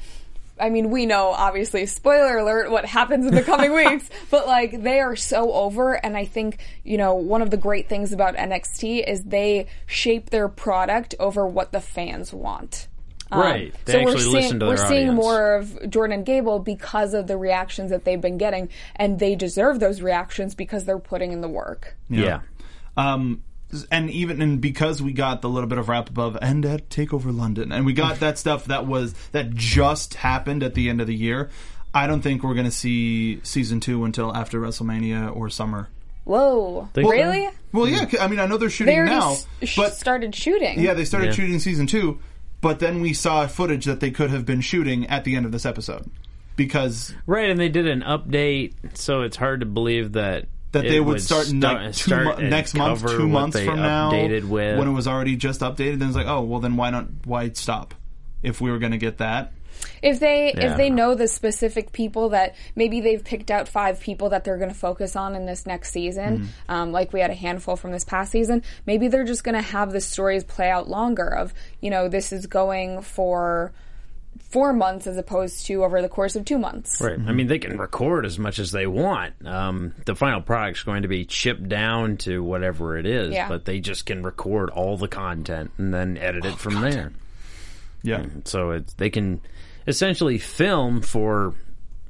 I 0.58 0.70
mean, 0.70 0.90
we 0.90 1.04
know, 1.04 1.32
obviously, 1.32 1.84
spoiler 1.84 2.38
alert, 2.38 2.70
what 2.70 2.86
happens 2.86 3.26
in 3.26 3.34
the 3.34 3.42
coming 3.42 3.74
weeks, 3.74 4.08
but 4.30 4.46
like, 4.46 4.82
they 4.82 5.00
are 5.00 5.14
so 5.14 5.52
over, 5.52 5.92
and 6.02 6.16
I 6.16 6.24
think, 6.24 6.60
you 6.82 6.96
know, 6.96 7.16
one 7.16 7.42
of 7.42 7.50
the 7.50 7.58
great 7.58 7.90
things 7.90 8.10
about 8.14 8.36
NXT 8.36 9.06
is 9.06 9.22
they 9.24 9.66
shape 9.84 10.30
their 10.30 10.48
product 10.48 11.14
over 11.20 11.46
what 11.46 11.72
the 11.72 11.80
fans 11.82 12.32
want. 12.32 12.88
Um, 13.32 13.40
Right. 13.40 13.74
They 13.86 13.92
so 13.92 13.98
we're 14.04 14.10
actually 14.10 14.22
seeing, 14.22 14.34
listen 14.34 14.60
to 14.60 14.66
we're 14.66 14.76
their 14.76 14.86
seeing 14.88 15.08
audience. 15.08 15.16
more 15.24 15.54
of 15.56 15.90
Jordan 15.90 16.18
and 16.18 16.26
Gable 16.26 16.58
because 16.60 17.12
of 17.14 17.26
the 17.26 17.36
reactions 17.36 17.90
that 17.90 18.04
they've 18.04 18.20
been 18.20 18.38
getting, 18.38 18.68
and 18.94 19.18
they 19.18 19.34
deserve 19.34 19.80
those 19.80 20.00
reactions 20.00 20.54
because 20.54 20.84
they're 20.84 20.98
putting 20.98 21.32
in 21.32 21.40
the 21.40 21.48
work. 21.48 21.96
yeah. 22.08 22.40
Um, 22.96 23.42
and 23.90 24.08
even 24.10 24.40
and 24.40 24.60
because 24.60 25.02
we 25.02 25.12
got 25.12 25.42
the 25.42 25.48
little 25.48 25.68
bit 25.68 25.76
of 25.78 25.88
wrap 25.88 26.08
above 26.08 26.38
and 26.40 26.64
at 26.64 26.88
Takeover 26.88 27.36
London, 27.36 27.72
and 27.72 27.84
we 27.84 27.92
got 27.92 28.20
that 28.20 28.38
stuff 28.38 28.66
that 28.66 28.86
was 28.86 29.12
that 29.32 29.50
just 29.54 30.14
happened 30.14 30.62
at 30.62 30.74
the 30.74 30.88
end 30.88 31.00
of 31.00 31.06
the 31.08 31.14
year. 31.14 31.50
I 31.92 32.06
don't 32.06 32.22
think 32.22 32.42
we're 32.44 32.54
going 32.54 32.66
to 32.66 32.70
see 32.72 33.40
season 33.42 33.80
two 33.80 34.04
until 34.04 34.34
after 34.34 34.60
WrestleMania 34.60 35.34
or 35.34 35.50
summer. 35.50 35.88
Whoa, 36.24 36.88
Think- 36.94 37.10
really? 37.10 37.48
Well, 37.72 37.88
yeah, 37.88 38.06
I 38.20 38.28
mean, 38.28 38.38
I 38.38 38.46
know 38.46 38.56
they're 38.56 38.70
shooting 38.70 38.96
They 38.96 39.04
now, 39.04 39.32
s- 39.32 39.46
sh- 39.62 39.76
but 39.76 39.94
started 39.94 40.34
shooting. 40.34 40.80
yeah, 40.80 40.94
they 40.94 41.04
started 41.04 41.26
Yeah. 41.26 41.32
shooting 41.32 41.58
season 41.58 41.86
two, 41.86 42.18
but 42.66 42.80
then 42.80 43.00
we 43.00 43.12
saw 43.12 43.46
footage 43.46 43.84
that 43.84 44.00
they 44.00 44.10
could 44.10 44.30
have 44.30 44.44
been 44.44 44.60
shooting 44.60 45.06
at 45.06 45.22
the 45.22 45.36
end 45.36 45.46
of 45.46 45.52
this 45.52 45.64
episode 45.64 46.10
because 46.56 47.14
Right, 47.26 47.48
and 47.48 47.60
they 47.60 47.68
did 47.68 47.86
an 47.86 48.02
update, 48.02 48.74
so 48.94 49.22
it's 49.22 49.36
hard 49.36 49.60
to 49.60 49.66
believe 49.66 50.12
that 50.12 50.46
that 50.72 50.82
they 50.82 50.98
would 50.98 51.22
start, 51.22 51.48
in 51.48 51.60
sta- 51.62 51.86
two 51.86 51.92
start 51.92 52.24
mo- 52.24 52.48
next 52.48 52.74
month, 52.74 53.06
two 53.06 53.28
months 53.28 53.60
from 53.60 53.76
now, 53.76 54.10
with 54.10 54.44
when 54.50 54.88
it 54.88 54.92
was 54.92 55.06
already 55.06 55.36
just 55.36 55.60
updated. 55.60 56.00
Then 56.00 56.08
it's 56.08 56.16
like, 56.16 56.26
oh, 56.26 56.42
well, 56.42 56.58
then 56.58 56.76
why 56.76 56.90
not? 56.90 57.06
Why 57.24 57.50
stop? 57.50 57.94
if 58.42 58.60
we 58.60 58.70
were 58.70 58.78
going 58.78 58.92
to 58.92 58.98
get 58.98 59.18
that. 59.18 59.52
If 60.02 60.20
they 60.20 60.52
Yeah. 60.56 60.72
if 60.72 60.76
they 60.76 60.90
know 60.90 61.14
the 61.14 61.28
specific 61.28 61.92
people 61.92 62.30
that 62.30 62.54
maybe 62.74 63.00
they've 63.00 63.22
picked 63.22 63.50
out 63.50 63.68
five 63.68 64.00
people 64.00 64.30
that 64.30 64.44
they're 64.44 64.58
going 64.58 64.70
to 64.72 64.74
focus 64.78 65.16
on 65.16 65.34
in 65.34 65.46
this 65.46 65.66
next 65.66 65.90
season, 65.92 66.38
Mm-hmm. 66.38 66.70
um, 66.72 66.92
like 66.92 67.12
we 67.12 67.20
had 67.20 67.30
a 67.30 67.34
handful 67.34 67.76
from 67.76 67.92
this 67.92 68.04
past 68.04 68.32
season, 68.32 68.62
maybe 68.86 69.08
they're 69.08 69.24
just 69.24 69.44
going 69.44 69.54
to 69.56 69.62
have 69.62 69.92
the 69.92 70.00
stories 70.00 70.44
play 70.44 70.70
out 70.70 70.88
longer. 70.88 71.28
Of 71.28 71.52
you 71.80 71.90
know 71.90 72.08
this 72.08 72.32
is 72.32 72.46
going 72.46 73.02
for 73.02 73.72
four 74.50 74.72
months 74.72 75.06
as 75.06 75.16
opposed 75.16 75.66
to 75.66 75.82
over 75.82 76.00
the 76.02 76.08
course 76.08 76.36
of 76.36 76.44
two 76.44 76.58
months. 76.58 77.00
Right. 77.00 77.18
I 77.18 77.32
mean, 77.32 77.46
they 77.46 77.58
can 77.58 77.78
record 77.78 78.24
as 78.26 78.38
much 78.38 78.58
as 78.58 78.70
they 78.70 78.86
want. 78.86 79.34
Um, 79.46 79.92
the 80.04 80.14
final 80.14 80.40
product's 80.42 80.82
going 80.82 81.02
to 81.02 81.08
be 81.08 81.24
chipped 81.24 81.68
down 81.68 82.18
to 82.18 82.42
whatever 82.44 82.96
it 82.98 83.06
is, 83.06 83.32
Yeah. 83.34 83.48
but 83.48 83.64
they 83.64 83.80
just 83.80 84.06
can 84.06 84.22
record 84.22 84.70
all 84.70 84.96
the 84.98 85.08
content 85.08 85.72
and 85.78 85.92
then 85.92 86.16
edit 86.18 86.44
it 86.44 86.58
from 86.58 86.80
there. 86.80 87.12
Yeah. 88.02 88.26
So 88.44 88.70
it's, 88.72 88.92
they 88.94 89.10
can 89.10 89.40
essentially 89.86 90.38
film 90.38 91.00
for 91.02 91.54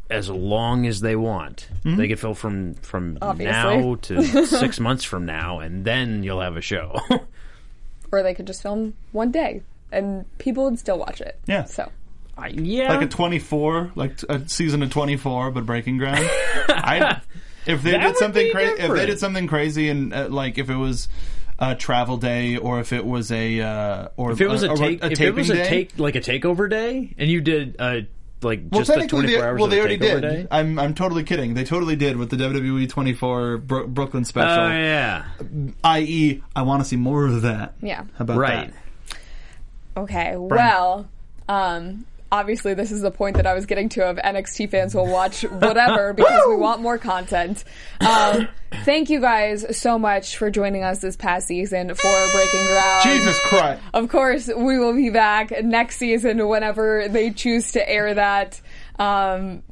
as 0.08 0.30
long 0.30 0.86
as 0.86 1.00
they 1.00 1.16
want. 1.16 1.68
They 1.84 2.06
can 2.08 2.16
film 2.16 2.34
from 2.34 2.74
from 2.74 3.18
Obviously. 3.20 3.52
now 3.52 3.94
to 4.02 4.46
six 4.46 4.78
months 4.78 5.02
from 5.04 5.26
now, 5.26 5.58
and 5.60 5.84
then 5.84 6.22
you'll 6.22 6.40
have 6.40 6.56
a 6.56 6.60
show. 6.62 7.00
Or 8.12 8.22
they 8.22 8.34
could 8.34 8.46
just 8.46 8.62
film 8.62 8.94
one 9.10 9.32
day 9.32 9.62
and 9.90 10.24
people 10.38 10.64
would 10.64 10.78
still 10.78 10.96
watch 10.96 11.20
it. 11.20 11.40
Yeah. 11.46 11.64
So 11.64 11.90
I- 12.38 12.48
yeah, 12.48 12.92
Like 12.94 13.02
a 13.06 13.08
24, 13.08 13.90
like 13.96 14.22
a 14.28 14.48
season 14.48 14.82
of 14.84 14.90
24, 14.90 15.50
but 15.50 15.66
breaking 15.66 15.98
ground. 15.98 16.18
I, 16.68 17.20
if 17.66 17.82
they 17.82 17.90
That 17.90 18.02
did 18.02 18.16
something 18.16 18.52
crazy, 18.52 18.80
if 18.80 18.92
they 18.92 19.06
did 19.06 19.18
something 19.18 19.48
crazy, 19.48 19.88
and 19.88 20.14
uh, 20.14 20.28
like 20.30 20.56
if 20.56 20.70
it 20.70 20.76
was 20.76 21.08
a 21.58 21.74
travel 21.74 22.16
day, 22.16 22.56
or 22.56 22.80
if 22.80 22.92
it 22.92 23.04
was 23.04 23.32
a, 23.32 23.60
uh, 23.60 24.08
or 24.16 24.32
if 24.32 24.40
it 24.40 24.48
was 24.48 24.62
a, 24.62 24.72
a, 24.72 24.76
take, 24.76 25.02
a 25.02 25.12
if 25.12 25.20
it 25.20 25.34
was 25.34 25.50
a 25.50 25.54
day. 25.54 25.68
take 25.68 25.98
like 25.98 26.14
a 26.14 26.20
takeover 26.20 26.68
day, 26.68 27.14
and 27.16 27.30
you 27.30 27.40
did 27.40 27.76
uh, 27.78 28.00
like 28.42 28.60
well, 28.70 28.80
just 28.80 28.88
the 28.88 28.94
technically, 28.94 29.18
twenty 29.20 29.32
they, 29.32 29.42
hours 29.42 29.58
well, 29.58 29.68
they 29.68 29.76
the 29.76 29.80
already 29.80 29.96
did. 29.96 30.20
day. 30.20 30.46
I'm, 30.50 30.78
I'm 30.78 30.94
totally 30.94 31.24
kidding. 31.24 31.54
They 31.54 31.64
totally 31.64 31.96
did 31.96 32.16
with 32.16 32.30
the 32.30 32.36
WWE 32.36 32.88
24 32.88 33.58
Bro- 33.58 33.86
Brooklyn 33.88 34.24
special. 34.24 34.64
Oh 34.64 34.68
yeah, 34.68 35.26
I.e., 35.82 36.42
I 36.54 36.62
want 36.62 36.82
to 36.82 36.88
see 36.88 36.96
more 36.96 37.26
of 37.26 37.42
that. 37.42 37.74
Yeah. 37.80 38.04
How 38.16 38.22
about 38.22 38.36
right. 38.38 38.72
that? 38.72 39.18
Okay, 40.02 40.36
well, 40.36 41.08
um, 41.48 42.04
obviously 42.30 42.74
this 42.74 42.90
is 42.90 43.02
the 43.02 43.10
point 43.10 43.36
that 43.36 43.46
I 43.46 43.54
was 43.54 43.66
getting 43.66 43.88
to 43.90 44.08
of 44.08 44.16
NXT 44.16 44.70
fans 44.70 44.94
will 44.94 45.06
watch 45.06 45.42
whatever 45.42 46.12
because 46.14 46.42
we 46.48 46.56
want 46.56 46.80
more 46.80 46.98
content. 46.98 47.64
Um, 48.00 48.48
thank 48.84 49.10
you 49.10 49.20
guys 49.20 49.78
so 49.78 49.98
much 49.98 50.36
for 50.36 50.50
joining 50.50 50.82
us 50.82 50.98
this 50.98 51.16
past 51.16 51.48
season 51.48 51.94
for 51.94 52.26
Breaking 52.32 52.66
Ground. 52.66 53.02
Jesus 53.04 53.38
Christ. 53.40 53.82
Of 53.94 54.08
course, 54.08 54.48
we 54.48 54.78
will 54.78 54.94
be 54.94 55.10
back 55.10 55.52
next 55.64 55.96
season 55.96 56.46
whenever 56.48 57.08
they 57.08 57.30
choose 57.30 57.72
to 57.72 57.88
air 57.88 58.14
that. 58.14 58.60
Um, 58.98 59.62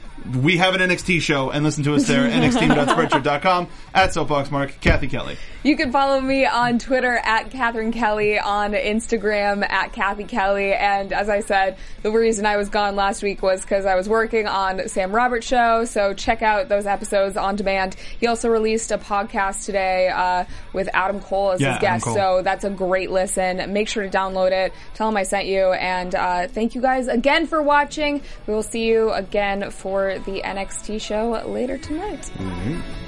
we 0.43 0.57
have 0.57 0.74
an 0.74 0.80
NXT 0.80 1.20
show, 1.20 1.51
and 1.51 1.62
listen 1.64 1.84
to 1.84 1.95
us 1.95 2.09
there. 2.09 2.28
NXT.spreadshirt.com 2.30 3.68
at 3.95 4.12
Soapbox 4.12 4.51
Mark, 4.51 4.80
Kathy 4.80 5.07
Kelly. 5.09 5.37
You 5.66 5.76
can 5.76 5.90
follow 5.90 6.20
me 6.20 6.46
on 6.46 6.78
Twitter 6.78 7.16
at 7.16 7.50
Catherine 7.50 7.90
Kelly, 7.90 8.38
on 8.38 8.74
Instagram 8.74 9.68
at 9.68 9.92
Kathy 9.92 10.22
Kelly, 10.22 10.72
and 10.72 11.12
as 11.12 11.28
I 11.28 11.40
said, 11.40 11.76
the 12.02 12.12
reason 12.12 12.46
I 12.46 12.56
was 12.56 12.68
gone 12.68 12.94
last 12.94 13.20
week 13.20 13.42
was 13.42 13.62
because 13.62 13.84
I 13.84 13.96
was 13.96 14.08
working 14.08 14.46
on 14.46 14.88
Sam 14.88 15.10
Roberts' 15.10 15.44
show. 15.44 15.84
So 15.84 16.14
check 16.14 16.40
out 16.40 16.68
those 16.68 16.86
episodes 16.86 17.36
on 17.36 17.56
demand. 17.56 17.96
He 18.20 18.28
also 18.28 18.48
released 18.48 18.92
a 18.92 18.98
podcast 18.98 19.64
today 19.64 20.06
uh, 20.06 20.44
with 20.72 20.88
Adam 20.94 21.18
Cole 21.18 21.50
as 21.50 21.60
Yeah, 21.60 21.72
his 21.72 21.80
guest, 21.80 22.04
so 22.04 22.42
that's 22.44 22.62
a 22.62 22.70
great 22.70 23.10
listen. 23.10 23.72
Make 23.72 23.88
sure 23.88 24.04
to 24.04 24.08
download 24.08 24.52
it. 24.52 24.72
Tell 24.94 25.08
him 25.08 25.16
I 25.16 25.24
sent 25.24 25.46
you, 25.46 25.72
and 25.72 26.14
uh, 26.14 26.46
thank 26.46 26.76
you 26.76 26.80
guys 26.80 27.08
again 27.08 27.48
for 27.48 27.60
watching. 27.60 28.22
We 28.46 28.54
will 28.54 28.62
see 28.62 28.84
you 28.84 29.10
again 29.10 29.72
for 29.72 30.20
the 30.26 30.42
NXT 30.42 31.00
show 31.00 31.42
later 31.44 31.76
tonight. 31.76 32.30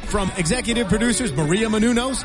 From 0.08 0.32
executive 0.38 0.88
producers 0.88 1.34
Maria 1.34 1.68
Menounos, 1.68 2.24